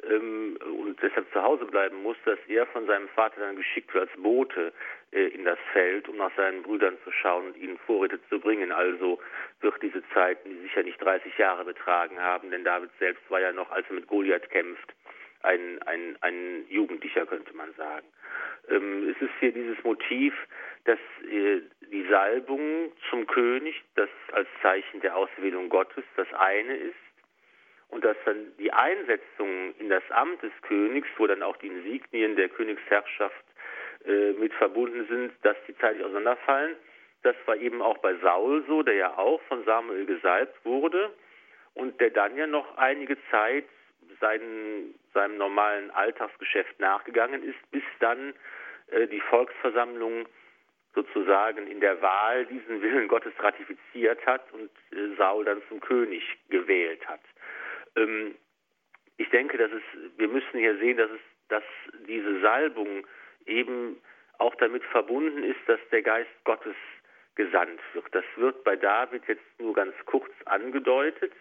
ähm, 0.09 0.59
und 0.79 1.01
deshalb 1.03 1.31
zu 1.33 1.43
Hause 1.43 1.65
bleiben 1.67 2.03
muss, 2.03 2.17
dass 2.25 2.39
er 2.49 2.67
von 2.67 2.87
seinem 2.87 3.09
Vater 3.09 3.41
dann 3.41 3.57
geschickt 3.57 3.93
wird 3.95 4.11
als 4.11 4.23
Bote 4.23 4.73
äh, 5.13 5.29
in 5.29 5.45
das 5.45 5.59
Feld, 5.73 6.09
um 6.09 6.17
nach 6.17 6.35
seinen 6.37 6.63
Brüdern 6.63 6.97
zu 7.05 7.13
schauen 7.13 7.47
und 7.47 7.57
ihnen 7.57 7.79
Vorräte 7.79 8.19
zu 8.29 8.41
bringen. 8.41 8.73
Also 8.73 9.21
wird 9.61 9.83
diese 9.83 10.03
Zeit 10.11 10.39
sicher 10.63 10.83
nicht 10.83 11.01
30 11.01 11.37
Jahre 11.39 11.65
betragen 11.65 12.21
haben, 12.21 12.51
denn 12.51 12.65
David 12.65 12.91
selbst 12.99 13.23
war 13.31 13.41
ja 13.41 13.53
noch, 13.53 13.71
als 13.71 13.87
er 13.89 13.95
mit 13.95 14.07
Goliath 14.07 14.51
kämpft, 14.51 14.93
ein, 15.43 15.83
ein, 15.83 16.17
ein 16.21 16.65
Jugendlicher, 16.69 17.27
könnte 17.27 17.55
man 17.57 17.73
sagen. 17.75 18.07
Ähm, 18.69 19.09
es 19.11 19.21
ist 19.21 19.35
hier 19.41 19.53
dieses 19.53 19.83
Motiv, 19.85 20.35
dass 20.85 20.99
äh, 21.31 21.61
die 21.91 22.07
Salbung 22.09 22.93
zum 23.11 23.27
König, 23.27 23.83
das 23.95 24.09
als 24.33 24.49
Zeichen 24.63 25.01
der 25.01 25.17
Auswählung 25.17 25.69
Gottes 25.69 26.05
das 26.17 26.33
eine 26.35 26.77
ist, 26.77 26.95
und 27.93 28.05
dass 28.05 28.17
dann 28.25 28.57
die 28.59 28.73
Einsetzung 28.73 29.75
in 29.79 29.91
das 29.91 30.03
Amt 30.11 30.43
des 30.43 30.53
Königs, 30.63 31.09
wo 31.19 31.27
dann 31.27 31.43
auch 31.43 31.57
die 31.59 31.67
Insignien 31.67 32.37
der 32.37 32.49
Königsherrschaft 32.49 33.45
äh, 34.07 34.33
mit 34.33 34.53
verbunden 34.55 35.07
sind, 35.09 35.33
dass 35.43 35.57
die 35.69 35.77
zeitlich 35.77 36.03
auseinanderfallen. 36.03 36.75
Das 37.23 37.37
war 37.45 37.57
eben 37.57 37.83
auch 37.83 37.99
bei 37.99 38.15
Saul 38.17 38.65
so, 38.67 38.83
der 38.83 38.95
ja 38.95 39.19
auch 39.19 39.43
von 39.43 39.63
Samuel 39.65 40.07
gesalbt 40.07 40.65
wurde 40.65 41.13
und 41.75 42.01
der 42.01 42.11
dann 42.11 42.35
ja 42.35 42.47
noch 42.47 42.79
einige 42.79 43.19
Zeit 43.31 43.67
seinen, 44.21 44.95
seinem 45.13 45.37
normalen 45.37 45.91
Alltagsgeschäft 45.91 46.81
nachgegangen 46.81 47.43
ist, 47.43 47.71
bis 47.73 47.85
dann 48.01 48.33
äh, 48.91 49.07
die 49.07 49.21
Volksversammlung 49.21 50.27
sozusagen 50.95 51.67
in 51.67 51.81
der 51.81 52.01
Wahl 52.01 52.47
diesen 52.47 52.81
Willen 52.81 53.09
Gottes 53.09 53.35
ratifiziert 53.39 54.25
hat 54.25 54.51
und 54.55 54.71
äh, 54.93 55.15
Saul 55.19 55.45
dann 55.45 55.61
zum 55.69 55.81
König 55.81 56.23
gewählt 56.49 57.07
hat. 57.07 57.21
Ähm, 57.97 58.35
ich 59.17 59.29
denke, 59.31 59.59
dass 59.59 59.71
es, 59.71 59.83
wir 60.17 60.29
müssen 60.29 60.59
hier 60.59 60.77
sehen, 60.79 60.97
dass 60.97 61.11
es, 61.11 61.21
dass 61.49 61.65
diese 62.07 62.41
Salbung 62.41 63.07
eben 63.47 64.01
auch 64.39 64.55
damit 64.57 64.85
verbunden 64.85 65.45
ist, 65.45 65.61
dass 65.67 65.81
der 65.91 66.03
Geist 66.03 66.31
Gottes 66.45 66.77
gesandt 67.35 67.81
wird. 67.93 68.07
Das 68.13 68.25
wird 68.37 68.65
bei 68.65 68.77
David 68.77 69.23
jetzt 69.27 69.45
nur 69.59 69.75
ganz 69.75 69.95
kurz 70.07 70.33
angedeutet, 70.45 71.33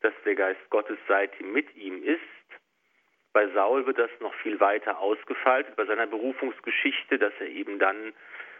dass 0.00 0.14
der 0.24 0.34
Geist 0.34 0.70
Gottes 0.70 0.98
seitdem 1.06 1.52
mit 1.52 1.74
ihm 1.76 2.02
ist. 2.02 2.20
Bei 3.32 3.48
Saul 3.48 3.86
wird 3.86 3.98
das 3.98 4.10
noch 4.20 4.34
viel 4.36 4.58
weiter 4.58 4.98
ausgefaltet, 4.98 5.76
bei 5.76 5.84
seiner 5.84 6.06
Berufungsgeschichte, 6.06 7.18
dass 7.18 7.32
er 7.40 7.48
eben 7.48 7.78
dann 7.78 8.12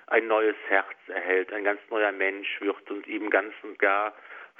ein 0.08 0.26
neues 0.26 0.56
Herz 0.68 0.96
erhält, 1.08 1.52
ein 1.52 1.64
ganz 1.64 1.80
neuer 1.90 2.12
Mensch 2.12 2.60
wird 2.60 2.90
und 2.90 3.06
eben 3.08 3.30
ganz 3.30 3.54
und 3.62 3.78
gar 3.78 4.14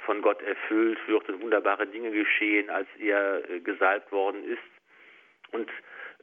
von 0.05 0.21
Gott 0.21 0.41
erfüllt 0.41 0.99
wird 1.07 1.29
und 1.29 1.41
wunderbare 1.41 1.87
Dinge 1.87 2.11
geschehen, 2.11 2.69
als 2.69 2.87
er 2.97 3.49
äh, 3.49 3.59
gesalbt 3.59 4.11
worden 4.11 4.43
ist. 4.43 4.59
Und 5.51 5.69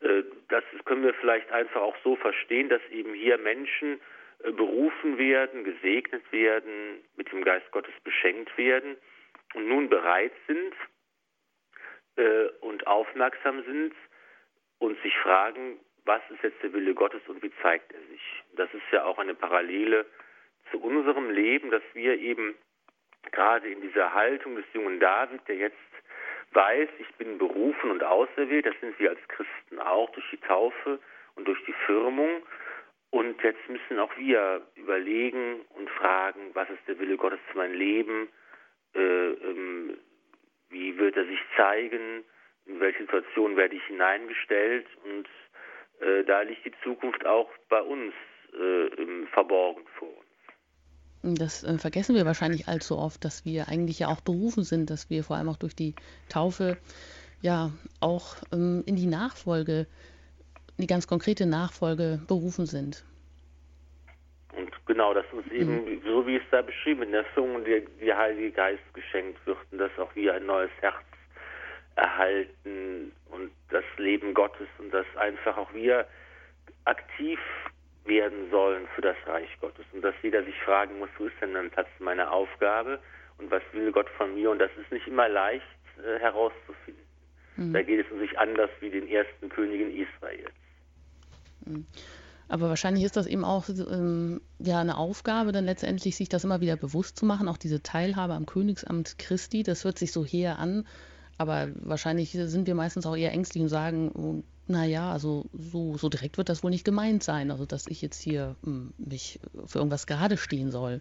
äh, 0.01 0.23
das 0.49 0.65
können 0.85 1.05
wir 1.05 1.15
vielleicht 1.15 1.51
einfach 1.53 1.81
auch 1.81 1.97
so 2.03 2.17
verstehen, 2.17 2.69
dass 2.69 2.83
eben 2.91 3.15
hier 3.15 3.39
Menschen 3.39 4.01
äh, 4.45 4.53
berufen 4.53 5.19
werden, 5.19 5.65
gesegnet 5.65 6.25
werden, 6.33 7.03
mit 7.17 7.31
dem 7.33 7.45
Geist 7.45 7.71
Gottes 7.71 7.95
beschenkt 8.05 8.57
werden 8.59 8.97
und 9.55 9.69
nun 9.69 9.89
bereit 9.89 10.33
sind 10.47 10.75
äh, 12.17 12.49
und 12.61 12.87
aufmerksam 12.87 13.63
sind 13.65 13.95
und 14.79 15.01
sich 15.03 15.17
fragen, 15.19 15.79
was 16.05 16.23
ist 16.31 16.43
jetzt 16.43 16.63
der 16.63 16.73
Wille 16.73 16.95
Gottes 16.95 17.23
und 17.27 17.43
wie 17.43 17.53
zeigt 17.63 17.93
er 17.93 18.01
sich? 18.11 18.43
Das 18.57 18.73
ist 18.73 18.85
ja 18.93 19.05
auch 19.05 19.19
eine 19.19 19.35
Parallele 19.35 20.07
zu 20.71 20.81
unserem 20.81 21.31
Leben, 21.31 21.71
dass 21.71 21.83
wir 21.95 22.19
eben 22.19 22.55
gerade 23.33 23.69
in 23.69 23.81
dieser 23.81 24.13
Haltung 24.13 24.57
des 24.57 24.65
jungen 24.73 25.01
David, 25.01 25.47
der 25.49 25.57
jetzt 25.57 25.77
weiß, 26.53 26.89
ich 26.99 27.15
bin 27.17 27.39
berufen 27.39 27.91
und 27.91 28.03
auserwählt, 28.03 28.67
das 28.67 28.75
sind 28.81 28.99
wir 28.99 29.11
als 29.11 29.29
Christen 29.29 29.79
auch 29.79 30.11
durch 30.11 30.29
die 30.31 30.41
Taufe 30.41 30.99
und 31.35 31.47
durch 31.47 31.63
die 31.67 31.75
Firmung. 31.87 32.43
Und 33.11 33.43
jetzt 33.43 33.69
müssen 33.69 33.99
auch 33.99 34.17
wir 34.17 34.63
überlegen 34.75 35.61
und 35.71 35.89
fragen, 35.91 36.51
was 36.55 36.69
ist 36.71 36.87
der 36.89 36.99
Wille 36.99 37.17
Gottes 37.17 37.41
für 37.51 37.59
mein 37.59 37.75
Leben? 37.75 38.29
Äh, 38.95 39.01
ähm, 39.01 39.99
wie 40.71 40.99
wird 40.99 41.17
er 41.17 41.27
sich 41.27 41.41
zeigen? 41.57 42.25
In 42.67 42.81
welche 42.81 43.03
Situation 43.03 43.57
werde 43.57 43.77
ich 43.77 43.85
hineingestellt? 43.85 44.87
Und 45.05 45.29
äh, 46.01 46.25
da 46.25 46.43
liegt 46.43 46.65
die 46.65 46.75
Zukunft 46.83 47.25
auch 47.25 47.51
bei 47.69 47.81
uns 47.81 48.13
äh, 48.53 49.27
verborgen 49.33 49.87
vor 49.99 50.09
uns. 50.09 50.26
Das 51.35 51.65
äh, 51.65 51.79
vergessen 51.79 52.15
wir 52.15 52.25
wahrscheinlich 52.25 52.69
allzu 52.69 52.97
oft, 52.97 53.25
dass 53.25 53.45
wir 53.45 53.69
eigentlich 53.69 53.99
ja 53.99 54.09
auch 54.09 54.21
berufen 54.21 54.65
sind, 54.65 54.91
dass 54.91 55.11
wir 55.11 55.25
vor 55.25 55.37
allem 55.37 55.49
auch 55.49 55.57
durch 55.57 55.75
die 55.75 55.95
Taufe 56.29 56.77
ja 57.41 57.71
auch 58.01 58.37
ähm, 58.53 58.83
in 58.87 58.97
die 58.97 59.07
Nachfolge, 59.07 59.87
die 60.79 60.87
ganz 60.87 61.07
konkrete 61.07 61.47
Nachfolge 61.47 62.21
berufen 62.27 62.67
sind. 62.67 63.05
Und 64.57 64.71
genau, 64.87 65.13
dass 65.13 65.27
uns 65.33 65.47
eben, 65.53 65.85
mhm. 65.85 66.03
so 66.05 66.27
wie 66.27 66.37
es 66.37 66.43
da 66.51 66.63
beschrieben 66.63 67.03
in 67.03 67.13
der 67.13 67.25
der, 67.35 67.81
der 68.01 68.17
Heilige 68.17 68.53
Geist 68.53 68.95
geschenkt 68.95 69.45
wird 69.47 69.59
und 69.71 69.79
dass 69.79 69.91
auch 69.99 70.15
wir 70.15 70.35
ein 70.35 70.47
neues 70.47 70.71
Herz 70.81 70.97
erhalten 71.97 73.13
und 73.31 73.51
das 73.71 73.85
Leben 73.97 74.35
Gottes 74.35 74.69
und 74.79 74.93
dass 74.93 75.07
einfach 75.17 75.57
auch 75.57 75.73
wir 75.75 76.07
aktiv 76.85 77.39
werden 78.07 78.51
sollen 78.51 78.87
für 78.95 79.03
das 79.03 79.17
Reich 79.27 79.49
Gottes. 79.61 79.85
Und 79.93 80.03
dass 80.03 80.15
jeder 80.23 80.45
sich 80.45 80.55
fragen 80.65 80.99
muss, 80.99 81.09
wo 81.19 81.27
ist 81.27 81.35
denn 81.41 81.55
dann 81.55 81.71
Platz 81.71 81.89
meine 81.99 82.31
Aufgabe 82.31 82.99
und 83.39 83.51
was 83.51 83.63
will 83.73 83.93
Gott 83.93 84.09
von 84.17 84.35
mir? 84.35 84.51
Und 84.51 84.59
das 84.59 84.71
ist 84.81 84.91
nicht 84.93 85.07
immer 85.07 85.29
leicht 85.29 85.65
äh, 85.99 86.19
herauszufinden. 86.21 87.05
Mhm. 87.57 87.73
Da 87.73 87.83
geht 87.83 88.05
es 88.05 88.13
um 88.13 88.19
sich 88.19 88.39
anders 88.39 88.71
wie 88.81 88.91
den 88.91 89.09
ersten 89.09 89.49
Königen 89.49 89.91
Israels. 89.91 90.51
Mhm. 91.65 91.87
Aber 92.49 92.69
wahrscheinlich 92.69 93.05
ist 93.05 93.17
das 93.17 93.27
eben 93.27 93.45
auch 93.45 93.69
ähm, 93.69 94.41
ja 94.59 94.81
eine 94.81 94.97
Aufgabe, 94.97 95.51
dann 95.51 95.65
letztendlich 95.65 96.17
sich 96.17 96.29
das 96.29 96.45
immer 96.45 96.61
wieder 96.61 96.77
bewusst 96.77 97.19
zu 97.19 97.27
machen, 97.27 97.49
auch 97.49 97.57
diese 97.57 97.83
Teilhabe 97.83 98.35
am 98.35 98.47
Königsamt 98.47 99.19
Christi. 99.19 99.65
Das 99.65 99.85
hört 99.85 99.99
sich 99.99 100.13
so 100.13 100.25
her 100.25 100.59
an, 100.59 100.87
Aber 101.39 101.69
wahrscheinlich 101.77 102.33
sind 102.33 102.67
wir 102.67 102.75
meistens 102.75 103.07
auch 103.07 103.17
eher 103.17 103.33
ängstlich 103.33 103.63
und 103.63 103.69
sagen, 103.69 104.45
naja, 104.69 105.13
also 105.13 105.45
so, 105.53 105.97
so 105.97 106.09
direkt 106.09 106.39
wird 106.39 106.49
das 106.49 106.63
wohl 106.63 106.71
nicht 106.71 106.85
gemeint 106.85 107.23
sein, 107.23 107.51
also 107.51 107.67
dass 107.67 107.87
ich 107.87 108.03
jetzt 108.03 108.21
hier 108.21 108.57
hm, 108.65 108.93
mich 108.99 109.39
für 109.67 109.79
irgendwas 109.79 110.07
gerade 110.07 110.37
stehen 110.37 110.71
soll. 110.71 111.01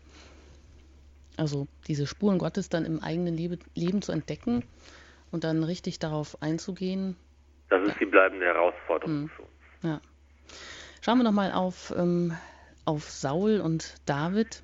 Also 1.38 1.68
diese 1.88 2.08
Spuren 2.08 2.38
Gottes 2.38 2.70
dann 2.70 2.86
im 2.86 3.02
eigenen 3.02 3.36
Lebe, 3.36 3.60
Leben 3.74 4.02
zu 4.02 4.12
entdecken 4.12 4.64
und 5.32 5.44
dann 5.44 5.64
richtig 5.64 6.00
darauf 6.00 6.42
einzugehen. 6.42 7.16
Das 7.70 7.86
ist 7.88 8.00
die 8.00 8.06
bleibende 8.06 8.46
Herausforderung 8.46 9.24
mhm. 9.24 9.30
für 9.30 9.42
uns. 9.42 9.52
Ja. 9.84 10.02
Schauen 11.02 11.18
wir 11.18 11.24
nochmal 11.24 11.52
auf, 11.52 11.94
ähm, 11.96 12.36
auf 12.86 13.10
Saul 13.10 13.60
und 13.60 13.96
David. 14.06 14.64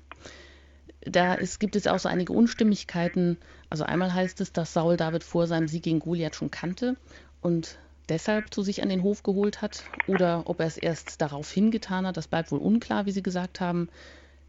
Da 1.04 1.34
ist, 1.34 1.58
gibt 1.58 1.74
es 1.76 1.86
auch 1.86 1.98
so 1.98 2.08
einige 2.08 2.32
Unstimmigkeiten. 2.32 3.38
Also 3.70 3.84
einmal 3.84 4.14
heißt 4.14 4.40
es, 4.40 4.52
dass 4.52 4.72
Saul 4.72 4.96
David 4.96 5.24
vor 5.24 5.46
seinem 5.46 5.68
Sieg 5.68 5.82
gegen 5.82 6.00
Goliath 6.00 6.36
schon 6.36 6.50
kannte 6.50 6.96
und 7.40 7.78
deshalb 8.08 8.52
zu 8.52 8.62
sich 8.62 8.82
an 8.82 8.88
den 8.88 9.02
Hof 9.02 9.22
geholt 9.22 9.62
hat 9.62 9.84
oder 10.06 10.42
ob 10.46 10.60
er 10.60 10.66
es 10.66 10.76
erst 10.76 11.20
darauf 11.20 11.50
hingetan 11.50 12.06
hat, 12.06 12.16
das 12.16 12.28
bleibt 12.28 12.52
wohl 12.52 12.60
unklar, 12.60 13.06
wie 13.06 13.12
Sie 13.12 13.22
gesagt 13.22 13.60
haben. 13.60 13.88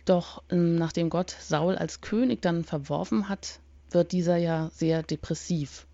Doch 0.05 0.43
ähm, 0.49 0.75
nachdem 0.75 1.09
Gott 1.09 1.35
Saul 1.39 1.75
als 1.75 2.01
König 2.01 2.41
dann 2.41 2.63
verworfen 2.63 3.29
hat, 3.29 3.59
wird 3.91 4.11
dieser 4.11 4.37
ja 4.37 4.69
sehr 4.73 5.01
depressiv. 5.01 5.87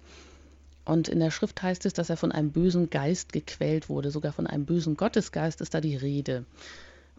Und 0.83 1.07
in 1.07 1.19
der 1.19 1.31
Schrift 1.31 1.61
heißt 1.61 1.85
es, 1.85 1.93
dass 1.93 2.09
er 2.09 2.17
von 2.17 2.31
einem 2.31 2.51
bösen 2.51 2.89
Geist 2.89 3.31
gequält 3.31 3.89
wurde. 3.89 4.09
Sogar 4.09 4.33
von 4.33 4.47
einem 4.47 4.65
bösen 4.65 4.97
Gottesgeist 4.97 5.61
ist 5.61 5.73
da 5.73 5.81
die 5.81 5.95
Rede. 5.95 6.45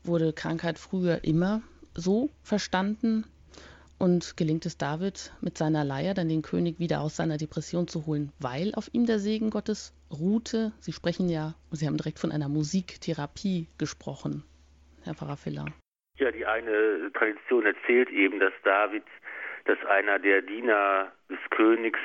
Wurde 0.03 0.33
Krankheit 0.33 0.79
früher 0.79 1.23
immer 1.23 1.63
so 2.01 2.31
verstanden? 2.43 3.25
Und 3.99 4.39
gelingt 4.39 4.65
es 4.65 4.79
David 4.79 5.31
mit 5.43 5.59
seiner 5.59 5.85
Leier 5.85 6.15
dann 6.15 6.29
den 6.29 6.41
König 6.41 6.79
wieder 6.79 7.03
aus 7.03 7.17
seiner 7.17 7.37
Depression 7.37 7.87
zu 7.87 8.07
holen, 8.07 8.33
weil 8.39 8.75
auf 8.75 8.89
ihm 8.93 9.05
der 9.05 9.19
Segen 9.19 9.51
Gottes 9.51 9.95
ruhte? 10.11 10.73
Sie 10.81 10.93
sprechen 10.93 11.29
ja, 11.29 11.55
Sie 11.71 11.87
haben 11.87 11.99
direkt 11.99 12.19
von 12.19 12.33
einer 12.33 12.49
Musiktherapie 12.49 13.69
gesprochen, 13.77 14.43
Herr 15.05 15.15
Pfarrer 15.15 15.37
Filler. 15.37 15.67
Ja, 16.17 16.31
die 16.31 16.47
eine 16.47 17.11
Tradition 17.13 17.67
erzählt 17.67 18.09
eben, 18.11 18.41
dass 18.41 18.55
David, 18.65 19.05
dass 19.67 19.79
einer 19.85 20.19
der 20.19 20.43
Diener 20.43 21.13
des 21.29 21.39
Königs 21.51 22.01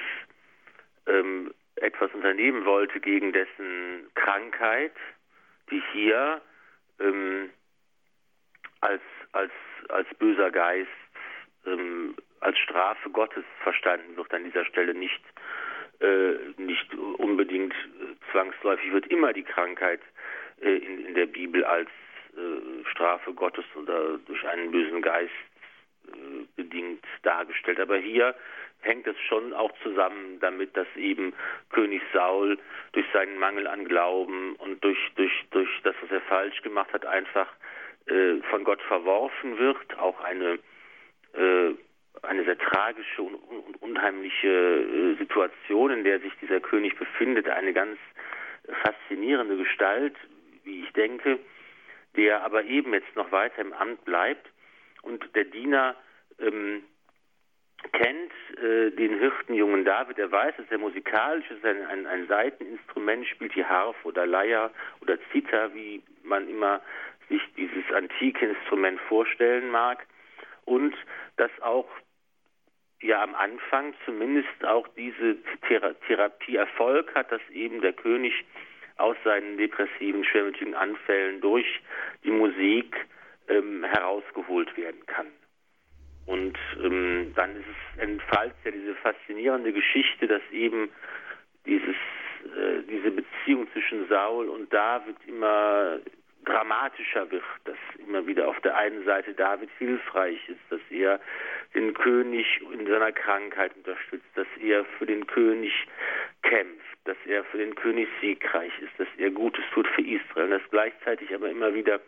ähm, 1.07 1.53
etwas 1.75 2.13
unternehmen 2.13 2.65
wollte 2.65 2.99
gegen 2.99 3.33
dessen 3.33 4.07
Krankheit, 4.15 4.93
die 5.71 5.81
hier 5.93 6.41
ähm, 6.99 7.49
als, 8.81 9.01
als, 9.31 9.51
als 9.89 10.07
böser 10.15 10.51
Geist, 10.51 10.89
ähm, 11.65 12.15
als 12.39 12.57
Strafe 12.59 13.09
Gottes 13.09 13.43
verstanden 13.63 14.15
wird 14.17 14.33
an 14.33 14.43
dieser 14.43 14.65
Stelle 14.65 14.93
nicht, 14.93 15.21
äh, 15.99 16.33
nicht 16.57 16.93
unbedingt 16.95 17.73
zwangsläufig, 18.31 18.91
wird 18.91 19.07
immer 19.07 19.33
die 19.33 19.43
Krankheit 19.43 20.01
äh, 20.61 20.75
in, 20.77 21.05
in 21.07 21.13
der 21.15 21.25
Bibel 21.25 21.63
als 21.63 21.89
äh, 22.35 22.89
Strafe 22.91 23.33
Gottes 23.33 23.65
oder 23.75 24.17
durch 24.19 24.47
einen 24.47 24.71
bösen 24.71 25.01
Geist 25.01 25.31
äh, 26.07 26.45
bedingt 26.55 27.03
dargestellt. 27.23 27.79
Aber 27.79 27.97
hier 27.97 28.35
hängt 28.81 29.07
es 29.07 29.17
schon 29.27 29.53
auch 29.53 29.71
zusammen 29.81 30.39
damit, 30.39 30.75
dass 30.77 30.87
eben 30.95 31.33
König 31.71 32.01
Saul 32.13 32.57
durch 32.91 33.05
seinen 33.13 33.37
Mangel 33.39 33.67
an 33.67 33.85
Glauben 33.85 34.55
und 34.57 34.83
durch, 34.83 34.99
durch, 35.15 35.33
durch 35.51 35.69
das, 35.83 35.95
was 36.01 36.11
er 36.11 36.21
falsch 36.21 36.61
gemacht 36.61 36.93
hat, 36.93 37.05
einfach 37.05 37.47
äh, 38.07 38.41
von 38.49 38.63
Gott 38.63 38.81
verworfen 38.83 39.57
wird. 39.57 39.97
Auch 39.99 40.19
eine, 40.21 40.59
äh, 41.33 41.73
eine 42.21 42.43
sehr 42.45 42.57
tragische 42.57 43.21
und, 43.21 43.35
und 43.35 43.81
unheimliche 43.81 44.47
äh, 44.47 45.15
Situation, 45.17 45.91
in 45.91 46.03
der 46.03 46.19
sich 46.19 46.33
dieser 46.41 46.59
König 46.59 46.97
befindet. 46.97 47.49
Eine 47.49 47.73
ganz 47.73 47.97
faszinierende 48.83 49.57
Gestalt, 49.57 50.15
wie 50.63 50.83
ich 50.83 50.91
denke, 50.93 51.39
der 52.15 52.43
aber 52.43 52.63
eben 52.63 52.93
jetzt 52.93 53.15
noch 53.15 53.31
weiter 53.31 53.61
im 53.61 53.73
Amt 53.73 54.03
bleibt 54.05 54.47
und 55.01 55.23
der 55.35 55.45
Diener 55.45 55.95
ähm, 56.39 56.83
kennt 57.91 58.31
äh, 58.57 58.91
den 58.91 59.19
Hirtenjungen 59.19 59.85
David, 59.85 60.17
er 60.17 60.31
weiß, 60.31 60.55
dass 60.57 60.65
er 60.69 60.77
musikalisch 60.77 61.49
ist, 61.51 61.63
ein, 61.65 61.85
ein, 61.85 62.07
ein 62.07 62.27
Seiteninstrument, 62.27 63.27
spielt 63.27 63.55
die 63.55 63.65
Harfe 63.65 64.07
oder 64.07 64.25
Leier 64.25 64.71
oder 65.01 65.17
Zither, 65.31 65.73
wie 65.73 66.01
man 66.23 66.49
immer 66.49 66.81
sich 67.29 67.41
dieses 67.57 67.91
antike 67.93 68.45
Instrument 68.45 68.99
vorstellen 69.01 69.69
mag. 69.69 70.05
Und 70.65 70.95
dass 71.37 71.51
auch 71.61 71.87
ja 73.01 73.21
am 73.21 73.35
Anfang 73.35 73.93
zumindest 74.05 74.65
auch 74.65 74.87
diese 74.95 75.37
Thera 75.67 75.93
Therapie 76.07 76.55
Erfolg 76.55 77.13
hat, 77.13 77.31
dass 77.31 77.41
eben 77.51 77.81
der 77.81 77.93
König 77.93 78.33
aus 78.97 79.17
seinen 79.23 79.57
depressiven, 79.57 80.23
schwermütigen 80.23 80.73
Anfällen 80.73 81.41
durch 81.41 81.67
die 82.23 82.31
Musik 82.31 82.95
ähm, 83.49 83.83
herausgeholt 83.83 84.75
werden 84.77 85.05
kann. 85.05 85.27
Und 86.25 86.57
ähm, 86.81 87.33
dann 87.35 87.51
es 87.57 88.01
entfaltet 88.01 88.57
ja 88.63 88.71
diese 88.71 88.95
faszinierende 88.95 89.71
Geschichte, 89.73 90.27
dass 90.27 90.41
eben 90.51 90.89
dieses, 91.65 91.95
äh, 92.57 92.81
diese 92.89 93.11
Beziehung 93.11 93.67
zwischen 93.73 94.07
Saul 94.07 94.49
und 94.49 94.73
David 94.73 95.17
immer 95.27 95.99
dramatischer 96.45 97.29
wird, 97.31 97.43
dass 97.65 97.77
immer 97.99 98.25
wieder 98.27 98.47
auf 98.47 98.59
der 98.61 98.77
einen 98.77 99.03
Seite 99.05 99.33
David 99.33 99.69
hilfreich 99.77 100.39
ist, 100.47 100.61
dass 100.69 100.81
er 100.89 101.19
den 101.73 101.93
König 101.93 102.45
in 102.71 102.87
seiner 102.87 103.11
Krankheit 103.11 103.75
unterstützt, 103.75 104.25
dass 104.35 104.47
er 104.61 104.85
für 104.97 105.05
den 105.05 105.27
König 105.27 105.71
kämpft, 106.43 106.97
dass 107.05 107.17
er 107.25 107.43
für 107.45 107.57
den 107.57 107.75
König 107.75 108.07
siegreich 108.21 108.71
ist, 108.79 108.93
dass 108.97 109.07
er 109.17 109.31
Gutes 109.31 109.63
tut 109.73 109.87
für 109.87 110.01
Israel, 110.01 110.49
dass 110.49 110.61
gleichzeitig 110.71 111.33
aber 111.33 111.49
immer 111.49 111.73
wieder 111.73 111.99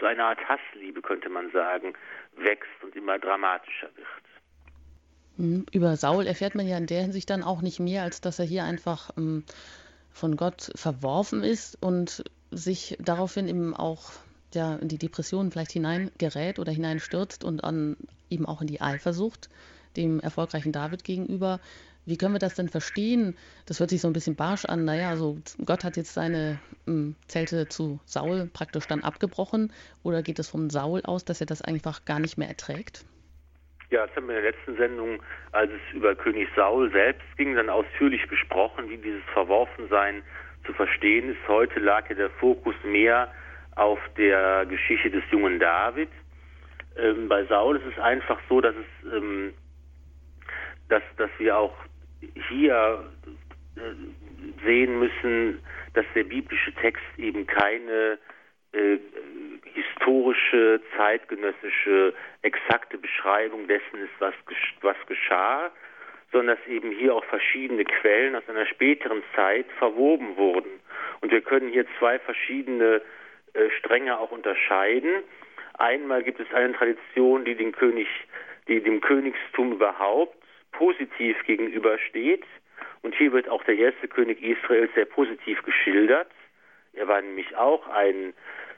so 0.00 0.06
eine 0.06 0.24
Art 0.24 0.38
Hassliebe, 0.48 1.02
könnte 1.02 1.28
man 1.28 1.50
sagen, 1.50 1.94
wächst 2.36 2.82
und 2.82 2.94
immer 2.94 3.18
dramatischer 3.18 3.90
wird. 3.96 4.06
Hm, 5.36 5.66
über 5.72 5.96
Saul 5.96 6.26
erfährt 6.26 6.54
man 6.54 6.66
ja 6.66 6.76
in 6.78 6.86
der 6.86 7.02
Hinsicht 7.02 7.30
dann 7.30 7.42
auch 7.42 7.62
nicht 7.62 7.80
mehr, 7.80 8.02
als 8.02 8.20
dass 8.20 8.38
er 8.38 8.44
hier 8.44 8.64
einfach 8.64 9.10
ähm, 9.16 9.44
von 10.12 10.36
Gott 10.36 10.70
verworfen 10.74 11.42
ist 11.42 11.80
und 11.80 12.24
sich 12.50 12.96
daraufhin 13.00 13.48
eben 13.48 13.74
auch 13.74 14.12
ja, 14.54 14.76
in 14.76 14.88
die 14.88 14.98
Depression 14.98 15.50
vielleicht 15.50 15.72
hineingerät 15.72 16.58
oder 16.58 16.72
hineinstürzt 16.72 17.44
und 17.44 17.64
an, 17.64 17.96
eben 18.30 18.46
auch 18.46 18.60
in 18.60 18.66
die 18.66 18.80
Eifersucht 18.80 19.48
dem 19.96 20.20
erfolgreichen 20.20 20.72
David 20.72 21.04
gegenüber. 21.04 21.60
Wie 22.06 22.16
können 22.16 22.34
wir 22.34 22.38
das 22.38 22.54
denn 22.54 22.68
verstehen? 22.68 23.36
Das 23.66 23.80
hört 23.80 23.90
sich 23.90 24.00
so 24.00 24.08
ein 24.08 24.14
bisschen 24.14 24.36
barsch 24.36 24.64
an. 24.64 24.86
Naja, 24.86 25.10
also 25.10 25.36
Gott 25.66 25.84
hat 25.84 25.98
jetzt 25.98 26.14
seine 26.14 26.58
ähm, 26.86 27.16
Zelte 27.26 27.68
zu 27.68 28.00
Saul 28.06 28.48
praktisch 28.50 28.86
dann 28.86 29.02
abgebrochen. 29.02 29.72
Oder 30.02 30.22
geht 30.22 30.38
es 30.38 30.48
vom 30.48 30.70
Saul 30.70 31.02
aus, 31.04 31.26
dass 31.26 31.40
er 31.40 31.46
das 31.46 31.60
einfach 31.60 32.06
gar 32.06 32.18
nicht 32.18 32.38
mehr 32.38 32.48
erträgt? 32.48 33.04
Ja, 33.90 34.06
das 34.06 34.16
haben 34.16 34.28
wir 34.28 34.38
in 34.38 34.42
der 34.42 34.52
letzten 34.52 34.76
Sendung, 34.76 35.22
als 35.52 35.70
es 35.70 35.94
über 35.94 36.14
König 36.14 36.48
Saul 36.56 36.90
selbst 36.92 37.26
ging, 37.36 37.54
dann 37.54 37.68
ausführlich 37.68 38.26
besprochen, 38.28 38.88
wie 38.88 38.98
dieses 38.98 39.22
Verworfensein 39.34 40.22
zu 40.64 40.72
verstehen 40.72 41.30
ist. 41.30 41.48
Heute 41.48 41.80
lag 41.80 42.08
ja 42.08 42.14
der 42.14 42.30
Fokus 42.30 42.74
mehr 42.84 43.32
auf 43.76 43.98
der 44.16 44.66
Geschichte 44.66 45.10
des 45.10 45.24
jungen 45.30 45.58
David. 45.58 46.10
Ähm, 46.96 47.28
bei 47.28 47.44
Saul 47.44 47.76
ist 47.76 47.86
es 47.86 47.98
einfach 48.02 48.40
so, 48.48 48.60
dass 48.60 48.74
es 48.74 49.12
ähm, 49.12 49.54
dass, 50.88 51.02
dass 51.16 51.30
wir 51.38 51.56
auch 51.56 51.76
hier 52.48 53.04
äh, 53.76 54.64
sehen 54.64 54.98
müssen, 54.98 55.60
dass 55.94 56.06
der 56.14 56.24
biblische 56.24 56.72
Text 56.74 57.04
eben 57.16 57.46
keine 57.46 58.18
äh, 58.72 58.98
historische, 59.74 60.80
zeitgenössische, 60.96 62.14
exakte 62.42 62.98
Beschreibung 62.98 63.68
dessen 63.68 64.00
ist, 64.00 64.12
was, 64.18 64.34
was 64.80 64.96
geschah, 65.06 65.70
sondern 66.32 66.56
dass 66.56 66.66
eben 66.66 66.90
hier 66.90 67.14
auch 67.14 67.24
verschiedene 67.24 67.84
Quellen 67.84 68.36
aus 68.36 68.48
einer 68.48 68.66
späteren 68.66 69.22
Zeit 69.34 69.66
verwoben 69.78 70.36
wurden. 70.36 70.70
Und 71.20 71.32
wir 71.32 71.40
können 71.40 71.68
hier 71.70 71.86
zwei 71.98 72.18
verschiedene 72.18 73.00
äh, 73.54 73.70
Stränge 73.78 74.18
auch 74.18 74.30
unterscheiden. 74.30 75.22
Einmal 75.74 76.22
gibt 76.22 76.40
es 76.40 76.52
eine 76.52 76.72
Tradition, 76.74 77.44
die 77.44 77.54
den 77.54 77.72
König, 77.72 78.08
die 78.66 78.80
dem 78.80 79.00
Königstum 79.00 79.72
überhaupt 79.72 80.36
positiv 80.72 81.36
gegenübersteht. 81.44 82.44
Und 83.02 83.14
hier 83.14 83.32
wird 83.32 83.48
auch 83.48 83.64
der 83.64 83.76
erste 83.76 84.08
König 84.08 84.42
Israels 84.42 84.90
sehr 84.94 85.06
positiv 85.06 85.62
geschildert. 85.62 86.28
Er 86.92 87.08
war 87.08 87.22
nämlich 87.22 87.56
auch 87.56 87.86
ein 87.88 88.34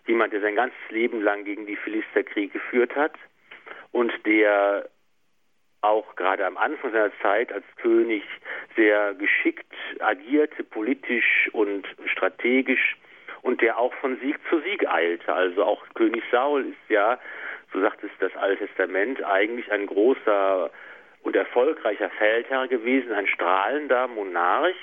jemand, 0.06 0.32
der 0.32 0.40
sein 0.40 0.56
ganzes 0.56 0.78
Leben 0.90 1.22
lang 1.22 1.44
gegen 1.44 1.66
die 1.66 1.76
Philister 1.76 2.22
Krieg 2.22 2.52
geführt 2.52 2.94
hat 2.96 3.12
und 3.92 4.12
der 4.26 4.88
auch 5.82 6.14
gerade 6.16 6.46
am 6.46 6.56
Anfang 6.56 6.92
seiner 6.92 7.12
Zeit 7.22 7.52
als 7.52 7.64
König 7.76 8.22
sehr 8.76 9.14
geschickt 9.14 9.72
agierte, 10.00 10.62
politisch 10.64 11.48
und 11.52 11.86
strategisch 12.06 12.96
und 13.42 13.60
der 13.62 13.78
auch 13.78 13.94
von 13.94 14.18
Sieg 14.20 14.38
zu 14.48 14.60
Sieg 14.60 14.86
eilte. 14.88 15.32
Also 15.32 15.64
auch 15.64 15.82
König 15.94 16.22
Saul 16.30 16.66
ist 16.66 16.90
ja, 16.90 17.18
so 17.72 17.80
sagt 17.80 18.04
es 18.04 18.10
das 18.20 18.34
Alte 18.36 18.66
Testament, 18.66 19.22
eigentlich 19.24 19.70
ein 19.72 19.86
großer 19.86 20.70
und 21.22 21.36
erfolgreicher 21.36 22.10
Feldherr 22.10 22.68
gewesen, 22.68 23.12
ein 23.12 23.26
strahlender 23.26 24.08
Monarch, 24.08 24.76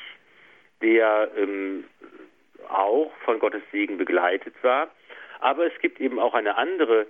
der 0.82 1.30
ähm, 1.36 1.86
auch 2.70 3.12
von 3.24 3.40
Gottes 3.40 3.64
Segen 3.72 3.98
begleitet 3.98 4.54
war. 4.62 4.90
Aber 5.40 5.66
es 5.66 5.80
gibt 5.80 6.00
eben 6.00 6.20
auch 6.20 6.34
eine 6.34 6.58
andere 6.58 7.08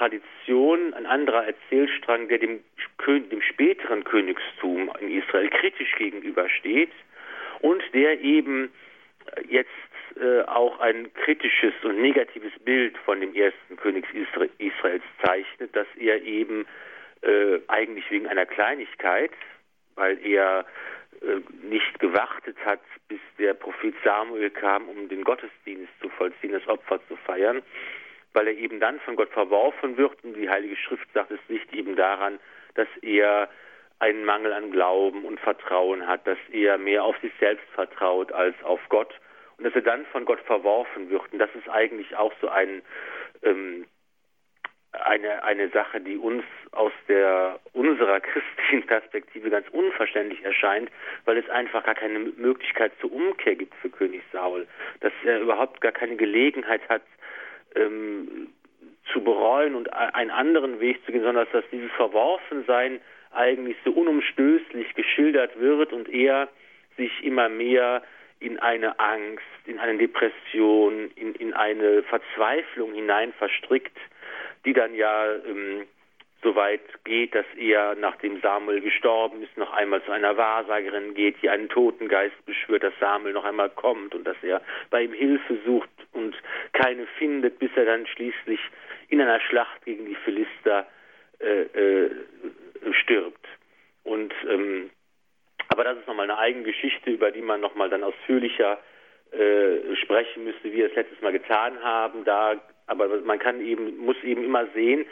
Tradition, 0.00 0.94
ein 0.94 1.04
anderer 1.04 1.44
Erzählstrang, 1.46 2.28
der 2.28 2.38
dem, 2.38 2.60
dem 3.06 3.42
späteren 3.42 4.02
Königstum 4.04 4.90
in 4.98 5.10
Israel 5.10 5.50
kritisch 5.50 5.94
gegenübersteht 5.96 6.90
und 7.60 7.82
der 7.92 8.18
eben 8.22 8.72
jetzt 9.46 9.68
äh, 10.18 10.40
auch 10.44 10.80
ein 10.80 11.12
kritisches 11.12 11.74
und 11.82 12.00
negatives 12.00 12.52
Bild 12.64 12.96
von 13.04 13.20
dem 13.20 13.34
ersten 13.34 13.76
König 13.76 14.06
Israels 14.14 15.04
zeichnet, 15.22 15.76
dass 15.76 15.86
er 15.98 16.22
eben 16.22 16.64
äh, 17.20 17.58
eigentlich 17.68 18.10
wegen 18.10 18.26
einer 18.26 18.46
Kleinigkeit, 18.46 19.32
weil 19.96 20.18
er 20.26 20.64
äh, 21.20 21.40
nicht 21.62 21.98
gewartet 21.98 22.56
hat, 22.64 22.80
bis 23.08 23.20
der 23.38 23.52
Prophet 23.52 23.94
Samuel 24.02 24.48
kam, 24.48 24.88
um 24.88 25.10
den 25.10 25.24
Gottesdienst 25.24 25.92
zu 26.00 26.08
vollziehen, 26.08 26.52
das 26.52 26.66
Opfer 26.68 27.00
zu 27.06 27.16
feiern, 27.16 27.60
weil 28.32 28.48
er 28.48 28.56
eben 28.56 28.80
dann 28.80 29.00
von 29.00 29.16
Gott 29.16 29.30
verworfen 29.30 29.96
wird. 29.96 30.22
Und 30.24 30.34
die 30.34 30.48
Heilige 30.48 30.76
Schrift 30.76 31.06
sagt, 31.12 31.30
es 31.30 31.40
liegt 31.48 31.72
eben 31.72 31.96
daran, 31.96 32.38
dass 32.74 32.88
er 33.02 33.48
einen 33.98 34.24
Mangel 34.24 34.52
an 34.52 34.70
Glauben 34.70 35.24
und 35.24 35.38
Vertrauen 35.40 36.06
hat, 36.06 36.26
dass 36.26 36.38
er 36.50 36.78
mehr 36.78 37.04
auf 37.04 37.16
sich 37.20 37.32
selbst 37.38 37.68
vertraut 37.74 38.32
als 38.32 38.54
auf 38.62 38.80
Gott. 38.88 39.12
Und 39.58 39.64
dass 39.64 39.74
er 39.74 39.82
dann 39.82 40.06
von 40.06 40.24
Gott 40.24 40.40
verworfen 40.40 41.10
wird. 41.10 41.32
Und 41.32 41.38
das 41.38 41.50
ist 41.54 41.68
eigentlich 41.68 42.16
auch 42.16 42.32
so 42.40 42.48
ein 42.48 42.82
ähm, 43.42 43.84
eine, 44.92 45.44
eine 45.44 45.68
Sache, 45.70 46.00
die 46.00 46.16
uns 46.16 46.44
aus 46.72 46.92
der 47.08 47.60
unserer 47.72 48.20
christlichen 48.20 48.86
Perspektive 48.86 49.50
ganz 49.50 49.68
unverständlich 49.70 50.42
erscheint, 50.44 50.90
weil 51.24 51.38
es 51.38 51.48
einfach 51.48 51.84
gar 51.84 51.94
keine 51.94 52.18
Möglichkeit 52.18 52.92
zur 53.00 53.12
Umkehr 53.12 53.54
gibt 53.54 53.74
für 53.76 53.90
König 53.90 54.22
Saul, 54.32 54.66
dass 55.00 55.12
er 55.24 55.40
überhaupt 55.40 55.80
gar 55.80 55.92
keine 55.92 56.16
Gelegenheit 56.16 56.82
hat, 56.88 57.02
ähm, 57.74 58.48
zu 59.12 59.22
bereuen 59.22 59.74
und 59.74 59.92
einen 59.92 60.30
anderen 60.30 60.80
Weg 60.80 61.04
zu 61.04 61.12
gehen, 61.12 61.22
sondern 61.22 61.46
dass 61.52 61.64
dieses 61.72 61.90
Verworfensein 61.92 63.00
eigentlich 63.32 63.76
so 63.84 63.90
unumstößlich 63.92 64.94
geschildert 64.94 65.58
wird 65.58 65.92
und 65.92 66.08
er 66.08 66.48
sich 66.96 67.12
immer 67.22 67.48
mehr 67.48 68.02
in 68.40 68.58
eine 68.58 68.98
Angst, 68.98 69.44
in 69.66 69.78
eine 69.78 69.98
Depression, 69.98 71.10
in, 71.14 71.34
in 71.34 71.52
eine 71.52 72.02
Verzweiflung 72.04 72.94
hinein 72.94 73.32
verstrickt, 73.34 73.96
die 74.64 74.72
dann 74.72 74.94
ja 74.94 75.34
ähm, 75.46 75.86
so 76.42 76.54
weit 76.54 76.80
geht, 77.04 77.34
dass 77.34 77.46
er, 77.56 77.94
nachdem 77.96 78.40
Samuel 78.40 78.80
gestorben 78.80 79.42
ist, 79.42 79.56
noch 79.56 79.72
einmal 79.72 80.02
zu 80.04 80.12
einer 80.12 80.36
Wahrsagerin 80.36 81.14
geht, 81.14 81.36
die 81.42 81.50
einen 81.50 81.68
Totengeist 81.68 82.44
beschwört, 82.46 82.82
dass 82.82 82.94
Samuel 82.98 83.34
noch 83.34 83.44
einmal 83.44 83.70
kommt 83.70 84.14
und 84.14 84.24
dass 84.24 84.36
er 84.42 84.62
bei 84.90 85.02
ihm 85.02 85.12
Hilfe 85.12 85.58
sucht 85.64 85.90
und 86.12 86.34
keine 86.72 87.06
findet, 87.18 87.58
bis 87.58 87.70
er 87.76 87.84
dann 87.84 88.06
schließlich 88.06 88.60
in 89.08 89.20
einer 89.20 89.40
Schlacht 89.40 89.84
gegen 89.84 90.06
die 90.06 90.14
Philister 90.14 90.86
äh, 91.40 91.62
äh, 91.62 92.10
stirbt. 92.92 93.46
Und 94.04 94.32
ähm, 94.48 94.90
aber 95.68 95.84
das 95.84 95.98
ist 95.98 96.08
nochmal 96.08 96.28
eine 96.28 96.38
eigene 96.38 96.64
Geschichte, 96.64 97.10
über 97.10 97.30
die 97.30 97.42
man 97.42 97.60
nochmal 97.60 97.88
dann 97.88 98.02
ausführlicher 98.02 98.80
äh, 99.32 99.94
sprechen 99.96 100.44
müsste, 100.44 100.64
wie 100.64 100.78
wir 100.78 100.86
es 100.86 100.96
letztes 100.96 101.20
Mal 101.22 101.32
getan 101.32 101.80
haben. 101.82 102.24
Da, 102.24 102.60
aber 102.86 103.20
man 103.20 103.38
kann 103.38 103.60
eben, 103.60 103.96
muss 103.98 104.16
eben 104.24 104.44
immer 104.44 104.66
sehen, 104.74 105.06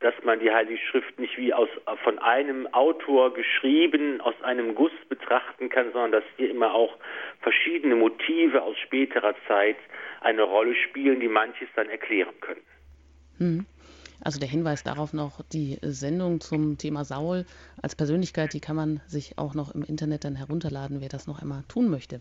dass 0.00 0.14
man 0.24 0.38
die 0.40 0.50
Heilige 0.50 0.78
Schrift 0.78 1.18
nicht 1.18 1.36
wie 1.38 1.52
aus, 1.52 1.68
von 2.04 2.18
einem 2.18 2.66
Autor 2.72 3.34
geschrieben, 3.34 4.20
aus 4.20 4.34
einem 4.42 4.74
Guss 4.74 4.92
betrachten 5.08 5.68
kann, 5.68 5.92
sondern 5.92 6.12
dass 6.12 6.24
hier 6.36 6.50
immer 6.50 6.72
auch 6.74 6.96
verschiedene 7.40 7.96
Motive 7.96 8.62
aus 8.62 8.76
späterer 8.78 9.34
Zeit 9.46 9.76
eine 10.20 10.42
Rolle 10.42 10.74
spielen, 10.74 11.20
die 11.20 11.28
manches 11.28 11.68
dann 11.74 11.88
erklären 11.88 12.34
können. 12.40 12.62
Hm. 13.38 13.66
Also 14.20 14.40
der 14.40 14.48
Hinweis 14.48 14.82
darauf 14.82 15.12
noch, 15.12 15.42
die 15.52 15.78
Sendung 15.80 16.40
zum 16.40 16.76
Thema 16.76 17.04
Saul 17.04 17.46
als 17.80 17.94
Persönlichkeit, 17.94 18.52
die 18.52 18.60
kann 18.60 18.74
man 18.74 19.00
sich 19.06 19.38
auch 19.38 19.54
noch 19.54 19.72
im 19.72 19.84
Internet 19.84 20.24
dann 20.24 20.34
herunterladen, 20.34 21.00
wer 21.00 21.08
das 21.08 21.28
noch 21.28 21.40
einmal 21.40 21.62
tun 21.68 21.88
möchte. 21.88 22.20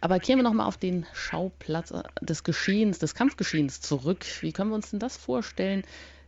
Aber 0.00 0.18
kehren 0.20 0.38
wir 0.38 0.42
nochmal 0.42 0.66
auf 0.66 0.78
den 0.78 1.04
Schauplatz 1.12 1.92
des 2.22 2.44
Geschehens, 2.44 2.98
des 2.98 3.14
Kampfgeschehens 3.14 3.82
zurück. 3.82 4.24
Wie 4.40 4.52
können 4.52 4.70
wir 4.70 4.76
uns 4.76 4.90
denn 4.90 5.00
das 5.00 5.18
vorstellen, 5.18 5.82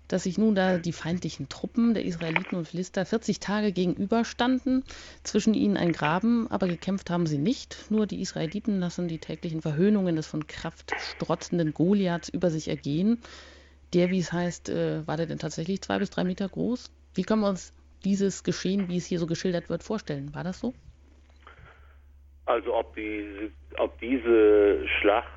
dass 0.09 0.25
sich 0.25 0.39
nun 0.39 0.55
da 0.55 0.79
die 0.79 0.93
feindlichen 0.93 1.49
Truppen 1.49 1.95
der 1.95 2.05
Israeliten 2.05 2.57
und 2.57 2.69
Philister 2.69 3.05
40 3.05 3.41
Tage 3.41 3.73
gegenüberstanden, 3.73 4.85
zwischen 5.23 5.55
ihnen 5.55 5.77
ein 5.77 5.93
Graben, 5.93 6.47
aber 6.51 6.69
gekämpft 6.69 7.11
haben 7.11 7.27
sie 7.27 7.39
nicht. 7.39 7.87
Nur 7.91 8.07
die 8.07 8.21
Israeliten 8.21 8.79
lassen 8.81 9.09
die 9.09 9.19
täglichen 9.19 9.63
Verhöhnungen 9.63 10.17
des 10.17 10.27
von 10.27 10.47
Kraft 10.47 10.93
strotzenden 10.99 11.75
Goliaths 11.75 12.29
über 12.29 12.51
sich 12.51 12.69
ergehen. 12.69 13.21
Der, 13.95 14.11
wie 14.11 14.19
es 14.19 14.33
heißt, 14.33 14.69
äh, 14.69 15.07
war 15.07 15.17
der 15.17 15.27
denn 15.27 15.39
tatsächlich 15.39 15.81
zwei 15.83 15.99
bis 15.99 16.11
drei 16.11 16.25
Meter 16.25 16.49
groß? 16.49 16.91
Wie 17.15 17.23
können 17.23 17.43
wir 17.43 17.49
uns 17.49 17.73
dieses 18.05 18.45
Geschehen, 18.45 18.89
wie 18.89 18.97
es 18.97 19.07
hier 19.07 19.19
so 19.19 19.27
geschildert 19.27 19.69
wird, 19.69 19.83
vorstellen? 19.83 20.35
War 20.35 20.45
das 20.45 20.61
so? 20.61 20.75
Also 22.47 22.75
ob, 22.75 22.95
die, 22.95 23.51
ob 23.79 23.99
diese 24.01 24.87
Schlacht 25.01 25.29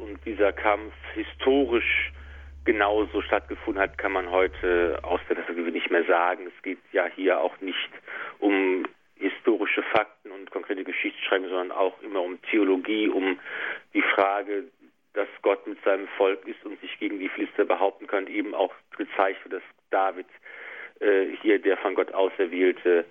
und 0.00 0.18
dieser 0.24 0.52
Kampf 0.52 0.92
historisch 1.14 2.12
genauso 2.68 3.22
stattgefunden 3.22 3.82
hat, 3.82 3.96
kann 3.96 4.12
man 4.12 4.30
heute 4.30 4.98
aus 5.02 5.20
der 5.26 5.36
Perspektive 5.36 5.70
nicht 5.70 5.90
mehr 5.90 6.04
sagen. 6.04 6.52
Es 6.54 6.62
geht 6.62 6.76
ja 6.92 7.06
hier 7.06 7.40
auch 7.40 7.58
nicht 7.62 7.88
um 8.40 8.84
historische 9.16 9.82
Fakten 9.84 10.30
und 10.30 10.50
konkrete 10.50 10.84
Geschichtsschreiben, 10.84 11.48
sondern 11.48 11.72
auch 11.72 11.98
immer 12.02 12.20
um 12.20 12.38
Theologie, 12.42 13.08
um 13.08 13.38
die 13.94 14.02
Frage, 14.02 14.64
dass 15.14 15.28
Gott 15.40 15.66
mit 15.66 15.82
seinem 15.82 16.08
Volk 16.18 16.46
ist 16.46 16.62
und 16.66 16.78
sich 16.82 16.98
gegen 16.98 17.18
die 17.18 17.30
Philister 17.30 17.64
behaupten 17.64 18.06
kann, 18.06 18.26
eben 18.26 18.54
auch 18.54 18.74
gezeigt 18.98 19.42
wird, 19.44 19.54
dass 19.54 19.68
David 19.88 20.26
äh, 21.00 21.28
hier 21.40 21.58
der 21.58 21.78
von 21.78 21.94
Gott 21.94 22.12
auserwählte 22.12 23.06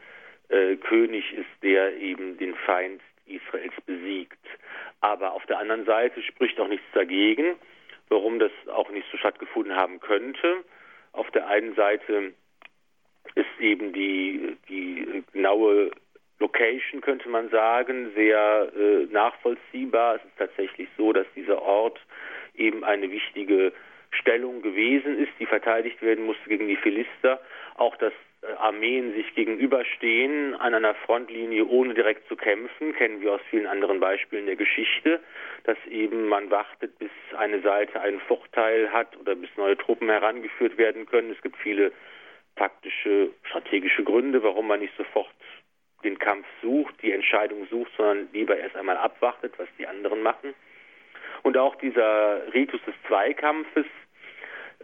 äh, 0.49 0.75
König 0.75 1.33
ist, 1.33 1.63
der 1.63 1.97
eben 1.97 2.37
den 2.37 2.53
Feind 2.53 3.01
Israels 3.25 3.73
besiegt. 3.87 4.37
Aber 5.01 5.33
auf 5.33 5.47
der 5.47 5.57
anderen 5.57 5.85
Seite 5.85 6.21
spricht 6.21 6.59
auch 6.59 6.67
nichts 6.67 6.85
dagegen, 6.93 7.55
warum 8.09 8.39
das 8.39 8.51
auch 8.71 8.89
nicht 8.89 9.07
so 9.11 9.17
stattgefunden 9.17 9.75
haben 9.75 9.99
könnte. 9.99 10.63
Auf 11.11 11.29
der 11.31 11.47
einen 11.47 11.75
Seite 11.75 12.33
ist 13.35 13.59
eben 13.59 13.93
die, 13.93 14.57
die 14.69 15.23
genaue 15.33 15.91
Location, 16.39 17.01
könnte 17.01 17.29
man 17.29 17.49
sagen, 17.49 18.11
sehr 18.15 18.71
äh, 18.75 19.05
nachvollziehbar. 19.11 20.15
Es 20.15 20.23
ist 20.23 20.37
tatsächlich 20.37 20.87
so, 20.97 21.11
dass 21.13 21.25
dieser 21.35 21.61
Ort 21.61 21.99
eben 22.55 22.83
eine 22.83 23.11
wichtige 23.11 23.73
Stellung 24.11 24.61
gewesen 24.61 25.17
ist, 25.17 25.31
die 25.39 25.45
verteidigt 25.45 26.01
werden 26.01 26.25
musste 26.25 26.47
gegen 26.47 26.67
die 26.67 26.77
Philister. 26.77 27.41
Auch 27.75 27.95
dass 27.97 28.13
äh, 28.13 28.26
Armeen 28.59 29.13
sich 29.13 29.33
gegenüberstehen 29.33 30.53
an 30.55 30.73
einer 30.73 30.93
Frontlinie, 30.93 31.65
ohne 31.65 31.93
direkt 31.93 32.27
zu 32.27 32.35
kämpfen, 32.35 32.93
kennen 32.93 33.21
wir 33.21 33.33
aus 33.33 33.41
vielen 33.49 33.65
anderen 33.65 33.99
Beispielen 33.99 34.45
der 34.45 34.55
Geschichte, 34.55 35.19
dass 35.63 35.77
eben 35.87 36.27
man 36.27 36.51
wartet, 36.51 36.97
bis 36.99 37.09
eine 37.35 37.61
Seite 37.61 37.99
einen 37.99 38.19
Vorteil 38.21 38.91
hat 38.91 39.17
oder 39.17 39.35
bis 39.35 39.49
neue 39.57 39.77
Truppen 39.77 40.09
herangeführt 40.09 40.77
werden 40.77 41.07
können. 41.07 41.31
Es 41.31 41.41
gibt 41.41 41.57
viele 41.57 41.91
taktische, 42.55 43.31
strategische 43.43 44.03
Gründe, 44.03 44.43
warum 44.43 44.67
man 44.67 44.79
nicht 44.79 44.95
sofort 44.97 45.33
den 46.03 46.19
Kampf 46.19 46.45
sucht, 46.61 46.95
die 47.01 47.11
Entscheidung 47.11 47.67
sucht, 47.69 47.91
sondern 47.97 48.29
lieber 48.33 48.57
erst 48.57 48.75
einmal 48.75 48.97
abwartet, 48.97 49.53
was 49.57 49.67
die 49.79 49.87
anderen 49.87 50.21
machen. 50.21 50.53
Und 51.43 51.57
auch 51.57 51.75
dieser 51.75 52.53
Ritus 52.53 52.81
des 52.85 52.95
Zweikampfes 53.07 53.85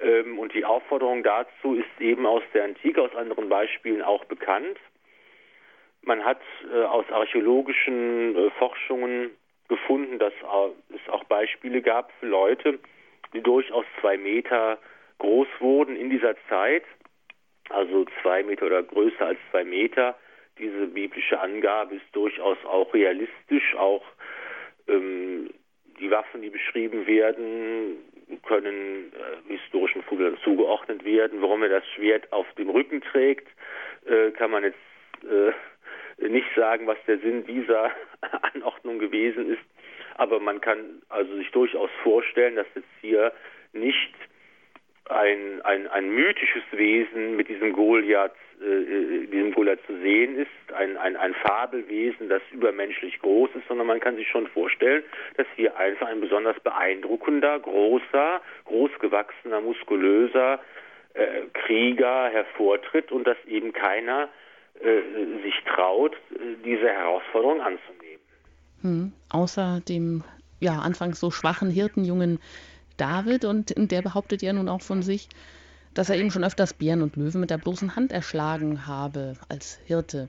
ähm, 0.01 0.39
und 0.39 0.53
die 0.53 0.65
Aufforderung 0.65 1.23
dazu 1.23 1.75
ist 1.75 2.01
eben 2.01 2.25
aus 2.25 2.43
der 2.53 2.65
Antike, 2.65 3.01
aus 3.01 3.15
anderen 3.15 3.49
Beispielen 3.49 4.01
auch 4.01 4.25
bekannt. 4.25 4.77
Man 6.01 6.25
hat 6.25 6.41
äh, 6.71 6.83
aus 6.83 7.05
archäologischen 7.11 8.35
äh, 8.35 8.49
Forschungen 8.51 9.31
gefunden, 9.69 10.19
dass 10.19 10.33
äh, 10.33 10.95
es 10.95 11.09
auch 11.09 11.23
Beispiele 11.25 11.81
gab 11.81 12.11
für 12.19 12.27
Leute, 12.27 12.79
die 13.33 13.41
durchaus 13.41 13.85
zwei 14.01 14.17
Meter 14.17 14.77
groß 15.19 15.47
wurden 15.59 15.95
in 15.95 16.09
dieser 16.09 16.35
Zeit, 16.49 16.83
also 17.69 18.05
zwei 18.21 18.43
Meter 18.43 18.65
oder 18.65 18.83
größer 18.83 19.25
als 19.25 19.39
zwei 19.51 19.63
Meter, 19.63 20.15
diese 20.59 20.87
biblische 20.87 21.39
Angabe 21.39 21.95
ist 21.95 22.05
durchaus 22.11 22.57
auch 22.65 22.93
realistisch. 22.93 23.75
Auch 23.75 24.03
ähm, 24.87 25.49
die 25.99 26.11
Waffen, 26.11 26.41
die 26.41 26.49
beschrieben 26.49 27.07
werden, 27.07 27.97
können 28.41 29.11
äh, 29.13 29.53
historischen 29.53 30.03
Figuren 30.03 30.37
zugeordnet 30.43 31.03
werden. 31.05 31.41
Warum 31.41 31.63
er 31.63 31.69
das 31.69 31.87
Schwert 31.95 32.31
auf 32.31 32.47
dem 32.57 32.69
Rücken 32.69 33.01
trägt, 33.01 33.47
äh, 34.05 34.31
kann 34.31 34.51
man 34.51 34.63
jetzt 34.63 34.77
äh, 35.23 36.27
nicht 36.27 36.47
sagen, 36.55 36.87
was 36.87 36.97
der 37.07 37.19
Sinn 37.19 37.45
dieser 37.45 37.91
Anordnung 38.53 38.99
gewesen 38.99 39.51
ist. 39.51 39.61
Aber 40.15 40.39
man 40.39 40.61
kann 40.61 41.01
also 41.09 41.35
sich 41.35 41.49
durchaus 41.51 41.89
vorstellen, 42.03 42.55
dass 42.55 42.67
jetzt 42.75 42.87
hier 43.01 43.33
nicht 43.73 44.13
ein, 45.09 45.61
ein, 45.63 45.87
ein 45.87 46.09
mythisches 46.09 46.63
Wesen 46.71 47.35
mit 47.35 47.49
diesem 47.49 47.73
Goliath, 47.73 48.31
äh, 48.61 49.27
diesem 49.27 49.51
Goliath 49.53 49.85
zu 49.85 49.97
sehen 49.99 50.37
ist, 50.37 50.73
ein, 50.73 50.97
ein, 50.97 51.17
ein 51.17 51.33
Fabelwesen, 51.33 52.29
das 52.29 52.41
übermenschlich 52.51 53.19
groß 53.19 53.49
ist, 53.55 53.67
sondern 53.67 53.87
man 53.87 53.99
kann 53.99 54.15
sich 54.15 54.29
schon 54.29 54.47
vorstellen, 54.47 55.03
dass 55.35 55.47
hier 55.55 55.75
einfach 55.77 56.07
ein 56.07 56.21
besonders 56.21 56.59
beeindruckender, 56.61 57.59
großer, 57.59 58.41
großgewachsener, 58.65 59.61
muskulöser 59.61 60.59
äh, 61.13 61.41
Krieger 61.53 62.29
hervortritt 62.29 63.11
und 63.11 63.27
dass 63.27 63.37
eben 63.45 63.73
keiner 63.73 64.29
äh, 64.79 65.43
sich 65.43 65.55
traut, 65.65 66.13
äh, 66.13 66.55
diese 66.63 66.87
Herausforderung 66.87 67.61
anzunehmen. 67.61 68.21
Hm. 68.81 69.13
Außer 69.29 69.81
dem 69.87 70.23
ja 70.59 70.79
anfangs 70.79 71.19
so 71.19 71.29
schwachen 71.29 71.69
Hirtenjungen 71.69 72.39
David 72.97 73.45
und 73.45 73.73
der 73.75 74.01
behauptet 74.01 74.41
ja 74.41 74.53
nun 74.53 74.69
auch 74.69 74.81
von 74.81 75.01
sich, 75.01 75.29
dass 75.93 76.09
er 76.09 76.17
eben 76.17 76.31
schon 76.31 76.43
öfters 76.43 76.73
Bären 76.73 77.01
und 77.01 77.15
Löwen 77.15 77.41
mit 77.41 77.49
der 77.49 77.57
bloßen 77.57 77.95
Hand 77.95 78.11
erschlagen 78.11 78.87
habe 78.87 79.35
als 79.49 79.79
Hirte. 79.85 80.27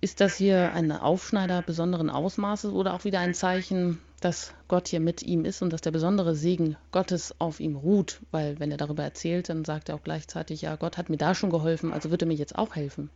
Ist 0.00 0.20
das 0.20 0.36
hier 0.36 0.72
ein 0.72 0.92
Aufschneider 0.92 1.62
besonderen 1.62 2.10
Ausmaßes 2.10 2.72
oder 2.72 2.94
auch 2.94 3.04
wieder 3.04 3.20
ein 3.20 3.34
Zeichen, 3.34 3.98
dass 4.20 4.52
Gott 4.68 4.88
hier 4.88 5.00
mit 5.00 5.22
ihm 5.22 5.44
ist 5.44 5.62
und 5.62 5.72
dass 5.72 5.80
der 5.80 5.90
besondere 5.90 6.34
Segen 6.34 6.76
Gottes 6.92 7.34
auf 7.38 7.60
ihm 7.60 7.76
ruht? 7.76 8.20
Weil 8.30 8.58
wenn 8.60 8.70
er 8.70 8.76
darüber 8.76 9.04
erzählt, 9.04 9.48
dann 9.48 9.64
sagt 9.64 9.88
er 9.88 9.94
auch 9.94 10.02
gleichzeitig, 10.02 10.62
ja, 10.62 10.76
Gott 10.76 10.98
hat 10.98 11.08
mir 11.08 11.16
da 11.16 11.34
schon 11.34 11.50
geholfen, 11.50 11.92
also 11.92 12.10
wird 12.10 12.22
er 12.22 12.28
mir 12.28 12.34
jetzt 12.34 12.56
auch 12.56 12.74
helfen. 12.74 13.10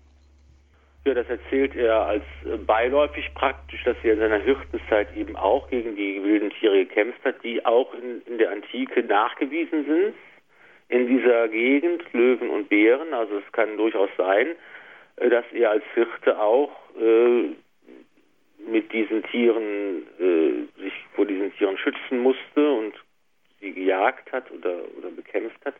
Ja, 1.04 1.14
das 1.14 1.28
erzählt 1.30 1.74
er 1.76 2.02
als 2.02 2.24
äh, 2.44 2.56
beiläufig 2.58 3.32
praktisch, 3.34 3.82
dass 3.84 3.96
er 4.02 4.14
in 4.14 4.18
seiner 4.18 4.38
Hirtenzeit 4.38 5.16
eben 5.16 5.34
auch 5.34 5.68
gegen 5.70 5.96
die 5.96 6.22
wilden 6.22 6.50
Tiere 6.50 6.84
gekämpft 6.84 7.24
hat, 7.24 7.42
die 7.42 7.64
auch 7.64 7.94
in, 7.94 8.20
in 8.26 8.36
der 8.36 8.50
Antike 8.50 9.02
nachgewiesen 9.02 9.86
sind 9.86 10.14
in 10.90 11.06
dieser 11.06 11.48
Gegend, 11.48 12.02
Löwen 12.12 12.50
und 12.50 12.68
Bären. 12.68 13.14
Also 13.14 13.38
es 13.38 13.52
kann 13.52 13.76
durchaus 13.76 14.10
sein, 14.18 14.48
äh, 15.16 15.30
dass 15.30 15.44
er 15.52 15.70
als 15.70 15.84
Hirte 15.94 16.38
auch 16.38 16.72
äh, 17.00 17.54
mit 18.68 18.92
diesen 18.92 19.22
Tieren 19.24 20.02
äh, 20.18 20.82
sich 20.82 20.92
vor 21.14 21.24
diesen 21.24 21.54
Tieren 21.54 21.78
schützen 21.78 22.18
musste 22.18 22.72
und 22.72 22.94
sie 23.60 23.72
gejagt 23.72 24.30
hat 24.32 24.50
oder, 24.50 24.80
oder 24.98 25.10
bekämpft 25.10 25.64
hat. 25.64 25.74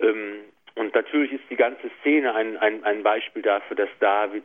Ähm, 0.00 0.40
und 0.74 0.94
natürlich 0.94 1.32
ist 1.32 1.44
die 1.50 1.56
ganze 1.56 1.90
Szene 2.00 2.34
ein, 2.34 2.56
ein, 2.56 2.82
ein 2.84 3.02
Beispiel 3.02 3.42
dafür, 3.42 3.76
dass 3.76 3.88
David 4.00 4.44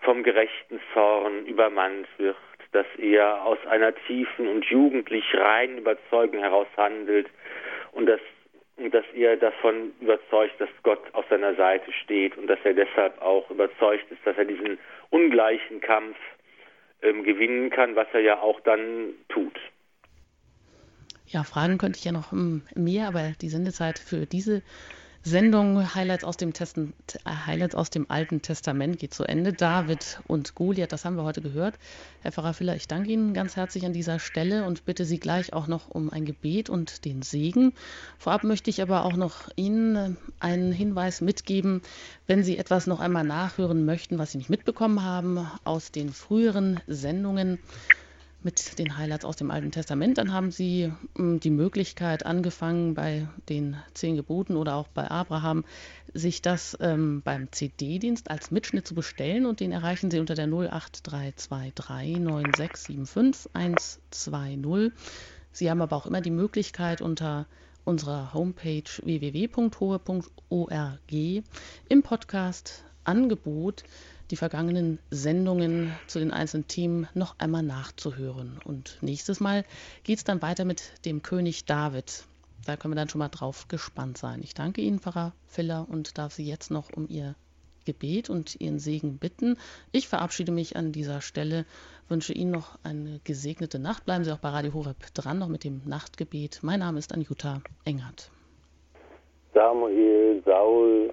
vom 0.00 0.22
gerechten 0.22 0.80
Zorn 0.92 1.46
übermannt 1.46 2.08
wird, 2.18 2.36
dass 2.72 2.86
er 2.98 3.44
aus 3.44 3.58
einer 3.66 3.94
tiefen 4.06 4.48
und 4.48 4.64
jugendlich 4.64 5.24
reinen 5.34 5.78
Überzeugung 5.78 6.40
heraus 6.40 6.66
handelt 6.76 7.28
und 7.92 8.06
dass, 8.06 8.20
und 8.76 8.92
dass 8.92 9.04
er 9.14 9.36
davon 9.36 9.92
überzeugt, 10.00 10.60
dass 10.60 10.70
Gott 10.82 11.02
auf 11.12 11.26
seiner 11.28 11.54
Seite 11.54 11.92
steht 11.92 12.36
und 12.36 12.48
dass 12.48 12.58
er 12.64 12.74
deshalb 12.74 13.20
auch 13.22 13.48
überzeugt 13.50 14.10
ist, 14.10 14.24
dass 14.24 14.36
er 14.36 14.46
diesen 14.46 14.78
ungleichen 15.10 15.80
Kampf 15.80 16.16
ähm, 17.02 17.22
gewinnen 17.22 17.70
kann, 17.70 17.94
was 17.94 18.08
er 18.12 18.20
ja 18.20 18.40
auch 18.40 18.60
dann 18.60 19.14
tut. 19.28 19.58
Ja, 21.26 21.44
Fragen 21.44 21.78
könnte 21.78 21.98
ich 21.98 22.04
ja 22.04 22.12
noch 22.12 22.32
mehr, 22.32 23.06
aber 23.08 23.32
die 23.40 23.48
Sendezeit 23.48 23.98
für 23.98 24.26
diese 24.26 24.62
Sendung 25.24 25.94
Highlights 25.94 26.24
aus 26.24 26.36
dem, 26.36 26.52
Testen, 26.52 26.94
Highlights 27.24 27.76
aus 27.76 27.90
dem 27.90 28.10
Alten 28.10 28.42
Testament 28.42 28.98
geht 28.98 29.14
zu 29.14 29.22
Ende. 29.22 29.52
David 29.52 30.20
und 30.26 30.56
Goliath, 30.56 30.90
das 30.90 31.04
haben 31.04 31.14
wir 31.14 31.22
heute 31.22 31.40
gehört. 31.40 31.78
Herr 32.22 32.32
Pfarrer 32.32 32.54
Filler, 32.54 32.74
ich 32.74 32.88
danke 32.88 33.12
Ihnen 33.12 33.32
ganz 33.32 33.54
herzlich 33.54 33.86
an 33.86 33.92
dieser 33.92 34.18
Stelle 34.18 34.64
und 34.64 34.84
bitte 34.84 35.04
Sie 35.04 35.20
gleich 35.20 35.52
auch 35.52 35.68
noch 35.68 35.88
um 35.88 36.10
ein 36.10 36.24
Gebet 36.24 36.70
und 36.70 37.04
den 37.04 37.22
Segen. 37.22 37.72
Vorab 38.18 38.42
möchte 38.42 38.68
ich 38.68 38.82
aber 38.82 39.04
auch 39.04 39.14
noch 39.14 39.48
Ihnen 39.54 39.94
äh, 39.94 40.14
einen 40.40 40.72
Hinweis 40.72 41.20
mitgeben, 41.20 41.82
wenn 42.26 42.42
Sie 42.42 42.58
etwas 42.58 42.88
noch 42.88 42.98
einmal 42.98 43.24
nachhören 43.24 43.84
möchten, 43.84 44.18
was 44.18 44.32
Sie 44.32 44.38
nicht 44.38 44.50
mitbekommen 44.50 45.04
haben 45.04 45.46
aus 45.62 45.92
den 45.92 46.08
früheren 46.08 46.80
Sendungen 46.88 47.60
mit 48.44 48.78
den 48.78 48.96
Highlights 48.98 49.24
aus 49.24 49.36
dem 49.36 49.50
Alten 49.50 49.70
Testament. 49.70 50.18
Dann 50.18 50.32
haben 50.32 50.50
Sie 50.50 50.92
hm, 51.16 51.40
die 51.40 51.50
Möglichkeit, 51.50 52.26
angefangen 52.26 52.94
bei 52.94 53.28
den 53.48 53.76
zehn 53.94 54.16
Geboten 54.16 54.56
oder 54.56 54.76
auch 54.76 54.88
bei 54.88 55.10
Abraham, 55.10 55.64
sich 56.14 56.42
das 56.42 56.76
ähm, 56.80 57.22
beim 57.24 57.50
CD-Dienst 57.50 58.30
als 58.30 58.50
Mitschnitt 58.50 58.86
zu 58.86 58.94
bestellen 58.94 59.46
und 59.46 59.60
den 59.60 59.72
erreichen 59.72 60.10
Sie 60.10 60.20
unter 60.20 60.34
der 60.34 60.46
08323 60.46 62.18
9675 62.18 63.50
120. 63.54 64.92
Sie 65.52 65.70
haben 65.70 65.82
aber 65.82 65.96
auch 65.96 66.06
immer 66.06 66.20
die 66.20 66.30
Möglichkeit 66.30 67.00
unter 67.00 67.46
unserer 67.84 68.32
Homepage 68.32 68.84
www.hohe.org 69.02 70.32
im 71.88 72.02
Podcast 72.02 72.84
Angebot 73.04 73.84
die 74.32 74.36
vergangenen 74.36 74.98
Sendungen 75.10 75.92
zu 76.06 76.18
den 76.18 76.30
einzelnen 76.30 76.66
Themen 76.66 77.06
noch 77.12 77.34
einmal 77.38 77.62
nachzuhören. 77.62 78.58
Und 78.64 78.96
nächstes 79.02 79.40
Mal 79.40 79.64
geht 80.04 80.18
es 80.18 80.24
dann 80.24 80.40
weiter 80.40 80.64
mit 80.64 81.04
dem 81.04 81.20
König 81.20 81.66
David. 81.66 82.24
Da 82.64 82.76
können 82.76 82.94
wir 82.94 82.96
dann 82.96 83.10
schon 83.10 83.18
mal 83.18 83.28
drauf 83.28 83.68
gespannt 83.68 84.16
sein. 84.16 84.40
Ich 84.42 84.54
danke 84.54 84.80
Ihnen, 84.80 85.00
Pfarrer 85.00 85.32
Filler, 85.46 85.86
und 85.86 86.16
darf 86.16 86.32
Sie 86.32 86.46
jetzt 86.46 86.70
noch 86.70 86.90
um 86.94 87.08
Ihr 87.08 87.34
Gebet 87.84 88.30
und 88.30 88.58
Ihren 88.58 88.78
Segen 88.78 89.18
bitten. 89.18 89.58
Ich 89.90 90.08
verabschiede 90.08 90.52
mich 90.52 90.76
an 90.76 90.92
dieser 90.92 91.20
Stelle, 91.20 91.66
wünsche 92.08 92.32
Ihnen 92.32 92.52
noch 92.52 92.78
eine 92.84 93.20
gesegnete 93.24 93.78
Nacht. 93.78 94.06
Bleiben 94.06 94.24
Sie 94.24 94.32
auch 94.32 94.38
bei 94.38 94.48
Radio 94.48 94.72
Horeb 94.72 95.12
dran, 95.12 95.40
noch 95.40 95.48
mit 95.48 95.64
dem 95.64 95.82
Nachtgebet. 95.84 96.60
Mein 96.62 96.80
Name 96.80 96.98
ist 96.98 97.12
Anjuta 97.12 97.60
Engert. 97.84 98.30
Samuel, 99.52 100.42
Saul, 100.46 101.12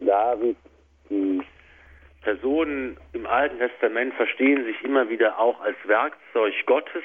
David, 0.00 0.56
die 1.12 1.42
Personen 2.22 2.96
im 3.12 3.26
Alten 3.26 3.58
Testament 3.58 4.14
verstehen 4.14 4.64
sich 4.64 4.82
immer 4.82 5.08
wieder 5.08 5.38
auch 5.38 5.60
als 5.60 5.76
Werkzeug 5.84 6.54
Gottes 6.66 7.04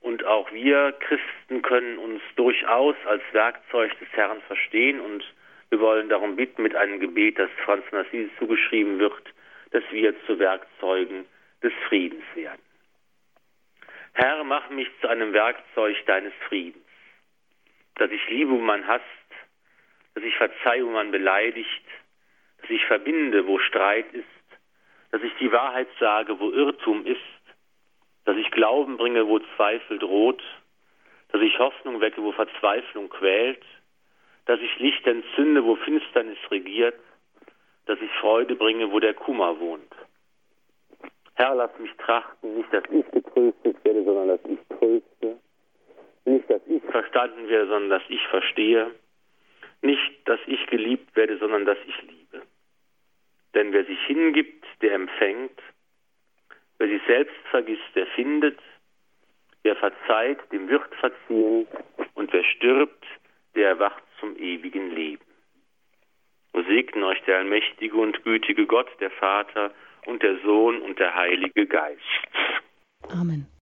und 0.00 0.24
auch 0.24 0.50
wir 0.52 0.92
Christen 0.92 1.62
können 1.62 1.98
uns 1.98 2.22
durchaus 2.36 2.96
als 3.06 3.22
Werkzeug 3.32 3.98
des 3.98 4.08
Herrn 4.12 4.40
verstehen 4.42 5.00
und 5.00 5.24
wir 5.68 5.80
wollen 5.80 6.08
darum 6.08 6.36
bitten 6.36 6.62
mit 6.62 6.74
einem 6.74 6.98
Gebet, 6.98 7.38
das 7.38 7.50
Franz 7.64 7.84
von 7.90 8.00
Assisi 8.00 8.30
zugeschrieben 8.38 8.98
wird, 8.98 9.34
dass 9.70 9.84
wir 9.90 10.14
zu 10.26 10.38
Werkzeugen 10.38 11.26
des 11.62 11.72
Friedens 11.88 12.24
werden. 12.34 12.62
Herr, 14.14 14.42
mach 14.42 14.68
mich 14.70 14.88
zu 15.00 15.08
einem 15.08 15.32
Werkzeug 15.32 15.96
deines 16.06 16.32
Friedens, 16.48 16.84
dass 17.96 18.10
ich 18.10 18.28
liebe, 18.28 18.50
wo 18.50 18.58
man 18.58 18.86
hasst, 18.86 19.04
dass 20.14 20.24
ich 20.24 20.34
verzeihe, 20.36 20.84
wo 20.84 20.90
man 20.90 21.10
beleidigt, 21.12 21.84
dass 22.70 22.76
ich 22.76 22.86
verbinde, 22.86 23.48
wo 23.48 23.58
Streit 23.58 24.12
ist, 24.12 24.24
dass 25.10 25.20
ich 25.24 25.32
die 25.40 25.50
Wahrheit 25.50 25.88
sage, 25.98 26.38
wo 26.38 26.52
Irrtum 26.52 27.04
ist, 27.04 27.18
dass 28.24 28.36
ich 28.36 28.48
Glauben 28.52 28.96
bringe, 28.96 29.26
wo 29.26 29.40
Zweifel 29.56 29.98
droht, 29.98 30.40
dass 31.32 31.42
ich 31.42 31.58
Hoffnung 31.58 32.00
wecke, 32.00 32.22
wo 32.22 32.30
Verzweiflung 32.30 33.08
quält, 33.08 33.64
dass 34.46 34.60
ich 34.60 34.78
Licht 34.78 35.04
entzünde, 35.04 35.64
wo 35.64 35.74
Finsternis 35.74 36.38
regiert, 36.52 36.94
dass 37.86 38.00
ich 38.00 38.10
Freude 38.20 38.54
bringe, 38.54 38.92
wo 38.92 39.00
der 39.00 39.14
Kummer 39.14 39.58
wohnt. 39.58 39.92
Herr, 41.34 41.56
lass 41.56 41.76
mich 41.80 41.90
trachten, 41.96 42.54
nicht, 42.54 42.72
dass 42.72 42.84
ich 42.84 43.10
getröstet 43.10 43.84
werde, 43.84 44.04
sondern 44.04 44.28
dass 44.28 44.40
ich 44.44 44.78
tröste. 44.78 45.40
Nicht, 46.24 46.48
dass 46.48 46.62
ich 46.68 46.82
verstanden 46.84 47.48
werde, 47.48 47.66
sondern 47.66 47.90
dass 47.90 48.08
ich 48.08 48.24
verstehe. 48.28 48.92
Nicht, 49.82 50.28
dass 50.28 50.38
ich 50.46 50.64
geliebt 50.66 51.16
werde, 51.16 51.36
sondern 51.38 51.64
dass 51.64 51.78
ich 51.84 52.02
liebe. 52.02 52.20
Denn 53.54 53.72
wer 53.72 53.84
sich 53.84 54.00
hingibt, 54.06 54.64
der 54.82 54.94
empfängt. 54.94 55.60
Wer 56.78 56.88
sich 56.88 57.02
selbst 57.06 57.36
vergisst, 57.50 57.94
der 57.94 58.06
findet. 58.08 58.58
Wer 59.62 59.76
verzeiht, 59.76 60.38
dem 60.52 60.68
wird 60.68 60.94
verziehen. 60.96 61.66
Und 62.14 62.32
wer 62.32 62.44
stirbt, 62.44 63.04
der 63.54 63.68
erwacht 63.70 64.02
zum 64.18 64.36
ewigen 64.36 64.94
Leben. 64.94 65.24
So 66.52 66.62
segne 66.62 67.06
euch 67.06 67.22
der 67.24 67.38
allmächtige 67.38 67.96
und 67.96 68.22
gütige 68.24 68.66
Gott, 68.66 68.88
der 69.00 69.10
Vater 69.10 69.72
und 70.06 70.22
der 70.22 70.38
Sohn 70.40 70.80
und 70.80 70.98
der 70.98 71.14
Heilige 71.14 71.66
Geist. 71.66 72.00
Amen. 73.08 73.50